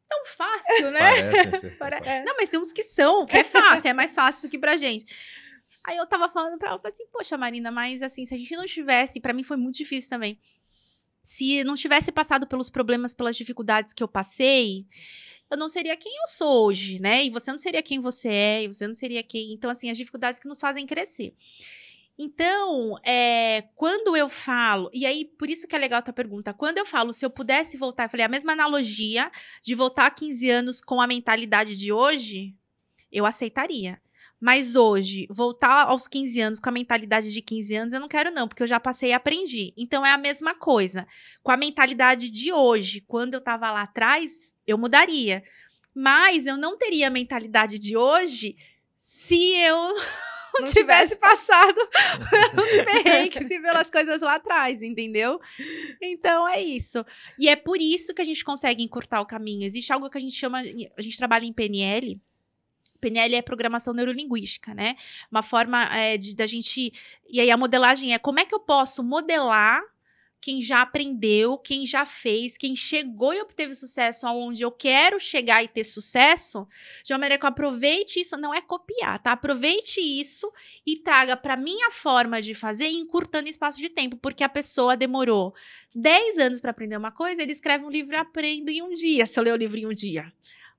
tão 0.08 0.26
fácil, 0.28 0.91
né? 0.91 1.70
Parece, 1.78 2.08
é. 2.08 2.24
Não, 2.24 2.36
mas 2.38 2.48
tem 2.48 2.58
uns 2.58 2.72
que 2.72 2.84
são, 2.84 3.26
que 3.26 3.36
é 3.36 3.44
fácil, 3.44 3.89
é 3.89 3.94
mais 3.94 4.16
fácil 4.16 4.44
do 4.44 4.50
que 4.50 4.58
pra 4.58 4.78
gente. 4.78 5.14
Aí 5.84 5.98
eu 5.98 6.08
tava 6.08 6.30
falando 6.30 6.58
pra 6.58 6.70
ela, 6.70 6.82
assim, 6.86 7.06
poxa, 7.12 7.38
Marina, 7.38 7.70
mas 7.70 8.02
assim, 8.02 8.26
se 8.26 8.34
a 8.34 8.38
gente 8.38 8.56
não 8.56 8.66
tivesse, 8.66 9.20
para 9.20 9.34
mim 9.34 9.44
foi 9.44 9.58
muito 9.58 9.76
difícil 9.76 10.10
também. 10.10 10.39
Se 11.22 11.64
não 11.64 11.76
tivesse 11.76 12.12
passado 12.12 12.46
pelos 12.46 12.70
problemas, 12.70 13.14
pelas 13.14 13.36
dificuldades 13.36 13.94
que 13.94 14.04
eu 14.04 14.08
passei, 14.08 14.86
eu 15.54 15.58
não 15.58 15.70
seria 15.70 15.95
quem 15.95 16.12
eu 16.12 16.28
sou 16.28 16.66
hoje, 16.66 16.99
né? 16.99 17.24
E 17.24 17.30
você 17.30 17.51
não 17.51 17.60
seria 17.60 17.82
quem 17.82 17.99
você 17.99 18.28
é, 18.28 18.64
e 18.64 18.68
você 18.68 18.88
não 18.88 18.95
seria 18.95 19.24
quem. 19.24 19.54
Então, 19.54 19.70
assim, 19.70 19.89
as 19.89 19.97
dificuldades 19.97 20.39
que 20.39 20.47
nos 20.47 20.60
fazem 20.60 20.86
crescer. 20.86 21.36
Então, 22.18 22.97
é, 23.04 23.64
quando 23.76 24.16
eu 24.16 24.30
falo, 24.30 24.89
e 24.93 25.06
aí 25.06 25.26
por 25.26 25.49
isso 25.49 25.68
que 25.68 25.76
é 25.76 25.80
legal 25.80 25.99
a 25.99 26.01
tua 26.01 26.14
pergunta, 26.14 26.54
quando 26.54 26.78
eu 26.78 26.86
falo 26.86 27.12
se 27.12 27.26
eu 27.26 27.30
pudesse 27.30 27.76
voltar, 27.76 28.06
eu 28.06 28.10
falei 28.10 28.26
a 28.26 28.30
mesma 28.30 28.51
analogia 28.51 29.32
de 29.64 29.74
voltar 29.74 30.06
a 30.06 30.12
15 30.12 30.49
anos 30.49 30.82
com 30.82 31.01
a 31.01 31.08
mentalidade 31.08 31.76
de 31.76 31.91
hoje, 31.91 32.56
eu 33.12 33.26
aceitaria. 33.26 33.99
Mas 34.44 34.76
hoje, 34.76 35.26
voltar 35.30 35.88
aos 35.88 36.06
15 36.06 36.41
anos 36.41 36.60
com 36.60 36.68
a 36.68 36.72
mentalidade 36.74 37.32
de 37.32 37.41
15 37.41 37.76
anos, 37.76 37.94
eu 37.94 38.00
não 38.02 38.10
quero, 38.10 38.30
não, 38.30 38.46
porque 38.46 38.62
eu 38.62 38.68
já 38.68 38.78
passei 38.78 39.12
e 39.12 39.14
aprendi. 39.14 39.74
Então 39.78 40.06
é 40.06 40.12
a 40.12 40.18
mesma 40.18 40.54
coisa. 40.54 41.08
Com 41.41 41.50
a 41.50 41.56
mentalidade 41.56 42.30
de 42.30 42.52
hoje, 42.52 43.00
quando 43.00 43.36
eu 43.36 43.39
estava 43.39 43.72
lá 43.72 43.84
atrás, 43.84 44.54
eu 44.68 44.78
mudaria. 44.78 45.41
Mas 45.96 46.46
eu 46.46 46.58
não 46.58 46.78
teria 46.78 47.08
a 47.08 47.10
mentalidade 47.10 47.80
de 47.80 47.96
hoje 47.96 48.58
se 49.00 49.56
eu 49.56 49.78
não, 50.60 50.68
tivesse, 50.68 50.74
tivesse 50.74 51.20
passado 51.20 51.80
pelos 52.30 52.84
perrengues 52.84 53.50
e 53.50 53.62
pelas 53.62 53.89
coisas 53.89 54.20
lá 54.20 54.36
atrás, 54.36 54.82
entendeu? 54.82 55.39
Então 56.02 56.50
é 56.50 56.62
isso. 56.62 57.06
E 57.39 57.48
é 57.48 57.56
por 57.56 57.80
isso 57.80 58.14
que 58.14 58.22
a 58.22 58.26
gente 58.26 58.44
consegue 58.44 58.84
encurtar 58.84 59.22
o 59.22 59.26
caminho. 59.26 59.66
Existe 59.66 59.94
algo 59.94 60.10
que 60.10 60.18
a 60.18 60.22
gente 60.22 60.36
chama, 60.36 60.60
a 60.98 61.02
gente 61.02 61.18
trabalha 61.18 61.46
em 61.46 61.54
PNL, 61.54 62.20
PNL 63.04 63.36
é 63.36 63.41
programação 63.41 63.93
neurolinguística, 63.93 64.74
né? 64.74 64.95
Uma 65.30 65.43
forma 65.43 65.84
é, 65.95 66.18
de 66.18 66.34
da 66.34 66.47
gente. 66.47 66.93
E 67.30 67.41
aí 67.41 67.51
a 67.51 67.58
modelagem 67.58 68.14
é 68.14 68.18
como 68.18 68.39
é 68.39 68.45
que 68.45 68.56
eu 68.56 68.62
posso 68.62 69.04
modelar 69.04 69.82
quem 70.39 70.62
já 70.62 70.82
aprendeu, 70.82 71.58
quem 71.58 71.86
já 71.86 72.06
fez, 72.06 72.58
quem 72.58 72.76
chegou 72.76 73.34
e 73.34 73.39
obteve 73.39 73.74
sucesso 73.74 74.28
aonde 74.28 74.62
eu 74.62 74.70
quero 74.72 75.18
chegar 75.18 75.64
e 75.64 75.70
ter 75.70 75.86
sucesso, 75.86 76.68
de 77.01 77.14
uma 77.14 77.20
maneira 77.20 77.39
que 77.39 77.45
eu 77.45 77.49
aproveite 77.49 78.20
isso, 78.20 78.36
não 78.36 78.54
é 78.54 78.60
copiar, 78.60 79.24
tá? 79.24 79.32
Aproveite 79.32 80.01
isso 80.01 80.51
e 80.86 80.97
traga 80.97 81.38
para 81.38 81.56
minha 81.56 81.89
forma 81.91 82.41
de 82.41 82.54
fazer, 82.54 82.88
encurtando 82.88 83.47
espaço 83.47 83.80
de 83.80 83.88
tempo, 83.88 84.18
porque 84.18 84.43
a 84.43 84.49
pessoa 84.49 84.97
demorou 84.97 85.56
10 85.95 86.38
anos 86.38 86.60
para 86.60 86.72
aprender 86.72 86.97
uma 86.97 87.12
coisa, 87.12 87.41
ele 87.41 87.54
escreve 87.54 87.86
um 87.86 87.89
livro 87.89 88.14
e 88.14 88.18
aprendo 88.18 88.70
em 88.70 88.82
um 88.82 88.93
dia, 88.93 89.26
se 89.26 89.39
eu 89.39 89.43
ler 89.43 89.54
o 89.54 89.58
livro 89.58 89.78
em 89.78 89.88
um 89.88 89.93
dia. 89.93 90.30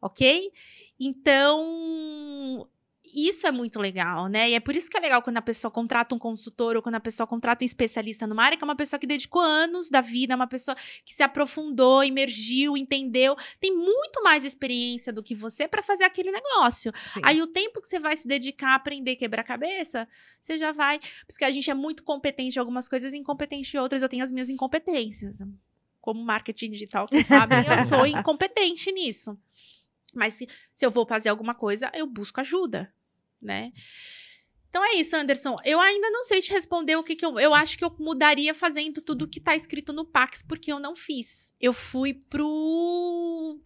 OK? 0.04 0.52
Então, 1.00 2.68
isso 3.14 3.46
é 3.46 3.52
muito 3.52 3.78
legal, 3.78 4.26
né? 4.26 4.50
E 4.50 4.54
é 4.54 4.60
por 4.60 4.74
isso 4.74 4.90
que 4.90 4.96
é 4.96 5.00
legal 5.00 5.22
quando 5.22 5.36
a 5.36 5.42
pessoa 5.42 5.70
contrata 5.70 6.14
um 6.14 6.18
consultor 6.18 6.76
ou 6.76 6.82
quando 6.82 6.96
a 6.96 7.00
pessoa 7.00 7.26
contrata 7.26 7.64
um 7.64 7.66
especialista 7.66 8.26
numa 8.26 8.42
área, 8.42 8.58
que 8.58 8.64
é 8.64 8.66
uma 8.66 8.76
pessoa 8.76 8.98
que 8.98 9.06
dedicou 9.06 9.40
anos 9.40 9.88
da 9.88 10.00
vida, 10.00 10.34
é 10.34 10.36
uma 10.36 10.46
pessoa 10.46 10.76
que 11.04 11.14
se 11.14 11.22
aprofundou, 11.22 12.02
emergiu, 12.02 12.76
entendeu, 12.76 13.36
tem 13.60 13.74
muito 13.74 14.22
mais 14.22 14.44
experiência 14.44 15.12
do 15.12 15.22
que 15.22 15.34
você 15.34 15.68
para 15.68 15.82
fazer 15.82 16.04
aquele 16.04 16.32
negócio. 16.32 16.92
Sim. 17.12 17.20
Aí 17.22 17.40
o 17.40 17.46
tempo 17.46 17.80
que 17.80 17.86
você 17.86 18.00
vai 18.00 18.16
se 18.16 18.26
dedicar 18.26 18.70
a 18.70 18.74
aprender 18.74 19.16
quebrar 19.16 19.44
cabeça, 19.44 20.08
você 20.40 20.58
já 20.58 20.72
vai, 20.72 21.00
porque 21.26 21.44
a 21.44 21.50
gente 21.50 21.70
é 21.70 21.74
muito 21.74 22.02
competente 22.02 22.56
em 22.56 22.60
algumas 22.60 22.88
coisas 22.88 23.12
e 23.12 23.16
incompetente 23.16 23.76
em 23.76 23.80
outras, 23.80 24.02
eu 24.02 24.08
tenho 24.08 24.24
as 24.24 24.32
minhas 24.32 24.50
incompetências. 24.50 25.38
Como 26.00 26.22
marketing 26.22 26.72
digital, 26.72 27.06
que 27.06 27.22
sabem, 27.24 27.58
eu 27.60 27.86
sou 27.86 28.04
incompetente 28.06 28.92
nisso. 28.92 29.38
Mas 30.14 30.34
se, 30.34 30.48
se 30.72 30.84
eu 30.84 30.90
vou 30.90 31.06
fazer 31.06 31.28
alguma 31.28 31.54
coisa, 31.54 31.90
eu 31.94 32.06
busco 32.06 32.40
ajuda 32.40 32.92
né? 33.44 33.70
Então 34.68 34.84
é 34.84 34.96
isso, 34.96 35.14
Anderson. 35.14 35.56
Eu 35.64 35.78
ainda 35.78 36.10
não 36.10 36.24
sei 36.24 36.40
te 36.40 36.50
responder 36.50 36.96
o 36.96 37.04
que, 37.04 37.14
que 37.14 37.24
eu. 37.24 37.38
Eu 37.38 37.54
acho 37.54 37.78
que 37.78 37.84
eu 37.84 37.94
mudaria 38.00 38.52
fazendo 38.52 39.00
tudo 39.00 39.28
que 39.28 39.38
tá 39.38 39.54
escrito 39.54 39.92
no 39.92 40.04
Pax, 40.04 40.42
porque 40.42 40.72
eu 40.72 40.80
não 40.80 40.96
fiz. 40.96 41.54
Eu 41.60 41.72
fui 41.72 42.14
pro. 42.14 43.60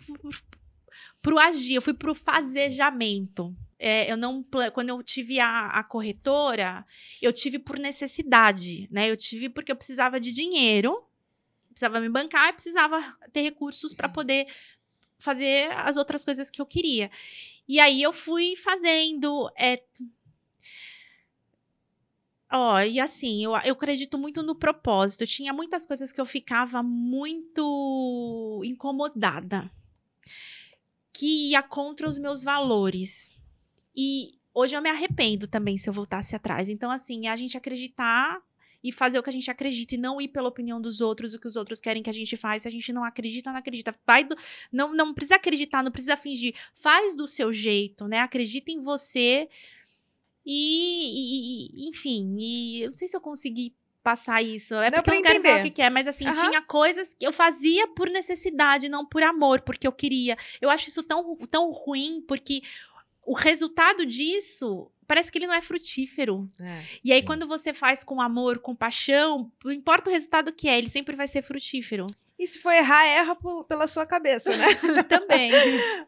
pro 1.22 1.38
agir, 1.38 1.76
eu 1.76 1.82
fui 1.82 1.94
pro 1.94 2.14
fazejamento. 2.14 3.56
É, 3.78 4.10
eu 4.10 4.16
não 4.16 4.44
quando 4.74 4.88
eu 4.88 5.00
tive 5.04 5.38
a, 5.38 5.66
a, 5.66 5.84
corretora 5.84 6.84
eu 7.22 7.32
tive 7.32 7.60
por 7.60 7.78
necessidade 7.78 8.88
né 8.90 9.08
eu 9.08 9.16
tive 9.16 9.48
porque 9.48 9.70
eu 9.70 9.76
precisava 9.76 10.18
de 10.18 10.32
dinheiro 10.32 11.00
precisava 11.68 12.00
me 12.00 12.08
bancar 12.08 12.48
e 12.48 12.54
precisava 12.54 13.00
ter 13.32 13.42
recursos 13.42 13.94
para 13.94 14.08
poder 14.08 14.48
fazer 15.18 15.70
as 15.72 15.96
outras 15.96 16.24
coisas 16.24 16.48
que 16.50 16.60
eu 16.60 16.66
queria 16.66 17.10
e 17.68 17.78
aí 17.78 18.02
eu 18.02 18.12
fui 18.12 18.56
fazendo. 18.56 19.52
É... 19.56 19.82
Ó, 22.50 22.80
e 22.80 22.98
assim, 22.98 23.44
eu, 23.44 23.52
eu 23.62 23.74
acredito 23.74 24.16
muito 24.16 24.42
no 24.42 24.54
propósito. 24.54 25.26
Tinha 25.26 25.52
muitas 25.52 25.84
coisas 25.84 26.10
que 26.10 26.20
eu 26.20 26.24
ficava 26.24 26.82
muito 26.82 28.62
incomodada. 28.64 29.70
Que 31.12 31.50
ia 31.50 31.62
contra 31.62 32.08
os 32.08 32.16
meus 32.16 32.42
valores. 32.42 33.36
E 33.94 34.38
hoje 34.54 34.74
eu 34.74 34.80
me 34.80 34.88
arrependo 34.88 35.46
também 35.46 35.76
se 35.76 35.90
eu 35.90 35.92
voltasse 35.92 36.34
atrás. 36.34 36.70
Então, 36.70 36.90
assim, 36.90 37.26
é 37.26 37.30
a 37.30 37.36
gente 37.36 37.58
acreditar 37.58 38.40
e 38.82 38.92
fazer 38.92 39.18
o 39.18 39.22
que 39.22 39.30
a 39.30 39.32
gente 39.32 39.50
acredita 39.50 39.94
e 39.94 39.98
não 39.98 40.20
ir 40.20 40.28
pela 40.28 40.48
opinião 40.48 40.80
dos 40.80 41.00
outros, 41.00 41.34
o 41.34 41.40
que 41.40 41.48
os 41.48 41.56
outros 41.56 41.80
querem 41.80 42.02
que 42.02 42.10
a 42.10 42.12
gente 42.12 42.36
faça. 42.36 42.60
Se 42.60 42.68
a 42.68 42.70
gente 42.70 42.92
não 42.92 43.04
acredita, 43.04 43.50
não 43.50 43.58
acredita. 43.58 43.94
Vai 44.06 44.24
do, 44.24 44.36
não, 44.72 44.94
não 44.94 45.12
precisa 45.12 45.36
acreditar, 45.36 45.82
não 45.82 45.90
precisa 45.90 46.16
fingir. 46.16 46.54
Faz 46.74 47.14
do 47.14 47.26
seu 47.26 47.52
jeito, 47.52 48.06
né? 48.06 48.20
Acredita 48.20 48.70
em 48.70 48.80
você. 48.80 49.48
E, 50.46 51.84
e 51.84 51.88
enfim, 51.88 52.36
e 52.38 52.82
eu 52.82 52.88
não 52.88 52.94
sei 52.94 53.08
se 53.08 53.16
eu 53.16 53.20
consegui 53.20 53.74
passar 54.02 54.42
isso. 54.42 54.74
É 54.74 54.90
porque 54.90 55.10
eu 55.10 55.14
não 55.16 55.22
quero 55.22 55.42
falar 55.42 55.60
o 55.60 55.62
que, 55.64 55.70
que 55.70 55.82
é, 55.82 55.90
mas 55.90 56.08
assim, 56.08 56.26
uhum. 56.26 56.32
tinha 56.32 56.62
coisas 56.62 57.12
que 57.12 57.26
eu 57.26 57.32
fazia 57.32 57.86
por 57.88 58.08
necessidade, 58.08 58.88
não 58.88 59.04
por 59.04 59.22
amor, 59.22 59.60
porque 59.60 59.86
eu 59.86 59.92
queria. 59.92 60.36
Eu 60.60 60.70
acho 60.70 60.88
isso 60.88 61.02
tão, 61.02 61.36
tão 61.50 61.70
ruim, 61.70 62.22
porque 62.26 62.62
o 63.26 63.34
resultado 63.34 64.06
disso 64.06 64.90
parece 65.08 65.32
que 65.32 65.38
ele 65.38 65.46
não 65.46 65.54
é 65.54 65.62
frutífero. 65.62 66.46
É, 66.60 66.84
e 67.02 67.12
aí, 67.12 67.20
sim. 67.20 67.26
quando 67.26 67.48
você 67.48 67.72
faz 67.72 68.04
com 68.04 68.20
amor, 68.20 68.58
com 68.58 68.76
paixão, 68.76 69.50
não 69.64 69.72
importa 69.72 70.10
o 70.10 70.12
resultado 70.12 70.52
que 70.52 70.68
é, 70.68 70.76
ele 70.76 70.90
sempre 70.90 71.16
vai 71.16 71.26
ser 71.26 71.42
frutífero. 71.42 72.06
E 72.38 72.46
se 72.46 72.60
for 72.60 72.70
errar, 72.70 73.04
erra 73.04 73.34
por, 73.34 73.64
pela 73.64 73.88
sua 73.88 74.06
cabeça, 74.06 74.56
né? 74.56 74.66
também. 75.08 75.50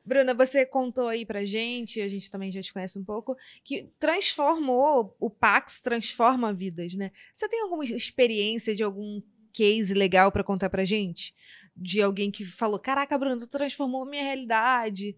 Bruna, 0.05 0.33
você 0.33 0.65
contou 0.65 1.09
aí 1.09 1.27
pra 1.27 1.45
gente, 1.45 2.01
a 2.01 2.07
gente 2.07 2.31
também 2.31 2.53
já 2.53 2.63
te 2.63 2.73
conhece 2.73 2.99
um 2.99 3.05
pouco, 3.05 3.37
que 3.65 3.89
transformou, 3.99 5.17
o 5.19 5.29
Pax 5.29 5.81
transforma 5.81 6.53
vidas, 6.53 6.95
né? 6.95 7.11
Você 7.33 7.49
tem 7.49 7.63
alguma 7.63 7.85
experiência 7.85 8.77
de 8.77 8.85
algum 8.85 9.21
case 9.53 9.93
legal 9.93 10.31
para 10.31 10.45
contar 10.45 10.71
pra 10.71 10.85
gente? 10.85 11.35
De 11.75 12.01
alguém 12.01 12.31
que 12.31 12.45
falou: 12.45 12.79
Caraca, 12.79 13.19
Bruna, 13.19 13.39
tu 13.39 13.49
transformou 13.49 14.05
a 14.05 14.09
minha 14.09 14.23
realidade. 14.23 15.17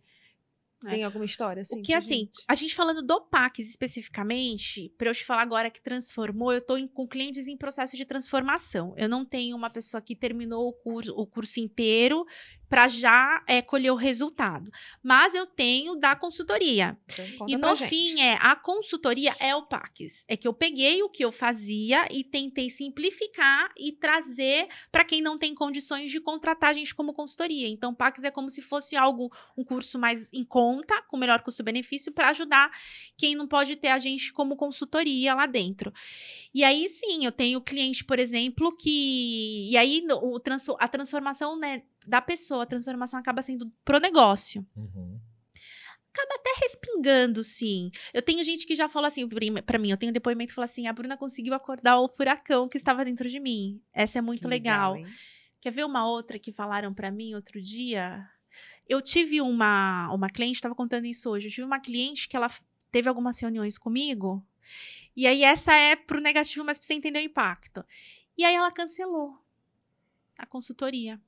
É. 0.87 0.91
Tem 0.91 1.05
alguma 1.05 1.25
história 1.25 1.63
assim? 1.63 1.83
Que, 1.83 1.95
assim, 1.95 2.21
gente? 2.21 2.45
a 2.49 2.55
gente 2.55 2.75
falando 2.75 3.03
do 3.03 3.21
Pax 3.21 3.59
especificamente, 3.61 4.93
para 4.97 5.11
eu 5.11 5.15
te 5.15 5.25
falar 5.25 5.43
agora 5.43 5.71
que 5.71 5.81
transformou, 5.81 6.53
eu 6.53 6.63
em, 6.77 6.87
com 6.87 7.07
clientes 7.07 7.47
em 7.47 7.57
processo 7.57 7.97
de 7.97 8.05
transformação. 8.05 8.95
Eu 8.97 9.09
não 9.09 9.25
tenho 9.25 9.57
uma 9.57 9.71
pessoa 9.71 10.01
que 10.01 10.17
terminou 10.17 10.69
o 10.69 10.73
curso, 10.73 11.13
o 11.15 11.27
curso 11.27 11.61
inteiro 11.61 12.25
para 12.73 12.89
já 12.89 13.45
é, 13.47 13.61
colher 13.61 13.91
o 13.91 13.97
resultado. 13.97 14.73
Mas 15.03 15.35
eu 15.35 15.45
tenho 15.45 15.95
da 15.95 16.17
consultoria. 16.17 16.97
Então, 17.07 17.47
e 17.47 17.55
no 17.59 17.77
fim, 17.77 18.19
é 18.23 18.39
a 18.41 18.57
consultoria 18.57 19.37
é 19.39 19.55
o 19.55 19.67
PAX. 19.67 20.25
É 20.27 20.39
que 20.39 20.49
eu 20.49 20.55
peguei 20.55 21.03
o 21.03 21.11
que 21.11 21.23
eu 21.23 21.31
fazia 21.31 22.09
e 22.11 22.25
tentei 22.25 22.71
simplificar 22.71 23.71
e 23.77 23.93
trazer 23.93 24.69
para 24.91 25.05
quem 25.05 25.21
não 25.21 25.37
tem 25.37 25.55
condições 25.55 26.11
de 26.11 26.19
contratar 26.19 26.71
a 26.71 26.73
gente 26.73 26.95
como 26.95 27.13
consultoria. 27.13 27.69
Então, 27.69 27.93
o 27.93 27.95
PAX 27.95 28.25
é 28.25 28.31
como 28.31 28.49
se 28.49 28.63
fosse 28.63 28.97
algo, 28.97 29.31
um 29.55 29.63
curso 29.63 29.99
mais 29.99 30.33
em 30.33 30.43
conta, 30.43 31.03
com 31.03 31.19
melhor 31.19 31.43
custo-benefício, 31.43 32.11
para 32.11 32.31
ajudar 32.31 32.71
quem 33.19 33.35
não 33.35 33.47
pode 33.47 33.77
ter 33.77 33.89
a 33.89 33.99
gente 33.99 34.33
como 34.33 34.57
consultoria 34.57 35.35
lá 35.35 35.45
dentro. 35.45 35.93
E 36.55 36.65
aí, 36.65 36.89
sim, 36.89 37.27
eu 37.27 37.33
tenho 37.33 37.61
cliente, 37.61 38.03
por 38.03 38.19
exemplo, 38.19 38.75
que. 38.75 39.69
E 39.71 39.77
aí, 39.77 40.03
o, 40.23 40.41
a 40.79 40.89
transformação 40.89 41.59
né, 41.59 41.83
da 42.07 42.21
pessoa, 42.21 42.63
a 42.63 42.67
transformação 42.67 43.19
acaba 43.19 43.43
sendo 43.43 43.71
pro 43.85 43.99
negócio. 43.99 44.67
Uhum. 44.77 45.21
Acaba 46.13 46.35
até 46.35 46.51
respingando, 46.63 47.43
sim. 47.43 47.91
Eu 48.13 48.21
tenho 48.21 48.45
gente 48.45 48.67
que 48.67 48.77
já 48.77 48.89
fala 48.89 49.07
assim 49.07 49.27
para 49.65 49.79
mim, 49.79 49.91
eu 49.91 49.97
tenho 49.97 50.11
um 50.11 50.13
depoimento 50.13 50.51
que 50.51 50.55
fala 50.55 50.67
assim: 50.67 50.87
a 50.87 50.93
Bruna 50.93 51.17
conseguiu 51.17 51.55
acordar 51.55 51.99
o 52.01 52.09
furacão 52.09 52.69
que 52.69 52.77
estava 52.77 53.05
dentro 53.05 53.29
de 53.31 53.41
mim. 53.41 53.81
Essa 53.93 54.19
é 54.19 54.23
muito 54.23 54.43
que 54.43 54.49
legal. 54.49 54.95
legal 54.95 55.11
Quer 55.63 55.71
ver 55.71 55.85
uma 55.85 56.05
outra 56.09 56.41
que 56.41 56.51
falaram 56.51 56.93
para 56.93 57.09
mim 57.09 57.37
outro 57.37 57.63
dia? 57.63 58.29
Eu 58.89 59.01
tive 59.01 59.41
uma, 59.41 60.13
uma 60.13 60.29
cliente, 60.29 60.57
estava 60.57 60.75
contando 60.75 61.07
isso 61.07 61.31
hoje. 61.31 61.47
Eu 61.47 61.53
tive 61.53 61.65
uma 61.65 61.79
cliente 61.79 62.29
que 62.29 62.37
ela 62.37 62.51
teve 62.91 63.09
algumas 63.09 63.39
reuniões 63.39 63.79
comigo. 63.79 64.45
E 65.15 65.25
aí, 65.25 65.45
essa 65.45 65.73
é 65.73 65.95
pro 65.95 66.21
negativo, 66.21 66.65
mas 66.65 66.79
pra 66.79 66.87
você 66.87 66.95
entender 66.95 67.21
o 67.21 67.23
impacto. 67.23 67.85
E 68.37 68.45
aí, 68.45 68.57
ela 68.57 68.73
cancelou 68.73 69.39
a 70.37 70.45
consultoria. 70.45 71.21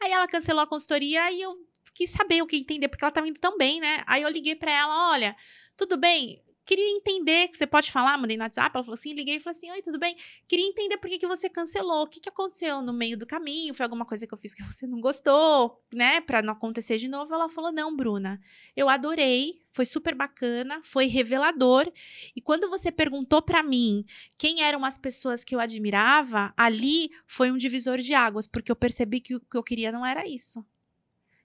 Aí 0.00 0.12
ela 0.12 0.28
cancelou 0.28 0.62
a 0.62 0.66
consultoria 0.66 1.30
e 1.30 1.40
eu 1.40 1.56
quis 1.94 2.10
saber 2.10 2.42
o 2.42 2.46
que 2.46 2.56
entender, 2.56 2.88
porque 2.88 3.04
ela 3.04 3.10
estava 3.10 3.28
indo 3.28 3.38
tão 3.40 3.56
bem, 3.56 3.80
né? 3.80 4.02
Aí 4.06 4.22
eu 4.22 4.28
liguei 4.28 4.56
para 4.56 4.72
ela, 4.72 5.10
olha, 5.12 5.36
tudo 5.76 5.96
bem, 5.96 6.42
queria 6.72 6.90
entender, 6.90 7.48
que 7.48 7.58
você 7.58 7.66
pode 7.66 7.92
falar, 7.92 8.16
mandei 8.16 8.34
no 8.34 8.44
WhatsApp, 8.44 8.70
ela 8.74 8.82
falou 8.82 8.94
assim, 8.94 9.12
liguei 9.12 9.36
e 9.36 9.40
falei 9.40 9.58
assim, 9.58 9.70
oi, 9.70 9.82
tudo 9.82 9.98
bem? 9.98 10.16
Queria 10.48 10.66
entender 10.66 10.96
por 10.96 11.10
que, 11.10 11.18
que 11.18 11.26
você 11.26 11.46
cancelou, 11.46 12.04
o 12.04 12.06
que, 12.06 12.18
que 12.18 12.30
aconteceu 12.30 12.80
no 12.80 12.94
meio 12.94 13.14
do 13.14 13.26
caminho, 13.26 13.74
foi 13.74 13.84
alguma 13.84 14.06
coisa 14.06 14.26
que 14.26 14.32
eu 14.32 14.38
fiz 14.38 14.54
que 14.54 14.62
você 14.64 14.86
não 14.86 14.98
gostou, 14.98 15.84
né, 15.92 16.22
pra 16.22 16.40
não 16.40 16.54
acontecer 16.54 16.96
de 16.96 17.08
novo? 17.08 17.34
Ela 17.34 17.50
falou, 17.50 17.70
não, 17.70 17.94
Bruna, 17.94 18.40
eu 18.74 18.88
adorei, 18.88 19.60
foi 19.70 19.84
super 19.84 20.14
bacana, 20.14 20.80
foi 20.82 21.06
revelador, 21.08 21.92
e 22.34 22.40
quando 22.40 22.70
você 22.70 22.90
perguntou 22.90 23.42
para 23.42 23.62
mim 23.62 24.06
quem 24.38 24.62
eram 24.62 24.82
as 24.82 24.96
pessoas 24.96 25.44
que 25.44 25.54
eu 25.54 25.60
admirava, 25.60 26.54
ali 26.56 27.10
foi 27.26 27.50
um 27.50 27.58
divisor 27.58 27.98
de 27.98 28.14
águas, 28.14 28.46
porque 28.46 28.72
eu 28.72 28.76
percebi 28.76 29.20
que 29.20 29.34
o 29.34 29.40
que 29.40 29.58
eu 29.58 29.62
queria 29.62 29.92
não 29.92 30.06
era 30.06 30.26
isso. 30.26 30.64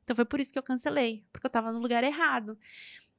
Então 0.07 0.15
foi 0.15 0.23
por 0.23 0.39
isso 0.39 0.53
que 0.53 0.57
eu 0.57 0.63
cancelei, 0.63 1.25
porque 1.33 1.45
eu 1.45 1.49
estava 1.49 1.73
no 1.73 1.79
lugar 1.79 2.01
errado. 2.01 2.57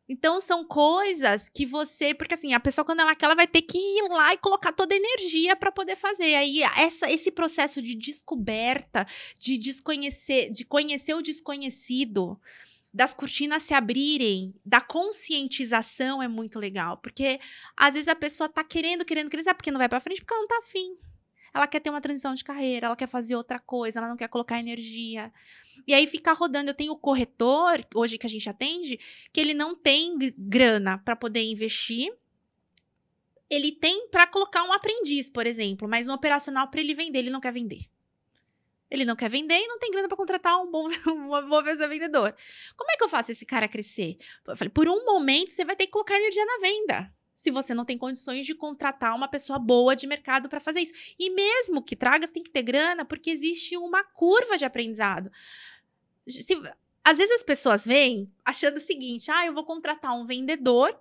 Então 0.09 0.41
são 0.41 0.65
coisas 0.65 1.51
que 1.51 1.67
você, 1.67 2.15
porque 2.15 2.33
assim, 2.33 2.55
a 2.55 2.61
pessoa 2.61 2.85
quando 2.85 3.01
ela 3.01 3.15
quer, 3.15 3.27
ela 3.27 3.35
vai 3.35 3.47
ter 3.47 3.61
que 3.63 3.77
ir 3.77 4.09
lá 4.09 4.33
e 4.33 4.39
colocar 4.39 4.73
toda 4.73 4.95
a 4.95 4.97
energia 4.97 5.55
para 5.55 5.71
poder 5.71 5.97
fazer. 5.97 6.35
Aí 6.35 6.63
essa 6.63 7.11
esse 7.11 7.31
processo 7.31 7.83
de 7.83 7.95
descoberta, 7.95 9.07
de 9.39 9.59
desconhecer, 9.59 10.51
de 10.51 10.65
conhecer 10.65 11.15
o 11.15 11.23
desconhecido, 11.23 12.41
das 12.93 13.13
cortinas 13.13 13.63
se 13.65 13.75
abrirem, 13.75 14.55
da 14.65 14.81
conscientização 14.81 16.23
é 16.23 16.29
muito 16.29 16.59
legal, 16.59 16.97
porque 16.99 17.39
às 17.77 17.95
vezes 17.95 18.09
a 18.09 18.17
pessoa 18.17 18.49
tá 18.49 18.65
querendo, 18.65 19.05
querendo, 19.05 19.29
querendo, 19.29 19.45
sabe 19.45 19.59
por 19.59 19.65
que 19.65 19.71
não 19.71 19.79
vai 19.79 19.89
para 19.89 20.01
frente? 20.01 20.23
Porque 20.23 20.33
ela 20.33 20.41
não 20.41 20.49
tá 20.49 20.59
afim. 20.59 20.97
Ela 21.55 21.67
quer 21.67 21.81
ter 21.81 21.91
uma 21.91 22.01
transição 22.01 22.35
de 22.35 22.45
carreira, 22.45 22.87
ela 22.87 22.97
quer 22.97 23.09
fazer 23.09 23.35
outra 23.35 23.59
coisa, 23.59 23.99
ela 23.99 24.09
não 24.09 24.17
quer 24.17 24.29
colocar 24.29 24.59
energia. 24.59 25.33
E 25.87 25.95
aí 25.95 26.07
ficar 26.07 26.33
rodando. 26.33 26.71
Eu 26.71 26.75
tenho 26.75 26.93
o 26.93 26.99
corretor, 26.99 27.81
hoje 27.95 28.19
que 28.19 28.27
a 28.27 28.31
gente 28.31 28.49
atende, 28.49 28.99
que 29.33 29.41
ele 29.41 29.55
não 29.55 29.75
tem 29.75 30.17
grana 30.37 30.99
para 30.99 31.17
poder 31.17 31.43
investir. 31.43 32.13
Ele 33.51 33.73
tem 33.73 34.09
para 34.09 34.27
colocar 34.27 34.63
um 34.65 34.73
aprendiz, 34.73 35.31
por 35.31 35.47
exemplo, 35.47 35.89
mas 35.89 36.09
um 36.09 36.13
operacional 36.13 36.69
para 36.69 36.81
ele 36.81 36.95
vender, 36.95 37.21
ele 37.21 37.31
não 37.31 37.41
quer 37.41 37.53
vender. 37.53 37.89
Ele 38.91 39.05
não 39.05 39.17
quer 39.17 39.29
vender 39.29 39.59
e 39.59 39.67
não 39.67 39.79
tem 39.79 39.91
grana 39.91 40.09
para 40.09 40.17
contratar 40.17 40.61
um 40.61 40.71
bom, 40.71 40.89
uma 41.09 41.43
boa 41.43 41.63
vendedor. 41.63 42.35
Como 42.77 42.91
é 42.91 42.97
que 42.97 43.05
eu 43.05 43.09
faço 43.09 43.33
esse 43.33 43.45
cara 43.45 43.69
crescer? 43.69 44.19
Eu 44.47 44.57
falei, 44.57 44.71
por 44.71 44.89
um 44.89 45.05
momento 45.05 45.53
você 45.53 45.65
vai 45.65 45.77
ter 45.77 45.87
que 45.87 45.93
colocar 45.93 46.17
energia 46.17 46.45
na 46.45 46.59
venda 46.59 47.18
se 47.39 47.53
você 47.53 47.73
não 47.73 47.85
tem 47.85 47.97
condições 47.97 48.45
de 48.45 48.53
contratar 48.53 49.15
uma 49.15 49.29
pessoa 49.29 49.61
boa 49.61 49.95
de 49.95 50.09
mercado 50.09 50.49
para 50.49 50.59
fazer 50.59 50.81
isso. 50.81 50.93
E 51.17 51.31
mesmo 51.31 51.81
que 51.81 51.95
traga, 51.95 52.27
você 52.27 52.33
tem 52.33 52.43
que 52.43 52.51
ter 52.51 52.63
grana, 52.63 53.05
porque 53.05 53.31
existe 53.31 53.77
uma 53.77 54.03
curva 54.03 54.59
de 54.59 54.65
aprendizado. 54.65 55.31
Se, 56.27 56.61
às 57.05 57.17
vezes 57.17 57.37
as 57.37 57.45
pessoas 57.45 57.87
vêm 57.87 58.29
achando 58.45 58.79
o 58.79 58.81
seguinte: 58.81 59.31
ah, 59.31 59.47
eu 59.47 59.55
vou 59.55 59.63
contratar 59.63 60.19
um 60.19 60.27
vendedor 60.27 60.99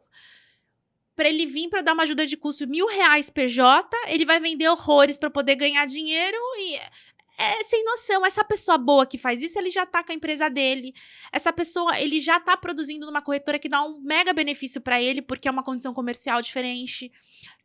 para 1.15 1.27
ele 1.27 1.47
vir 1.47 1.69
para 1.69 1.81
dar 1.81 1.93
uma 1.93 2.03
ajuda 2.03 2.27
de 2.27 2.37
custo 2.37 2.67
mil 2.67 2.85
reais 2.85 3.31
PJ, 3.31 3.89
ele 4.05 4.23
vai 4.23 4.39
vender 4.39 4.69
horrores 4.69 5.17
para 5.17 5.31
poder 5.31 5.55
ganhar 5.55 5.87
dinheiro 5.87 6.37
e 6.59 6.79
é 7.37 7.63
sem 7.63 7.83
noção. 7.83 8.25
Essa 8.25 8.43
pessoa 8.43 8.77
boa 8.77 9.05
que 9.05 9.17
faz 9.17 9.41
isso, 9.41 9.57
ele 9.59 9.69
já 9.69 9.85
tá 9.85 10.03
com 10.03 10.11
a 10.11 10.15
empresa 10.15 10.49
dele. 10.49 10.93
Essa 11.31 11.53
pessoa, 11.53 11.99
ele 11.99 12.19
já 12.19 12.39
tá 12.39 12.57
produzindo 12.57 13.05
numa 13.05 13.21
corretora 13.21 13.59
que 13.59 13.69
dá 13.69 13.83
um 13.83 13.99
mega 14.01 14.33
benefício 14.33 14.81
para 14.81 15.01
ele, 15.01 15.21
porque 15.21 15.47
é 15.47 15.51
uma 15.51 15.63
condição 15.63 15.93
comercial 15.93 16.41
diferente. 16.41 17.11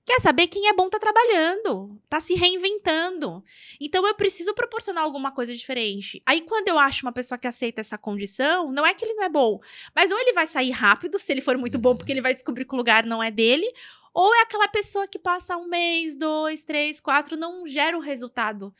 Quer 0.05 0.20
saber 0.20 0.49
quem 0.49 0.68
é 0.68 0.73
bom 0.73 0.91
tá 0.91 0.99
trabalhando, 0.99 1.97
tá 2.09 2.18
se 2.18 2.35
reinventando. 2.35 3.43
Então 3.81 4.05
eu 4.05 4.14
preciso 4.14 4.53
proporcionar 4.53 5.05
alguma 5.05 5.31
coisa 5.31 5.55
diferente. 5.55 6.20
Aí 6.27 6.41
quando 6.41 6.68
eu 6.68 6.79
acho 6.79 7.07
uma 7.07 7.12
pessoa 7.12 7.39
que 7.39 7.47
aceita 7.47 7.81
essa 7.81 7.97
condição, 7.97 8.73
não 8.73 8.85
é 8.85 8.93
que 8.95 9.05
ele 9.05 9.14
não 9.14 9.23
é 9.23 9.29
bom, 9.29 9.61
mas 9.95 10.11
ou 10.11 10.18
ele 10.18 10.33
vai 10.33 10.47
sair 10.47 10.73
rápido, 10.73 11.20
se 11.20 11.31
ele 11.31 11.41
for 11.41 11.57
muito 11.57 11.79
bom, 11.79 11.97
porque 11.97 12.11
ele 12.11 12.20
vai 12.20 12.35
descobrir 12.35 12.64
que 12.64 12.75
o 12.75 12.77
lugar 12.77 13.07
não 13.07 13.23
é 13.23 13.31
dele, 13.31 13.73
ou 14.12 14.35
é 14.35 14.43
aquela 14.43 14.66
pessoa 14.66 15.07
que 15.07 15.20
passa 15.20 15.57
um 15.57 15.68
mês, 15.68 16.16
dois, 16.16 16.64
três, 16.64 17.01
quatro, 17.01 17.37
não 17.37 17.66
gera 17.68 17.97
o 17.97 18.01
resultado 18.01 18.75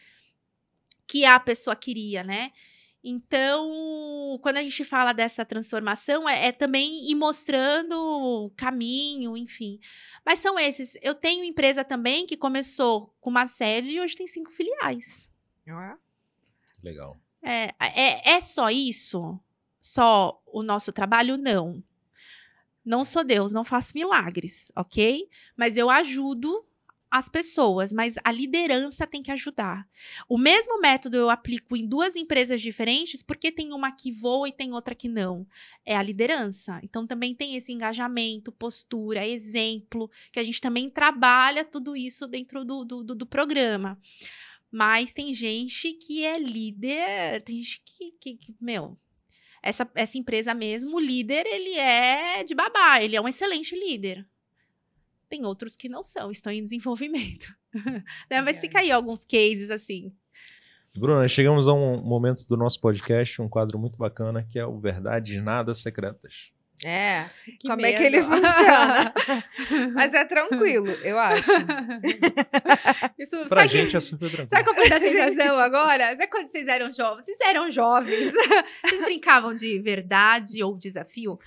que 1.07 1.25
a 1.25 1.39
pessoa 1.39 1.77
queria, 1.77 2.23
né? 2.23 2.53
Então, 3.05 4.39
quando 4.41 4.59
a 4.59 4.63
gente 4.63 4.85
fala 4.85 5.13
dessa 5.13 5.45
transformação, 5.45 6.29
é, 6.29 6.47
é, 6.47 6.53
também 6.53 7.11
ir 7.11 7.17
mostrando 7.17 7.95
o 7.95 8.51
caminho, 8.51 9.37
enfim. 9.37 9.81
Mas 10.25 10.39
são 10.39 10.57
esses. 10.57 10.97
Eu 11.03 11.15
tenho 11.15 11.45
empresa 11.45 11.85
também 11.85 12.27
que 12.27 12.37
começou 12.37 13.13
com 13.21 13.29
uma 13.29 13.47
sede 13.47 13.93
e 13.93 14.01
hoje 14.01 14.17
tem 14.17 14.29
cinco 14.29 14.53
filiais. 14.53 15.29
é? 15.81 15.97
Legal. 16.81 17.21
É, 17.43 17.75
é, 17.81 18.35
é 18.35 18.41
só 18.41 18.71
isso? 18.71 19.39
Só 19.81 20.41
o 20.47 20.63
nosso 20.63 20.93
trabalho? 20.93 21.37
Não. 21.37 21.83
Não 22.85 23.05
sou 23.05 23.25
Deus, 23.25 23.51
não 23.53 23.65
faço 23.65 23.95
milagres, 23.95 24.71
ok? 24.77 25.29
Mas 25.57 25.77
eu 25.77 25.91
ajudo 25.91 26.65
as 27.13 27.29
pessoas, 27.29 27.93
mas 27.93 28.15
a 28.25 28.33
liderança 28.33 29.07
tem 29.07 29.23
que 29.23 29.31
ajudar. 29.31 29.87
O 30.27 30.39
mesmo 30.39 30.81
método 30.81 31.19
eu 31.19 31.29
aplico 31.29 31.77
em 31.77 31.87
duas 31.87 32.17
empresas 32.17 32.59
diferentes, 32.59 33.23
porque 33.23 33.53
tem 33.53 33.75
uma 33.75 33.93
que 33.93 34.11
voa 34.11 34.49
e 34.49 34.53
tem 34.53 34.73
outra 34.73 34.95
que 34.95 35.09
não. 35.09 35.47
É 35.85 35.95
a 35.95 36.03
liderança. 36.03 36.81
Então 36.83 37.07
também 37.07 37.35
tem 37.35 37.55
esse 37.55 37.71
engajamento, 37.71 38.51
postura, 38.51 39.29
exemplo, 39.29 40.11
que 40.33 40.41
a 40.41 40.43
gente 40.43 40.59
também 40.59 40.89
trabalha 40.89 41.67
tudo 41.67 41.95
isso 41.95 42.27
dentro 42.27 42.65
do, 42.65 42.83
do, 42.83 43.05
do, 43.05 43.15
do 43.15 43.27
programa. 43.27 44.01
Mas 44.71 45.13
tem 45.13 45.35
gente 45.35 45.93
que 45.93 46.25
é 46.25 46.39
líder, 46.39 47.43
tem 47.43 47.59
gente 47.59 47.83
que, 47.85 48.13
que, 48.13 48.37
que 48.39 48.57
meu, 48.59 48.97
essa, 49.63 49.87
essa 49.95 50.17
empresa 50.17 50.55
mesmo, 50.55 50.97
o 50.97 51.01
líder, 51.01 51.45
ele 51.47 51.75
é 51.75 52.43
de 52.43 52.55
babá, 52.55 53.03
ele 53.03 53.17
é 53.17 53.21
um 53.21 53.29
excelente 53.29 53.75
líder. 53.77 54.27
Tem 55.33 55.47
outros 55.47 55.75
que 55.75 55.89
não 55.89 56.05
são, 56.05 56.31
estão 56.31 56.53
em 56.53 56.63
desenvolvimento. 56.63 57.55
né? 58.31 58.43
Mas 58.43 58.61
fica 58.61 58.81
aí 58.81 58.93
alguns 58.93 59.25
cases 59.25 59.71
assim. 59.71 60.13
Bruna, 60.95 61.27
chegamos 61.27 61.67
a 61.67 61.73
um 61.73 62.03
momento 62.03 62.47
do 62.47 62.55
nosso 62.55 62.79
podcast, 62.79 63.41
um 63.41 63.49
quadro 63.49 63.79
muito 63.79 63.97
bacana, 63.97 64.47
que 64.47 64.59
é 64.59 64.67
o 64.67 64.79
Verdades 64.79 65.43
Nada 65.43 65.75
Secretas. 65.75 66.53
É, 66.85 67.27
que 67.61 67.69
como 67.69 67.81
medo. 67.81 67.95
é 67.95 67.97
que 67.97 68.03
ele 68.03 68.21
funciona. 68.25 69.15
Mas 69.95 70.13
é 70.13 70.25
tranquilo, 70.27 70.89
eu 71.03 71.19
acho. 71.19 71.51
Isso, 73.19 73.47
pra 73.49 73.67
gente 73.67 73.93
que, 73.93 73.97
é 73.97 74.01
super 74.01 74.31
tranquilo. 74.31 74.49
Sabe 74.51 74.65
qual 74.65 74.75
foi 74.75 74.93
a 74.93 75.01
sensação 75.01 75.59
agora? 75.59 76.15
Sabe 76.15 76.27
quando 76.27 76.49
vocês 76.49 76.69
eram 76.69 76.93
jovens? 76.93 77.25
Vocês 77.25 77.39
eram 77.41 77.71
jovens. 77.71 78.33
Vocês 78.85 79.03
brincavam 79.03 79.55
de 79.55 79.79
verdade 79.79 80.63
ou 80.63 80.77
desafio? 80.77 81.39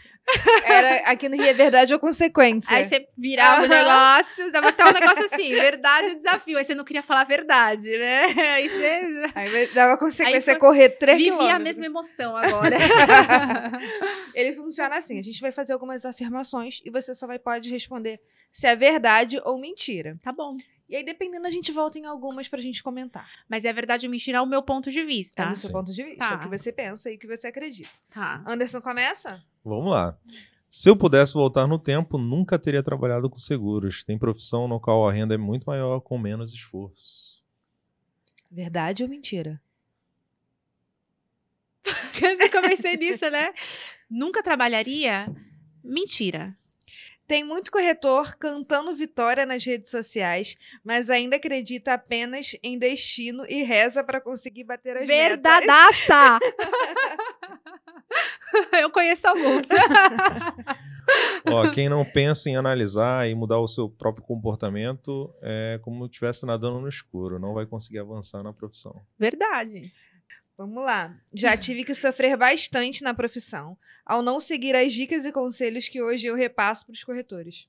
Era 0.66 1.12
aqui 1.12 1.30
no 1.30 1.36
Rio 1.36 1.46
é 1.46 1.54
verdade 1.54 1.94
ou 1.94 2.00
consequência. 2.00 2.76
Aí 2.76 2.90
você 2.90 3.08
virava 3.16 3.64
o 3.64 3.68
negócio, 3.68 4.52
dava 4.52 4.70
até 4.70 4.84
um 4.84 4.92
negócio 4.92 5.26
assim, 5.26 5.50
verdade 5.54 6.10
ou 6.10 6.16
desafio. 6.16 6.58
Aí 6.58 6.66
você 6.66 6.74
não 6.74 6.84
queria 6.84 7.04
falar 7.04 7.22
a 7.22 7.26
verdade, 7.26 7.96
né? 7.98 8.26
Aí 8.56 8.68
você. 8.70 9.02
Aí 9.36 9.68
dava 9.68 9.98
consequência 9.98 10.54
Aí 10.54 10.60
correr 10.60 10.90
três 10.90 11.18
Vivia 11.18 11.34
quilômetros. 11.34 11.62
a 11.62 11.64
mesma 11.64 11.86
emoção 11.86 12.36
agora. 12.36 12.76
Ele 14.34 14.54
funciona 14.54 14.98
assim: 14.98 15.20
a 15.20 15.24
gente 15.24 15.40
vai 15.40 15.52
fazer 15.52 15.74
algumas 15.74 16.06
afirmações 16.06 16.82
e 16.84 16.90
você 16.90 17.14
só 17.14 17.28
vai 17.28 17.38
pode 17.38 17.70
responder 17.70 18.20
se 18.52 18.68
é 18.68 18.76
verdade 18.76 19.40
ou 19.44 19.60
mentira. 19.60 20.18
Tá 20.24 20.32
bom. 20.32 20.58
E 20.88 20.96
aí, 20.96 21.04
dependendo, 21.04 21.48
a 21.48 21.50
gente 21.50 21.72
volta 21.72 21.98
em 21.98 22.06
algumas 22.06 22.48
pra 22.48 22.62
gente 22.62 22.84
comentar. 22.84 23.28
Mas 23.50 23.66
é 23.66 23.74
verdade 23.74 24.06
ou 24.06 24.12
mentira 24.12 24.38
é 24.38 24.42
o 24.42 24.46
meu 24.46 24.62
ponto 24.62 24.92
de 24.92 25.00
Tá. 25.02 25.06
vista. 25.06 25.44
É 25.44 25.50
do 25.50 25.56
seu 25.56 25.68
Sim. 25.68 25.74
ponto 25.74 25.92
de 25.92 26.04
vista, 26.04 26.20
Tá. 26.30 26.36
o 26.36 26.40
que 26.40 26.48
você 26.58 26.72
pensa 26.72 27.12
e 27.12 27.16
o 27.16 27.20
que 27.20 27.26
você 27.28 27.48
acredita. 27.48 27.90
Tá. 28.12 28.44
Anderson, 28.48 28.80
começa? 28.82 29.44
Vamos 29.64 29.92
lá. 29.92 30.18
Se 30.70 30.90
eu 30.90 30.96
pudesse 30.96 31.34
voltar 31.34 31.66
no 31.68 31.80
tempo, 31.80 32.18
nunca 32.18 32.60
teria 32.60 32.84
trabalhado 32.84 33.30
com 33.30 33.38
seguros. 33.38 34.04
Tem 34.04 34.18
profissão 34.20 34.68
no 34.68 34.80
qual 34.80 35.08
a 35.08 35.12
renda 35.12 35.34
é 35.34 35.38
muito 35.38 35.64
maior 35.66 36.00
com 36.02 36.18
menos 36.20 36.54
esforço. 36.54 37.44
Verdade 38.52 39.02
ou 39.02 39.10
mentira? 39.10 39.60
Eu 42.22 42.52
comecei 42.52 42.96
nisso, 42.98 43.30
né? 43.30 43.54
Nunca 44.10 44.42
trabalharia? 44.44 45.28
Mentira. 45.84 46.56
Tem 47.28 47.44
muito 47.44 47.72
corretor 47.72 48.36
cantando 48.36 48.96
vitória 48.96 49.46
nas 49.46 49.66
redes 49.66 49.90
sociais, 49.90 50.56
mas 50.84 51.10
ainda 51.10 51.38
acredita 51.38 51.94
apenas 51.94 52.56
em 52.62 52.78
destino 52.78 53.44
e 53.50 53.64
reza 53.64 54.04
pra 54.04 54.22
conseguir 54.22 54.64
bater 54.64 54.98
as 54.98 55.08
metas. 55.08 55.30
Verdadaça! 55.30 56.38
Eu 58.80 58.90
conheço 58.90 59.28
alguns. 59.28 59.68
Ó, 61.48 61.70
quem 61.72 61.90
não 61.90 62.04
pensa 62.04 62.50
em 62.50 62.56
analisar 62.56 63.30
e 63.30 63.36
mudar 63.36 63.60
o 63.60 63.68
seu 63.68 63.90
próprio 63.90 64.26
comportamento 64.26 65.34
é 65.42 65.80
como 65.84 66.06
se 66.06 66.12
estivesse 66.12 66.46
nadando 66.46 66.80
no 66.80 66.88
escuro. 66.88 67.40
Não 67.40 67.54
vai 67.54 67.66
conseguir 67.66 68.00
avançar 68.00 68.44
na 68.44 68.54
profissão. 68.54 69.02
Verdade. 69.18 69.94
Vamos 70.58 70.84
lá. 70.84 71.20
Já 71.34 71.56
tive 71.58 71.84
que 71.84 71.94
sofrer 71.94 72.38
bastante 72.38 73.04
na 73.04 73.14
profissão 73.14 73.78
ao 74.06 74.22
não 74.22 74.40
seguir 74.40 74.76
as 74.76 74.94
dicas 74.94 75.26
e 75.26 75.32
conselhos 75.32 75.90
que 75.90 76.02
hoje 76.02 76.28
eu 76.28 76.36
repasso 76.36 76.86
para 76.86 76.94
os 76.94 77.04
corretores. 77.04 77.68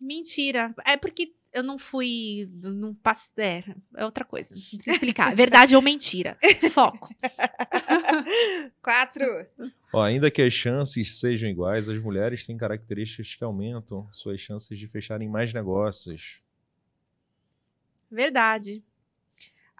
Mentira. 0.00 0.74
É 0.84 0.96
porque 0.96 1.32
eu 1.52 1.62
não 1.62 1.78
fui. 1.78 2.48
Não 2.60 2.94
passe, 2.94 3.30
é, 3.36 3.62
é 3.94 4.04
outra 4.04 4.24
coisa. 4.24 4.54
Não 4.54 4.60
precisa 4.60 4.92
explicar. 4.92 5.32
Verdade 5.36 5.76
ou 5.76 5.82
mentira. 5.82 6.36
Foco. 6.72 7.14
Quatro. 8.82 9.46
Ó, 9.92 10.02
ainda 10.02 10.30
que 10.30 10.42
as 10.42 10.52
chances 10.52 11.20
sejam 11.20 11.48
iguais, 11.48 11.88
as 11.88 11.98
mulheres 11.98 12.46
têm 12.46 12.56
características 12.56 13.34
que 13.34 13.44
aumentam 13.44 14.08
suas 14.12 14.40
chances 14.40 14.76
de 14.76 14.88
fecharem 14.88 15.28
mais 15.28 15.52
negócios. 15.52 16.40
Verdade. 18.10 18.82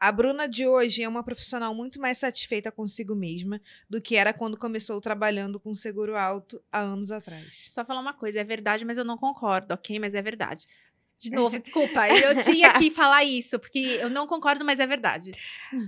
A 0.03 0.11
Bruna 0.11 0.48
de 0.48 0.66
hoje 0.66 1.00
é 1.05 1.09
uma 1.09 1.22
profissional 1.22 1.72
muito 1.72 2.00
mais 2.00 2.18
satisfeita 2.18 2.72
consigo 2.72 3.14
mesma 3.14 3.61
do 3.88 4.03
que 4.03 4.16
era 4.16 4.32
quando 4.32 4.57
começou 4.57 5.00
trabalhando 5.00 5.61
com 5.61 5.76
seguro 5.76 6.16
alto 6.16 6.61
há 6.72 6.80
anos 6.80 7.12
atrás. 7.12 7.66
Só 7.68 7.84
falar 7.84 8.00
uma 8.00 8.12
coisa, 8.12 8.40
é 8.40 8.42
verdade, 8.42 8.84
mas 8.84 8.98
eu 8.98 9.05
não 9.05 9.16
concordo, 9.16 9.72
ok? 9.72 10.00
Mas 10.00 10.16
é 10.16 10.20
verdade. 10.20 10.66
De 11.20 11.30
novo, 11.30 11.57
desculpa, 11.57 12.09
eu 12.09 12.42
tinha 12.42 12.72
que 12.80 12.90
falar 12.90 13.22
isso, 13.22 13.61
porque 13.61 13.78
eu 13.78 14.11
não 14.11 14.26
concordo, 14.26 14.64
mas 14.64 14.80
é 14.80 14.86
verdade. 14.88 15.30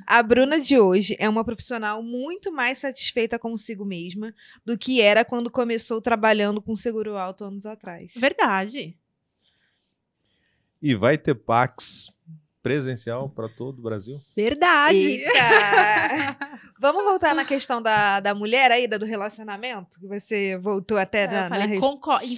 A 0.07 0.23
Bruna 0.23 0.61
de 0.61 0.79
hoje 0.79 1.17
é 1.19 1.29
uma 1.29 1.45
profissional 1.45 2.01
muito 2.01 2.53
mais 2.53 2.79
satisfeita 2.79 3.37
consigo 3.37 3.85
mesma 3.85 4.33
do 4.65 4.79
que 4.79 5.01
era 5.01 5.25
quando 5.25 5.51
começou 5.51 6.01
trabalhando 6.01 6.63
com 6.63 6.77
seguro 6.77 7.17
alto 7.17 7.43
anos 7.43 7.67
atrás. 7.67 8.13
Verdade. 8.15 8.97
E 10.81 10.95
vai 10.95 11.19
ter 11.19 11.35
Pax 11.35 12.15
presencial 12.65 13.29
para 13.29 13.47
todo 13.47 13.79
o 13.79 13.83
Brasil? 13.83 14.19
Verdade. 14.35 14.97
Eita! 14.97 15.31
Vamos 16.81 17.05
voltar 17.05 17.35
na 17.35 17.45
questão 17.45 17.81
da, 17.81 18.21
da 18.21 18.35
mulher 18.35 18.73
aí, 18.73 18.89
da- 18.89 18.97
do 18.99 19.05
relacionamento? 19.07 20.01
Que 20.01 20.07
você 20.09 20.57
voltou 20.57 20.97
até 20.99 21.25
É, 21.25 21.45
eu 21.45 21.49
falei, 21.49 21.69
na 21.69 21.75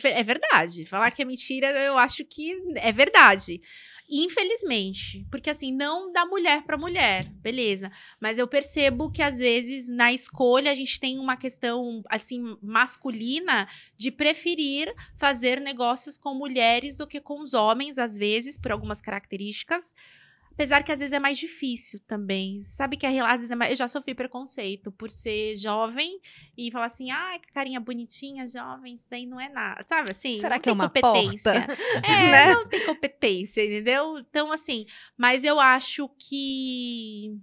É 0.09 0.23
verdade. 0.23 0.85
Falar 0.85 1.11
que 1.13 1.23
é 1.23 1.25
mentira, 1.25 1.69
eu 1.83 1.97
acho 1.97 2.25
que 2.25 2.55
é 2.75 2.93
verdade. 2.93 3.61
Infelizmente, 4.09 5.27
porque 5.31 5.51
assim, 5.51 5.73
não 5.73 6.13
da 6.13 6.25
mulher 6.25 6.63
para 6.63 6.79
mulher, 6.79 7.29
beleza. 7.43 7.91
Mas 8.21 8.39
eu 8.39 8.47
percebo 8.47 9.11
que 9.11 9.21
às 9.21 9.39
vezes 9.39 9.89
na 9.89 10.13
escolha 10.13 10.71
a 10.71 10.75
gente 10.75 11.01
tem 11.01 11.19
uma 11.19 11.37
questão 11.37 12.03
assim 12.09 12.57
masculina 12.63 13.69
de 13.97 14.13
preferir 14.13 14.95
fazer 15.17 15.61
negócios 15.61 16.17
com 16.17 16.35
mulheres 16.35 16.97
do 16.97 17.07
que 17.07 17.21
com 17.21 17.41
os 17.43 17.53
homens, 17.53 17.99
às 17.99 18.17
vezes, 18.17 18.57
por 18.57 18.71
algumas 18.71 19.01
características. 19.01 19.93
Apesar 20.57 20.83
que 20.83 20.91
às 20.91 20.99
vezes 20.99 21.13
é 21.13 21.19
mais 21.19 21.37
difícil 21.37 22.01
também. 22.07 22.63
Sabe 22.63 22.97
que 22.97 23.07
às 23.07 23.41
vezes 23.41 23.51
é 23.51 23.55
mais... 23.55 23.71
eu 23.73 23.77
já 23.77 23.87
sofri 23.87 24.15
preconceito 24.15 24.91
por 24.91 25.11
ser 25.11 25.55
jovem 25.59 26.19
e 26.57 26.73
falar 26.73 26.87
assim, 26.87 27.11
ai, 27.11 27.39
que 27.39 27.53
carinha 27.53 27.79
bonitinha, 27.79 28.49
jovem, 28.49 28.95
isso 28.95 29.07
daí 29.11 29.27
não 29.27 29.39
é 29.39 29.51
nada. 29.51 29.85
Sabe 29.87 30.13
assim? 30.13 30.41
Será 30.41 30.59
que 30.59 30.71
é 30.71 30.73
uma 30.73 30.89
competência. 30.89 31.53
porta? 31.53 31.77
É, 32.03 32.31
Né? 32.33 32.55
não 32.55 32.67
tem 32.67 32.87
competência, 32.87 33.63
entendeu? 33.63 34.19
Então, 34.19 34.51
assim, 34.51 34.87
mas 35.15 35.45
eu 35.45 35.61
acho 35.61 36.09
que. 36.19 37.39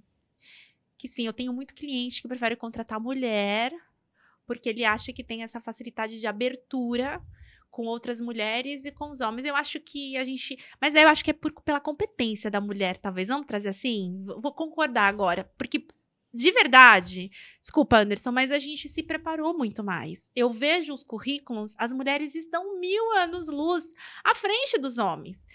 Que 0.97 1.07
sim, 1.07 1.27
eu 1.27 1.33
tenho 1.33 1.53
muito 1.53 1.75
cliente 1.75 2.19
que 2.19 2.27
prefere 2.27 2.55
contratar 2.55 2.99
mulher, 2.99 3.71
porque 4.47 4.69
ele 4.69 4.83
acha 4.83 5.13
que 5.13 5.23
tem 5.23 5.43
essa 5.43 5.61
facilidade 5.61 6.19
de 6.19 6.25
abertura 6.25 7.21
com 7.73 7.87
outras 7.87 8.21
mulheres 8.21 8.85
e 8.85 8.91
com 8.91 9.09
os 9.09 9.19
homens. 9.19 9.47
Eu 9.47 9.55
acho 9.55 9.79
que 9.79 10.15
a 10.15 10.23
gente. 10.23 10.57
Mas 10.79 10.93
eu 10.93 11.09
acho 11.09 11.23
que 11.23 11.31
é 11.31 11.33
por, 11.33 11.51
pela 11.63 11.79
competência 11.79 12.49
da 12.49 12.61
mulher, 12.61 12.97
talvez. 12.97 13.29
Vamos 13.29 13.47
trazer 13.47 13.69
assim? 13.69 14.23
Vou 14.25 14.53
concordar 14.53 15.07
agora. 15.07 15.51
Porque, 15.57 15.87
de 16.31 16.51
verdade, 16.51 17.31
desculpa, 17.59 17.97
Anderson, 17.97 18.31
mas 18.31 18.51
a 18.51 18.59
gente 18.59 18.87
se 18.87 19.01
preparou 19.01 19.57
muito 19.57 19.83
mais. 19.83 20.29
Eu 20.35 20.51
vejo 20.51 20.93
os 20.93 21.03
currículos, 21.03 21.73
as 21.79 21.91
mulheres 21.91 22.35
estão 22.35 22.79
mil 22.79 23.11
anos 23.17 23.47
luz 23.47 23.91
à 24.23 24.35
frente 24.35 24.77
dos 24.79 24.99
homens. 24.99 25.47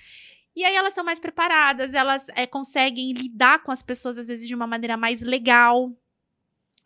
E 0.56 0.64
aí 0.64 0.74
elas 0.74 0.94
são 0.94 1.04
mais 1.04 1.20
preparadas, 1.20 1.94
elas 1.94 2.28
é, 2.30 2.48
conseguem 2.48 3.12
lidar 3.12 3.62
com 3.62 3.70
as 3.70 3.80
pessoas, 3.80 4.18
às 4.18 4.26
vezes, 4.26 4.48
de 4.48 4.56
uma 4.56 4.66
maneira 4.66 4.96
mais 4.96 5.20
legal. 5.20 5.96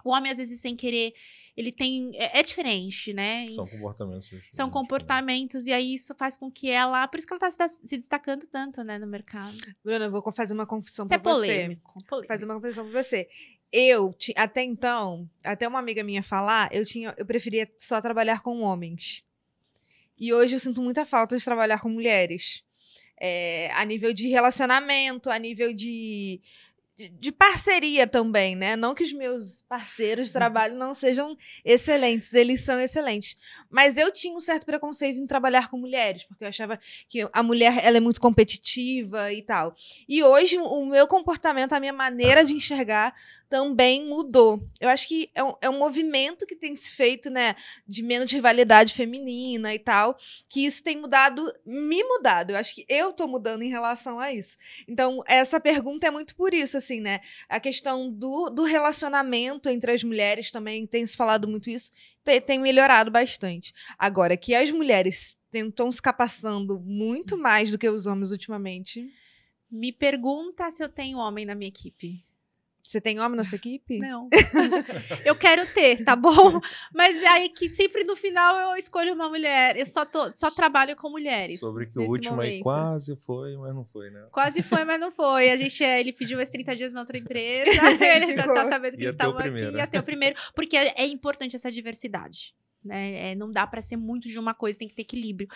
O 0.04 0.10
homem, 0.10 0.30
às 0.30 0.36
vezes, 0.36 0.60
sem 0.60 0.76
querer, 0.76 1.14
ele 1.56 1.70
tem. 1.70 2.10
É, 2.14 2.40
é 2.40 2.42
diferente, 2.42 3.12
né? 3.12 3.50
São 3.50 3.66
comportamentos. 3.66 4.24
São 4.24 4.38
diferentes, 4.38 4.58
né? 4.58 4.70
comportamentos, 4.70 5.66
e 5.66 5.72
aí 5.72 5.94
isso 5.94 6.14
faz 6.14 6.36
com 6.36 6.50
que 6.50 6.70
ela. 6.70 7.06
Por 7.08 7.18
isso 7.18 7.26
que 7.26 7.34
ela 7.34 7.50
tá 7.50 7.68
se, 7.68 7.96
destacando 7.96 8.46
tanto, 8.46 8.82
né, 8.82 8.98
no 8.98 9.06
mercado. 9.06 9.56
Bruna, 9.84 10.06
eu 10.06 10.10
vou 10.10 10.32
fazer 10.32 10.54
uma 10.54 10.66
confissão 10.66 11.04
Isso 11.04 11.14
é 11.14 11.18
pra 11.18 11.32
você. 11.32 11.40
polêmico. 11.40 12.04
polêmico. 12.08 12.32
fazer 12.32 12.44
uma 12.46 12.54
confissão 12.54 12.88
pra 12.88 13.02
você. 13.02 13.28
Eu, 13.70 14.14
até 14.36 14.62
então, 14.62 15.28
até 15.42 15.66
uma 15.66 15.78
amiga 15.78 16.04
minha 16.04 16.22
falar, 16.22 16.68
eu 16.72 16.84
tinha, 16.84 17.14
eu 17.16 17.24
preferia 17.24 17.70
só 17.78 18.00
trabalhar 18.00 18.42
com 18.42 18.60
homens. 18.60 19.24
E 20.18 20.32
hoje 20.32 20.54
eu 20.54 20.60
sinto 20.60 20.82
muita 20.82 21.06
falta 21.06 21.36
de 21.36 21.44
trabalhar 21.44 21.80
com 21.80 21.88
mulheres. 21.88 22.62
É, 23.18 23.70
a 23.74 23.84
nível 23.84 24.12
de 24.12 24.28
relacionamento, 24.28 25.30
a 25.30 25.38
nível 25.38 25.72
de, 25.72 26.40
de, 27.08 27.32
parceria 27.32 28.06
também, 28.06 28.54
né? 28.54 28.76
Não 28.76 28.94
que 28.94 29.02
os 29.02 29.12
meus 29.12 29.62
parceiros 29.68 30.26
de 30.28 30.32
trabalho 30.32 30.74
não 30.74 30.94
sejam 30.94 31.36
excelentes, 31.64 32.32
eles 32.34 32.60
são 32.60 32.80
excelentes. 32.80 33.36
Mas 33.70 33.96
eu 33.96 34.12
tinha 34.12 34.36
um 34.36 34.40
certo 34.40 34.66
preconceito 34.66 35.18
em 35.18 35.26
trabalhar 35.26 35.68
com 35.68 35.76
mulheres, 35.76 36.24
porque 36.24 36.44
eu 36.44 36.48
achava 36.48 36.78
que 37.08 37.28
a 37.32 37.42
mulher 37.42 37.78
ela 37.82 37.96
é 37.96 38.00
muito 38.00 38.20
competitiva 38.20 39.32
e 39.32 39.42
tal. 39.42 39.74
E 40.08 40.22
hoje 40.22 40.58
o 40.58 40.86
meu 40.86 41.06
comportamento, 41.06 41.72
a 41.72 41.80
minha 41.80 41.92
maneira 41.92 42.44
de 42.44 42.54
enxergar 42.54 43.14
também 43.52 44.08
mudou. 44.08 44.66
Eu 44.80 44.88
acho 44.88 45.06
que 45.06 45.30
é 45.34 45.44
um, 45.44 45.52
é 45.60 45.68
um 45.68 45.78
movimento 45.78 46.46
que 46.46 46.56
tem 46.56 46.74
se 46.74 46.88
feito, 46.88 47.28
né, 47.28 47.54
de 47.86 48.02
menos 48.02 48.32
rivalidade 48.32 48.94
feminina 48.94 49.74
e 49.74 49.78
tal, 49.78 50.16
que 50.48 50.64
isso 50.64 50.82
tem 50.82 50.98
mudado, 50.98 51.52
me 51.62 52.02
mudado. 52.02 52.52
Eu 52.52 52.56
acho 52.56 52.74
que 52.74 52.86
eu 52.88 53.12
tô 53.12 53.28
mudando 53.28 53.60
em 53.60 53.68
relação 53.68 54.18
a 54.18 54.32
isso. 54.32 54.56
Então, 54.88 55.22
essa 55.26 55.60
pergunta 55.60 56.06
é 56.06 56.10
muito 56.10 56.34
por 56.34 56.54
isso, 56.54 56.78
assim, 56.78 56.98
né? 56.98 57.20
A 57.46 57.60
questão 57.60 58.10
do, 58.10 58.48
do 58.48 58.62
relacionamento 58.62 59.68
entre 59.68 59.92
as 59.92 60.02
mulheres 60.02 60.50
também 60.50 60.86
tem 60.86 61.04
se 61.04 61.14
falado 61.14 61.46
muito 61.46 61.68
isso, 61.68 61.92
tem, 62.24 62.40
tem 62.40 62.58
melhorado 62.58 63.10
bastante. 63.10 63.74
Agora, 63.98 64.34
que 64.34 64.54
as 64.54 64.70
mulheres 64.70 65.36
estão 65.52 65.92
se 65.92 66.00
capacitando 66.00 66.80
muito 66.80 67.36
mais 67.36 67.70
do 67.70 67.76
que 67.76 67.90
os 67.90 68.06
homens 68.06 68.32
ultimamente. 68.32 69.12
Me 69.70 69.92
pergunta 69.92 70.70
se 70.70 70.82
eu 70.82 70.88
tenho 70.88 71.18
homem 71.18 71.44
na 71.44 71.54
minha 71.54 71.68
equipe. 71.68 72.24
Você 72.82 73.00
tem 73.00 73.20
homem 73.20 73.36
na 73.36 73.44
sua 73.44 73.56
equipe? 73.56 73.98
Não. 73.98 74.28
eu 75.24 75.34
quero 75.34 75.66
ter, 75.72 76.04
tá 76.04 76.16
bom? 76.16 76.60
Mas 76.92 77.16
aí 77.24 77.48
que 77.48 77.72
sempre 77.72 78.04
no 78.04 78.16
final 78.16 78.58
eu 78.58 78.76
escolho 78.76 79.14
uma 79.14 79.28
mulher. 79.28 79.76
Eu 79.76 79.86
só, 79.86 80.04
tô, 80.04 80.30
só 80.34 80.50
trabalho 80.50 80.96
com 80.96 81.08
mulheres. 81.08 81.60
Sobre 81.60 81.86
que 81.86 81.98
o 81.98 82.02
último 82.02 82.40
aí 82.40 82.48
momento. 82.48 82.62
quase 82.62 83.16
foi, 83.24 83.56
mas 83.56 83.74
não 83.74 83.84
foi, 83.84 84.10
né? 84.10 84.26
Quase 84.30 84.62
foi, 84.62 84.84
mas 84.84 85.00
não 85.00 85.10
foi. 85.10 85.50
A 85.50 85.56
gente, 85.56 85.82
é, 85.82 86.00
ele 86.00 86.12
pediu 86.12 86.40
esses 86.40 86.52
30 86.52 86.76
dias 86.76 86.92
na 86.92 87.00
outra 87.00 87.16
empresa. 87.16 87.70
ele 88.16 88.34
tá, 88.34 88.52
tá 88.52 88.64
sabendo 88.68 88.96
que 88.96 89.04
eles 89.04 89.14
estavam 89.14 89.38
aqui. 89.38 89.76
Ia 89.76 89.86
ter 89.86 89.98
o 89.98 90.02
primeiro. 90.02 90.36
Porque 90.54 90.76
é, 90.76 90.92
é 90.96 91.06
importante 91.06 91.56
essa 91.56 91.70
diversidade. 91.70 92.54
Né? 92.84 93.32
É, 93.32 93.34
não 93.34 93.50
dá 93.50 93.66
pra 93.66 93.80
ser 93.80 93.96
muito 93.96 94.28
de 94.28 94.38
uma 94.38 94.54
coisa, 94.54 94.78
tem 94.78 94.88
que 94.88 94.94
ter 94.94 95.02
equilíbrio. 95.02 95.48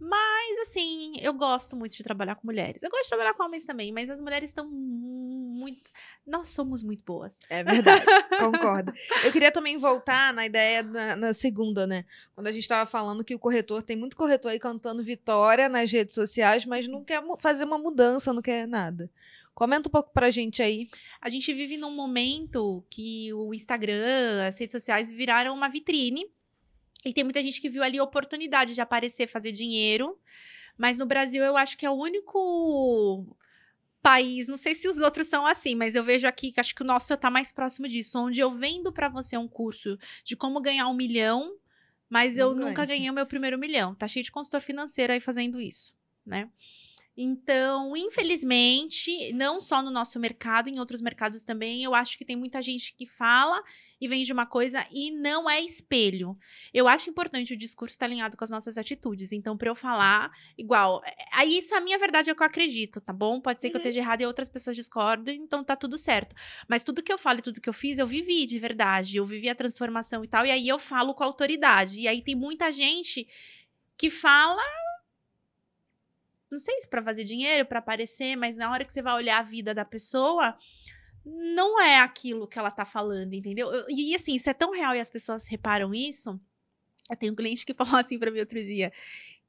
Mas, 0.00 0.58
assim, 0.60 1.12
eu 1.20 1.34
gosto 1.34 1.76
muito 1.76 1.94
de 1.94 2.02
trabalhar 2.02 2.34
com 2.34 2.46
mulheres. 2.46 2.82
Eu 2.82 2.88
gosto 2.88 3.02
de 3.02 3.08
trabalhar 3.10 3.34
com 3.34 3.44
homens 3.44 3.64
também, 3.64 3.92
mas 3.92 4.08
as 4.08 4.18
mulheres 4.18 4.48
estão 4.48 4.66
muito. 4.66 5.90
Nós 6.26 6.48
somos 6.48 6.82
muito 6.82 7.02
boas. 7.04 7.38
É 7.50 7.62
verdade, 7.62 8.06
concordo. 8.38 8.92
Eu 9.22 9.30
queria 9.30 9.52
também 9.52 9.76
voltar 9.76 10.32
na 10.32 10.46
ideia 10.46 10.82
na, 10.82 11.16
na 11.16 11.32
segunda, 11.34 11.86
né? 11.86 12.06
Quando 12.34 12.46
a 12.46 12.52
gente 12.52 12.62
estava 12.62 12.88
falando 12.88 13.22
que 13.22 13.34
o 13.34 13.38
corretor, 13.38 13.82
tem 13.82 13.96
muito 13.96 14.16
corretor 14.16 14.52
aí 14.52 14.58
cantando 14.58 15.02
vitória 15.02 15.68
nas 15.68 15.92
redes 15.92 16.14
sociais, 16.14 16.64
mas 16.64 16.88
não 16.88 17.04
quer 17.04 17.22
fazer 17.38 17.64
uma 17.64 17.78
mudança, 17.78 18.32
não 18.32 18.40
quer 18.40 18.66
nada. 18.66 19.10
Comenta 19.54 19.88
um 19.88 19.92
pouco 19.92 20.10
pra 20.14 20.30
gente 20.30 20.62
aí. 20.62 20.86
A 21.20 21.28
gente 21.28 21.52
vive 21.52 21.76
num 21.76 21.94
momento 21.94 22.82
que 22.88 23.30
o 23.34 23.52
Instagram, 23.52 24.46
as 24.46 24.58
redes 24.58 24.72
sociais 24.72 25.10
viraram 25.10 25.54
uma 25.54 25.68
vitrine. 25.68 26.26
E 27.04 27.12
tem 27.12 27.24
muita 27.24 27.42
gente 27.42 27.60
que 27.60 27.68
viu 27.68 27.82
ali 27.82 27.98
a 27.98 28.04
oportunidade 28.04 28.74
de 28.74 28.80
aparecer, 28.80 29.26
fazer 29.26 29.52
dinheiro. 29.52 30.18
Mas 30.76 30.98
no 30.98 31.06
Brasil 31.06 31.42
eu 31.42 31.56
acho 31.56 31.76
que 31.76 31.86
é 31.86 31.90
o 31.90 31.94
único 31.94 33.26
país, 34.02 34.48
não 34.48 34.56
sei 34.56 34.74
se 34.74 34.88
os 34.88 34.98
outros 34.98 35.26
são 35.26 35.46
assim, 35.46 35.74
mas 35.74 35.94
eu 35.94 36.02
vejo 36.02 36.26
aqui 36.26 36.50
que 36.50 36.60
acho 36.60 36.74
que 36.74 36.82
o 36.82 36.86
nosso 36.86 37.12
está 37.12 37.30
mais 37.30 37.52
próximo 37.52 37.86
disso, 37.86 38.18
onde 38.18 38.40
eu 38.40 38.50
vendo 38.50 38.90
para 38.92 39.08
você 39.08 39.36
um 39.36 39.46
curso 39.46 39.98
de 40.24 40.34
como 40.34 40.60
ganhar 40.60 40.88
um 40.88 40.94
milhão, 40.94 41.54
mas 42.08 42.36
não 42.36 42.48
eu 42.48 42.54
ganha. 42.54 42.68
nunca 42.68 42.84
ganhei 42.86 43.10
o 43.10 43.12
meu 43.12 43.26
primeiro 43.26 43.58
milhão. 43.58 43.94
Tá 43.94 44.08
cheio 44.08 44.24
de 44.24 44.32
consultor 44.32 44.62
financeiro 44.62 45.12
aí 45.12 45.20
fazendo 45.20 45.60
isso, 45.60 45.94
né? 46.24 46.48
Então, 47.16 47.96
infelizmente, 47.96 49.32
não 49.32 49.60
só 49.60 49.82
no 49.82 49.90
nosso 49.90 50.18
mercado, 50.18 50.68
em 50.68 50.78
outros 50.78 51.02
mercados 51.02 51.44
também, 51.44 51.82
eu 51.84 51.94
acho 51.94 52.16
que 52.16 52.24
tem 52.24 52.36
muita 52.36 52.62
gente 52.62 52.94
que 52.94 53.06
fala 53.06 53.62
e 54.00 54.08
vende 54.08 54.32
uma 54.32 54.46
coisa 54.46 54.86
e 54.90 55.10
não 55.10 55.48
é 55.48 55.60
espelho. 55.60 56.38
Eu 56.72 56.88
acho 56.88 57.10
importante 57.10 57.52
o 57.52 57.56
discurso 57.56 57.92
estar 57.92 58.06
alinhado 58.06 58.36
com 58.36 58.44
as 58.44 58.48
nossas 58.48 58.78
atitudes. 58.78 59.32
Então, 59.32 59.58
para 59.58 59.68
eu 59.68 59.74
falar, 59.74 60.30
igual, 60.56 61.02
é, 61.04 61.14
aí 61.32 61.58
isso 61.58 61.74
a 61.74 61.80
minha 61.80 61.98
verdade 61.98 62.30
é 62.30 62.32
o 62.32 62.36
que 62.36 62.42
eu 62.42 62.46
acredito, 62.46 63.00
tá 63.00 63.12
bom? 63.12 63.40
Pode 63.40 63.60
ser 63.60 63.68
que 63.68 63.76
eu 63.76 63.80
uhum. 63.80 63.86
esteja 63.86 64.00
errado 64.00 64.22
e 64.22 64.26
outras 64.26 64.48
pessoas 64.48 64.74
discordem, 64.74 65.42
então 65.42 65.62
tá 65.62 65.76
tudo 65.76 65.98
certo. 65.98 66.34
Mas 66.66 66.82
tudo 66.82 67.02
que 67.02 67.12
eu 67.12 67.18
falo 67.18 67.40
e 67.40 67.42
tudo 67.42 67.60
que 67.60 67.68
eu 67.68 67.74
fiz, 67.74 67.98
eu 67.98 68.06
vivi 68.06 68.46
de 68.46 68.58
verdade. 68.58 69.18
Eu 69.18 69.26
vivi 69.26 69.48
a 69.50 69.54
transformação 69.54 70.24
e 70.24 70.28
tal, 70.28 70.46
e 70.46 70.50
aí 70.50 70.66
eu 70.66 70.78
falo 70.78 71.12
com 71.12 71.24
autoridade. 71.24 72.00
E 72.00 72.08
aí 72.08 72.22
tem 72.22 72.34
muita 72.34 72.72
gente 72.72 73.28
que 73.98 74.08
fala 74.08 74.62
não 76.50 76.58
sei 76.58 76.80
se 76.80 76.88
para 76.88 77.02
fazer 77.02 77.24
dinheiro, 77.24 77.66
para 77.66 77.78
aparecer, 77.78 78.36
mas 78.36 78.56
na 78.56 78.70
hora 78.70 78.84
que 78.84 78.92
você 78.92 79.00
vai 79.00 79.14
olhar 79.14 79.38
a 79.38 79.42
vida 79.42 79.72
da 79.72 79.84
pessoa, 79.84 80.56
não 81.24 81.80
é 81.80 81.98
aquilo 81.98 82.48
que 82.48 82.58
ela 82.58 82.70
tá 82.70 82.84
falando, 82.84 83.34
entendeu? 83.34 83.70
E 83.88 84.14
assim, 84.14 84.34
isso 84.34 84.50
é 84.50 84.54
tão 84.54 84.72
real 84.72 84.94
e 84.94 85.00
as 85.00 85.10
pessoas 85.10 85.46
reparam 85.46 85.94
isso. 85.94 86.40
Eu 87.10 87.16
tenho 87.16 87.32
um 87.32 87.36
cliente 87.36 87.64
que 87.64 87.74
falou 87.74 87.96
assim 87.96 88.18
para 88.18 88.30
mim 88.30 88.40
outro 88.40 88.62
dia, 88.62 88.92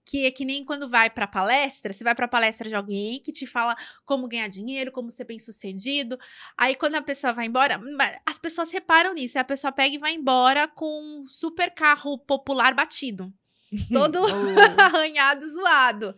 que 0.06 0.26
é 0.26 0.32
que 0.32 0.44
nem 0.44 0.66
quando 0.66 0.90
vai 0.90 1.10
para 1.10 1.28
palestra, 1.28 1.94
você 1.94 2.04
vai 2.04 2.16
para 2.16 2.28
palestra 2.28 2.68
de 2.68 2.76
alguém 2.76 3.20
que 3.20 3.32
te 3.32 3.46
fala 3.46 3.76
como 4.06 4.28
ganhar 4.28 4.48
dinheiro, 4.48 4.92
como 4.92 5.12
ser 5.12 5.26
bem-sucedido. 5.26 6.20
Aí 6.58 6.76
quando 6.76 6.96
a 6.96 7.02
pessoa 7.02 7.34
vai 7.34 7.46
embora, 7.46 7.80
as 8.26 8.38
pessoas 8.40 8.72
reparam 8.72 9.14
nisso, 9.14 9.40
a 9.40 9.44
pessoa 9.44 9.72
pega 9.72 9.96
e 9.96 10.00
vai 10.00 10.14
embora 10.14 10.68
com 10.68 11.22
um 11.22 11.28
super 11.28 11.72
carro 11.72 12.18
popular 12.18 12.74
batido. 12.74 13.32
Todo 13.94 14.20
oh. 14.22 14.28
arranhado, 14.82 15.48
zoado. 15.48 16.16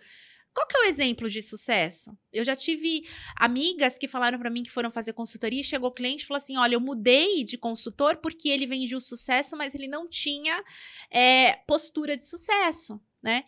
Qual 0.54 0.68
que 0.68 0.78
é 0.78 0.82
o 0.82 0.86
exemplo 0.86 1.30
de 1.30 1.42
sucesso? 1.42 2.16
Eu 2.32 2.44
já 2.44 2.56
tive 2.56 3.08
amigas 3.36 3.98
que 3.98 4.08
falaram 4.08 4.38
para 4.38 4.52
mim 4.52 4.62
que 4.62 4.70
foram 4.70 4.92
fazer 4.92 5.14
consultoria 5.14 5.62
e 5.62 5.64
chegou 5.64 5.90
o 5.90 5.94
cliente 5.94 6.24
e 6.24 6.28
falou 6.28 6.38
assim: 6.38 6.56
olha, 6.58 6.76
eu 6.76 6.80
mudei 6.80 7.44
de 7.44 7.58
consultor 7.58 8.18
porque 8.18 8.50
ele 8.50 8.68
vendia 8.68 8.98
o 8.98 9.02
sucesso, 9.02 9.58
mas 9.58 9.74
ele 9.74 9.88
não 9.88 10.08
tinha 10.08 10.64
é, 11.10 11.54
postura 11.68 12.16
de 12.16 12.24
sucesso. 12.24 13.02
Né? 13.22 13.46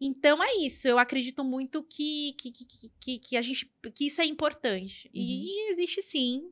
Então 0.00 0.42
é 0.42 0.56
isso. 0.56 0.88
Eu 0.88 0.98
acredito 0.98 1.44
muito 1.44 1.82
que, 1.84 2.34
que, 2.40 2.50
que, 2.50 2.90
que, 2.98 3.18
que 3.18 3.36
a 3.36 3.42
gente 3.42 3.70
que 3.94 4.06
isso 4.06 4.20
é 4.20 4.24
importante. 4.24 5.06
Uhum. 5.14 5.20
E 5.20 5.70
existe 5.70 6.02
sim. 6.02 6.50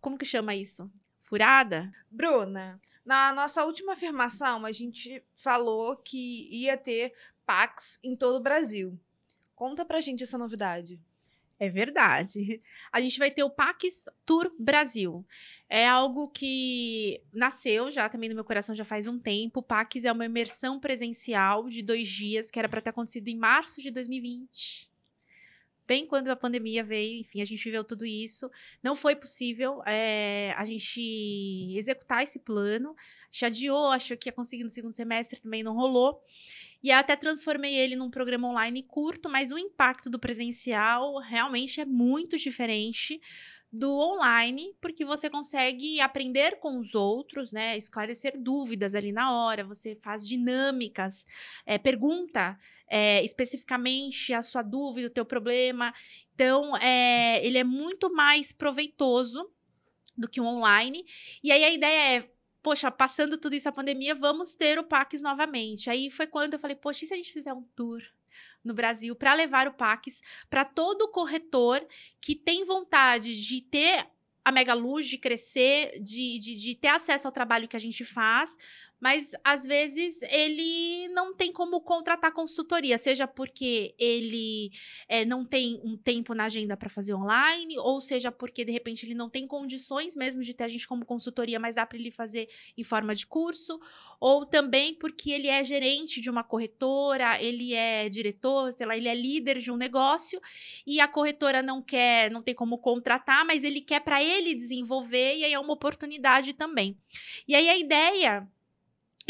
Como 0.00 0.16
que 0.16 0.24
chama 0.24 0.54
isso? 0.54 0.90
Furada? 1.22 1.92
Bruna, 2.10 2.80
na 3.04 3.32
nossa 3.32 3.64
última 3.64 3.94
afirmação, 3.94 4.64
a 4.64 4.72
gente 4.72 5.22
falou 5.34 5.96
que 5.96 6.48
ia 6.50 6.76
ter 6.76 7.12
PAX 7.48 7.98
em 8.04 8.14
todo 8.14 8.36
o 8.36 8.42
Brasil. 8.42 9.00
Conta 9.56 9.82
pra 9.82 10.02
gente 10.02 10.22
essa 10.22 10.36
novidade. 10.36 11.00
É 11.58 11.70
verdade. 11.70 12.60
A 12.92 13.00
gente 13.00 13.18
vai 13.18 13.30
ter 13.30 13.42
o 13.42 13.48
Pax 13.48 14.04
Tour 14.26 14.52
Brasil. 14.58 15.24
É 15.66 15.88
algo 15.88 16.28
que 16.28 17.22
nasceu 17.32 17.90
já 17.90 18.06
também 18.06 18.28
no 18.28 18.34
meu 18.34 18.44
coração 18.44 18.76
já 18.76 18.84
faz 18.84 19.06
um 19.06 19.18
tempo. 19.18 19.60
O 19.60 19.62
Pax 19.62 20.04
é 20.04 20.12
uma 20.12 20.26
imersão 20.26 20.78
presencial 20.78 21.70
de 21.70 21.82
dois 21.82 22.06
dias 22.06 22.50
que 22.50 22.58
era 22.58 22.68
para 22.68 22.82
ter 22.82 22.90
acontecido 22.90 23.28
em 23.28 23.36
março 23.36 23.80
de 23.80 23.90
2020. 23.90 24.90
Bem 25.86 26.06
quando 26.06 26.28
a 26.28 26.36
pandemia 26.36 26.84
veio, 26.84 27.18
enfim, 27.18 27.40
a 27.40 27.46
gente 27.46 27.64
viveu 27.64 27.82
tudo 27.82 28.04
isso. 28.04 28.50
Não 28.82 28.94
foi 28.94 29.16
possível 29.16 29.82
é, 29.86 30.52
a 30.54 30.66
gente 30.66 31.74
executar 31.74 32.22
esse 32.22 32.38
plano. 32.38 32.94
Adiou, 33.42 33.86
achou 33.90 34.16
que 34.16 34.28
ia 34.28 34.32
conseguir 34.32 34.64
no 34.64 34.70
segundo 34.70 34.92
semestre, 34.92 35.40
também 35.40 35.62
não 35.62 35.74
rolou. 35.74 36.22
E 36.82 36.92
até 36.92 37.16
transformei 37.16 37.74
ele 37.74 37.96
num 37.96 38.10
programa 38.10 38.48
online 38.48 38.82
curto, 38.82 39.28
mas 39.28 39.50
o 39.50 39.58
impacto 39.58 40.08
do 40.08 40.18
presencial 40.18 41.18
realmente 41.18 41.80
é 41.80 41.84
muito 41.84 42.38
diferente 42.38 43.20
do 43.70 43.90
online, 43.90 44.74
porque 44.80 45.04
você 45.04 45.28
consegue 45.28 46.00
aprender 46.00 46.58
com 46.58 46.78
os 46.78 46.94
outros, 46.94 47.52
né? 47.52 47.76
Esclarecer 47.76 48.40
dúvidas 48.40 48.94
ali 48.94 49.12
na 49.12 49.30
hora, 49.32 49.64
você 49.64 49.94
faz 49.96 50.26
dinâmicas, 50.26 51.26
é, 51.66 51.76
pergunta 51.76 52.58
é, 52.88 53.22
especificamente 53.24 54.32
a 54.32 54.40
sua 54.40 54.62
dúvida, 54.62 55.08
o 55.08 55.12
teu 55.12 55.24
problema. 55.24 55.92
Então, 56.34 56.76
é, 56.78 57.44
ele 57.44 57.58
é 57.58 57.64
muito 57.64 58.10
mais 58.12 58.52
proveitoso 58.52 59.50
do 60.16 60.28
que 60.28 60.40
o 60.40 60.44
online. 60.44 61.04
E 61.42 61.52
aí 61.52 61.64
a 61.64 61.70
ideia 61.70 62.18
é 62.18 62.30
poxa, 62.68 62.90
passando 62.90 63.38
tudo 63.38 63.54
isso 63.54 63.66
a 63.66 63.72
pandemia, 63.72 64.14
vamos 64.14 64.54
ter 64.54 64.78
o 64.78 64.84
Pax 64.84 65.22
novamente. 65.22 65.88
Aí 65.88 66.10
foi 66.10 66.26
quando 66.26 66.52
eu 66.52 66.58
falei, 66.58 66.76
poxa, 66.76 67.02
e 67.02 67.08
se 67.08 67.14
a 67.14 67.16
gente 67.16 67.32
fizer 67.32 67.54
um 67.54 67.62
tour 67.74 68.02
no 68.62 68.74
Brasil 68.74 69.16
para 69.16 69.32
levar 69.32 69.66
o 69.66 69.72
Pax 69.72 70.20
para 70.50 70.66
todo 70.66 71.08
corretor 71.08 71.82
que 72.20 72.34
tem 72.34 72.66
vontade 72.66 73.42
de 73.42 73.62
ter 73.62 74.06
a 74.44 74.52
Mega 74.52 74.74
Luz, 74.74 75.06
de 75.06 75.16
crescer, 75.16 75.98
de, 75.98 76.38
de, 76.38 76.56
de 76.56 76.74
ter 76.74 76.88
acesso 76.88 77.26
ao 77.26 77.32
trabalho 77.32 77.66
que 77.66 77.76
a 77.76 77.80
gente 77.80 78.04
faz, 78.04 78.54
mas 79.00 79.32
às 79.44 79.64
vezes 79.64 80.22
ele 80.22 81.08
não 81.08 81.34
tem 81.34 81.52
como 81.52 81.80
contratar 81.80 82.32
consultoria, 82.32 82.98
seja 82.98 83.26
porque 83.26 83.94
ele 83.98 84.70
é, 85.08 85.24
não 85.24 85.44
tem 85.44 85.80
um 85.84 85.96
tempo 85.96 86.34
na 86.34 86.44
agenda 86.44 86.76
para 86.76 86.88
fazer 86.88 87.14
online, 87.14 87.78
ou 87.78 88.00
seja 88.00 88.32
porque 88.32 88.64
de 88.64 88.72
repente 88.72 89.06
ele 89.06 89.14
não 89.14 89.30
tem 89.30 89.46
condições 89.46 90.16
mesmo 90.16 90.42
de 90.42 90.52
ter 90.52 90.64
a 90.64 90.68
gente 90.68 90.88
como 90.88 91.04
consultoria, 91.04 91.60
mas 91.60 91.76
dá 91.76 91.86
para 91.86 91.98
ele 91.98 92.10
fazer 92.10 92.48
em 92.76 92.82
forma 92.82 93.14
de 93.14 93.26
curso, 93.26 93.80
ou 94.20 94.44
também 94.44 94.94
porque 94.94 95.30
ele 95.30 95.48
é 95.48 95.62
gerente 95.62 96.20
de 96.20 96.28
uma 96.28 96.42
corretora, 96.42 97.40
ele 97.40 97.74
é 97.74 98.08
diretor, 98.08 98.72
sei 98.72 98.86
lá, 98.86 98.96
ele 98.96 99.08
é 99.08 99.14
líder 99.14 99.58
de 99.58 99.70
um 99.70 99.76
negócio 99.76 100.40
e 100.86 101.00
a 101.00 101.06
corretora 101.06 101.62
não 101.62 101.80
quer, 101.80 102.30
não 102.30 102.42
tem 102.42 102.54
como 102.54 102.78
contratar, 102.78 103.44
mas 103.44 103.62
ele 103.62 103.80
quer 103.80 104.00
para 104.00 104.22
ele 104.22 104.54
desenvolver 104.54 105.36
e 105.36 105.44
aí 105.44 105.52
é 105.52 105.58
uma 105.58 105.72
oportunidade 105.72 106.52
também. 106.52 106.98
E 107.46 107.54
aí 107.54 107.68
a 107.68 107.78
ideia 107.78 108.48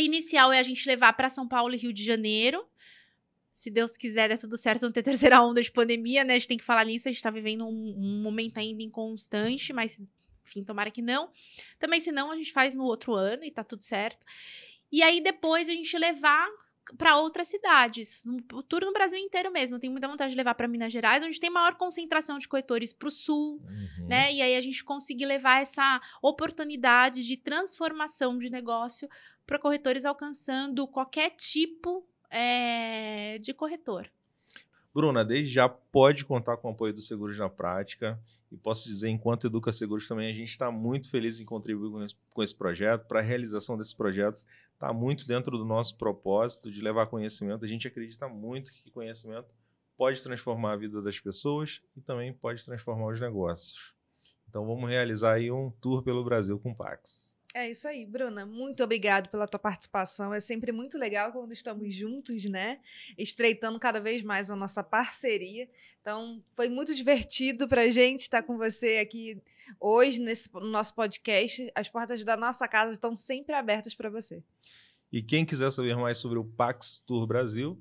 inicial 0.05 0.53
é 0.53 0.59
a 0.59 0.62
gente 0.62 0.86
levar 0.86 1.12
para 1.12 1.28
São 1.28 1.46
Paulo 1.46 1.74
e 1.74 1.76
Rio 1.76 1.92
de 1.92 2.05
Janeiro. 2.05 2.66
Se 3.53 3.70
Deus 3.70 3.96
quiser, 3.96 4.28
der 4.28 4.38
tudo 4.38 4.57
certo, 4.57 4.82
não 4.82 4.92
ter 4.92 5.03
terceira 5.05 5.42
onda 5.42 5.62
de 5.62 5.70
pandemia, 5.70 6.24
né? 6.24 6.34
A 6.34 6.38
gente 6.38 6.49
tem 6.49 6.59
que 6.59 6.64
falar 6.64 6.84
nisso. 6.84 7.09
A 7.09 7.12
gente 7.12 7.22
tá 7.22 7.30
vivendo 7.30 7.64
um, 7.64 7.94
um 7.96 8.22
momento 8.22 8.59
ainda 8.59 8.82
inconstante, 8.82 9.72
mas 9.72 9.99
enfim, 10.44 10.64
tomara 10.64 10.90
que 10.90 11.03
não. 11.03 11.30
Também, 11.78 12.01
se 12.01 12.11
não, 12.11 12.30
a 12.30 12.36
gente 12.36 12.53
faz 12.53 12.74
no 12.74 12.84
outro 12.84 13.14
ano 13.14 13.44
e 13.44 13.51
tá 13.51 13.62
tudo 13.62 13.82
certo. 13.82 14.24
E 14.90 15.03
aí, 15.03 15.20
depois, 15.20 15.68
a 15.68 15.72
gente 15.72 15.96
levar 15.99 16.49
para 16.96 17.18
outras 17.18 17.49
cidades, 17.49 18.22
o 18.53 18.62
tour 18.62 18.82
no 18.84 18.92
Brasil 18.92 19.18
inteiro 19.18 19.53
mesmo. 19.53 19.76
Eu 19.76 19.80
tenho 19.80 19.92
muita 19.92 20.09
vontade 20.09 20.30
de 20.30 20.36
levar 20.36 20.55
para 20.55 20.66
Minas 20.66 20.92
Gerais, 20.92 21.22
onde 21.22 21.38
tem 21.38 21.51
maior 21.51 21.74
concentração 21.74 22.38
de 22.38 22.49
corretores 22.49 22.92
para 22.92 23.09
o 23.09 23.11
sul, 23.11 23.61
uhum. 23.62 24.07
né? 24.07 24.32
E 24.32 24.40
aí 24.40 24.57
a 24.57 24.61
gente 24.61 24.82
conseguir 24.82 25.26
levar 25.26 25.61
essa 25.61 26.01
oportunidade 26.22 27.26
de 27.26 27.36
transformação 27.36 28.38
de 28.38 28.49
negócio 28.49 29.09
para 29.49 29.59
corretores 29.59 30.05
alcançando 30.05 30.86
qualquer 30.86 31.30
tipo 31.30 32.07
é, 32.30 33.38
de 33.38 33.55
corretor. 33.55 34.07
Bruna, 34.94 35.24
desde 35.24 35.55
já 35.55 35.66
pode 35.66 36.26
contar 36.26 36.59
com 36.59 36.68
o 36.68 36.72
apoio 36.72 36.92
do 36.92 37.01
Seguros 37.01 37.38
na 37.38 37.49
Prática. 37.49 38.20
E 38.53 38.59
posso 38.59 38.86
dizer, 38.86 39.09
enquanto 39.09 39.46
Educa 39.46 39.72
Seguros 39.72 40.07
também, 40.07 40.30
a 40.30 40.34
gente 40.34 40.51
está 40.51 40.70
muito 40.70 41.11
feliz 41.11 41.40
em 41.40 41.46
contribuir 41.46 41.90
com 41.90 42.03
esse, 42.03 42.14
com 42.30 42.42
esse 42.42 42.55
projeto. 42.55 43.07
Para 43.07 43.20
a 43.20 43.22
realização 43.22 43.78
desse 43.78 43.96
projeto, 43.96 44.44
está 44.74 44.92
muito 44.92 45.26
dentro 45.26 45.57
do 45.57 45.64
nosso 45.64 45.96
propósito 45.96 46.70
de 46.70 46.82
levar 46.82 47.07
conhecimento. 47.07 47.64
A 47.64 47.68
gente 47.68 47.88
acredita 47.88 48.28
muito 48.28 48.70
que 48.70 48.90
conhecimento 48.90 49.49
pode 49.96 50.22
transformar 50.22 50.72
a 50.72 50.76
vida 50.76 51.01
das 51.01 51.18
pessoas 51.18 51.80
e 51.96 52.03
também 52.03 52.34
pode 52.34 52.62
transformar 52.62 53.07
os 53.07 53.20
negócios. 53.20 53.94
Então 54.46 54.66
vamos 54.66 54.90
realizar 54.90 55.34
aí 55.34 55.51
um 55.51 55.70
tour 55.70 56.03
pelo 56.03 56.22
Brasil 56.22 56.59
com 56.59 56.74
Pax. 56.74 57.38
É 57.59 57.69
isso 57.73 57.89
aí, 57.89 58.07
Bruna. 58.07 58.47
Muito 58.47 58.85
obrigado 58.85 59.29
pela 59.31 59.45
tua 59.45 59.59
participação. 59.59 60.33
É 60.33 60.39
sempre 60.39 60.71
muito 60.71 60.97
legal 60.97 61.33
quando 61.33 61.53
estamos 61.53 61.93
juntos, 61.93 62.45
né? 62.45 62.79
Estreitando 63.19 63.81
cada 63.81 63.99
vez 63.99 64.23
mais 64.23 64.49
a 64.49 64.55
nossa 64.55 64.81
parceria. 64.81 65.69
Então, 66.01 66.41
foi 66.53 66.69
muito 66.69 66.95
divertido 66.95 67.67
pra 67.67 67.89
gente 67.91 68.21
estar 68.21 68.45
com 68.45 68.57
você 68.57 68.99
aqui 68.99 69.43
hoje 69.81 70.21
nesse 70.21 70.49
no 70.55 70.69
nosso 70.69 70.95
podcast. 70.95 71.69
As 71.75 71.89
portas 71.89 72.25
da 72.25 72.37
nossa 72.37 72.69
casa 72.69 72.93
estão 72.93 73.17
sempre 73.17 73.57
abertas 73.57 73.93
para 73.93 74.09
você. 74.09 74.41
E 75.11 75.21
quem 75.21 75.45
quiser 75.45 75.73
saber 75.73 75.97
mais 75.97 76.19
sobre 76.19 76.39
o 76.39 76.45
Pax 76.45 77.03
Tour 77.05 77.27
Brasil, 77.27 77.77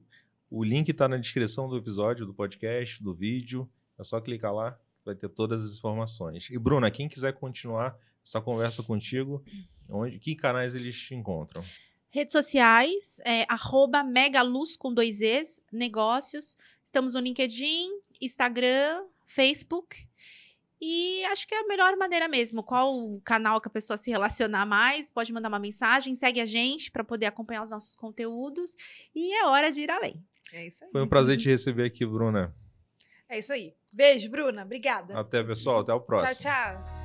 o 0.50 0.64
link 0.64 0.90
está 0.90 1.08
na 1.08 1.18
descrição 1.18 1.70
do 1.70 1.78
episódio, 1.78 2.26
do 2.26 2.34
podcast, 2.34 3.04
do 3.04 3.14
vídeo. 3.14 3.70
É 4.00 4.04
só 4.04 4.20
clicar 4.20 4.56
lá, 4.56 4.76
vai 5.06 5.14
ter 5.14 5.30
todas 5.30 5.64
as 5.64 5.78
informações. 5.78 6.50
E 6.50 6.58
Bruna, 6.58 6.90
quem 6.90 7.08
quiser 7.08 7.34
continuar 7.34 7.96
essa 8.28 8.42
conversa 8.42 8.84
contigo, 8.84 9.44
onde, 9.90 10.20
que 10.20 10.36
canais 10.36 10.76
eles 10.76 11.00
te 11.00 11.16
encontram? 11.16 11.64
Redes 12.10 12.32
sociais, 12.32 13.20
é, 13.26 13.46
arroba 13.48 14.04
megaluz 14.04 14.76
com 14.76 14.94
dois 14.94 15.22
Es, 15.22 15.62
negócios. 15.72 16.58
Estamos 16.84 17.14
no 17.14 17.20
LinkedIn, 17.20 17.90
Instagram, 18.22 19.06
Facebook. 19.26 20.08
E 20.80 21.24
acho 21.26 21.48
que 21.48 21.56
é 21.56 21.60
a 21.60 21.68
melhor 21.68 21.96
maneira 21.98 22.28
mesmo. 22.28 22.64
Qual 22.64 22.96
o 22.98 23.22
canal 23.22 23.60
que 23.60 23.68
a 23.68 23.72
pessoa 23.72 23.98
se 23.98 24.12
relacionar 24.12 24.66
mais, 24.66 25.12
pode 25.12 25.34
mandar 25.34 25.50
uma 25.50 25.60
mensagem, 25.60 26.16
segue 26.16 26.40
a 26.40 26.46
gente 26.46 26.92
para 26.92 27.04
poder 27.04 27.26
acompanhar 27.26 27.64
os 27.64 27.72
nossos 27.72 27.96
conteúdos. 27.96 28.76
E 29.16 29.34
é 29.34 29.46
hora 29.46 29.72
de 29.72 29.82
ir 29.82 29.92
além. 29.92 30.24
É 30.54 30.68
isso 30.68 30.84
aí. 30.84 30.92
Foi 30.92 31.02
um 31.02 31.08
prazer 31.08 31.38
te 31.38 31.50
receber 31.50 31.86
aqui, 31.86 32.06
Bruna. 32.06 32.56
É 33.28 33.40
isso 33.40 33.52
aí. 33.52 33.76
Beijo, 33.92 34.30
Bruna. 34.30 34.64
Obrigada. 34.64 35.20
Até, 35.20 35.44
pessoal. 35.44 35.80
Até 35.80 35.94
o 35.94 36.00
próximo. 36.00 36.40
Tchau, 36.40 36.52
tchau. 36.52 36.97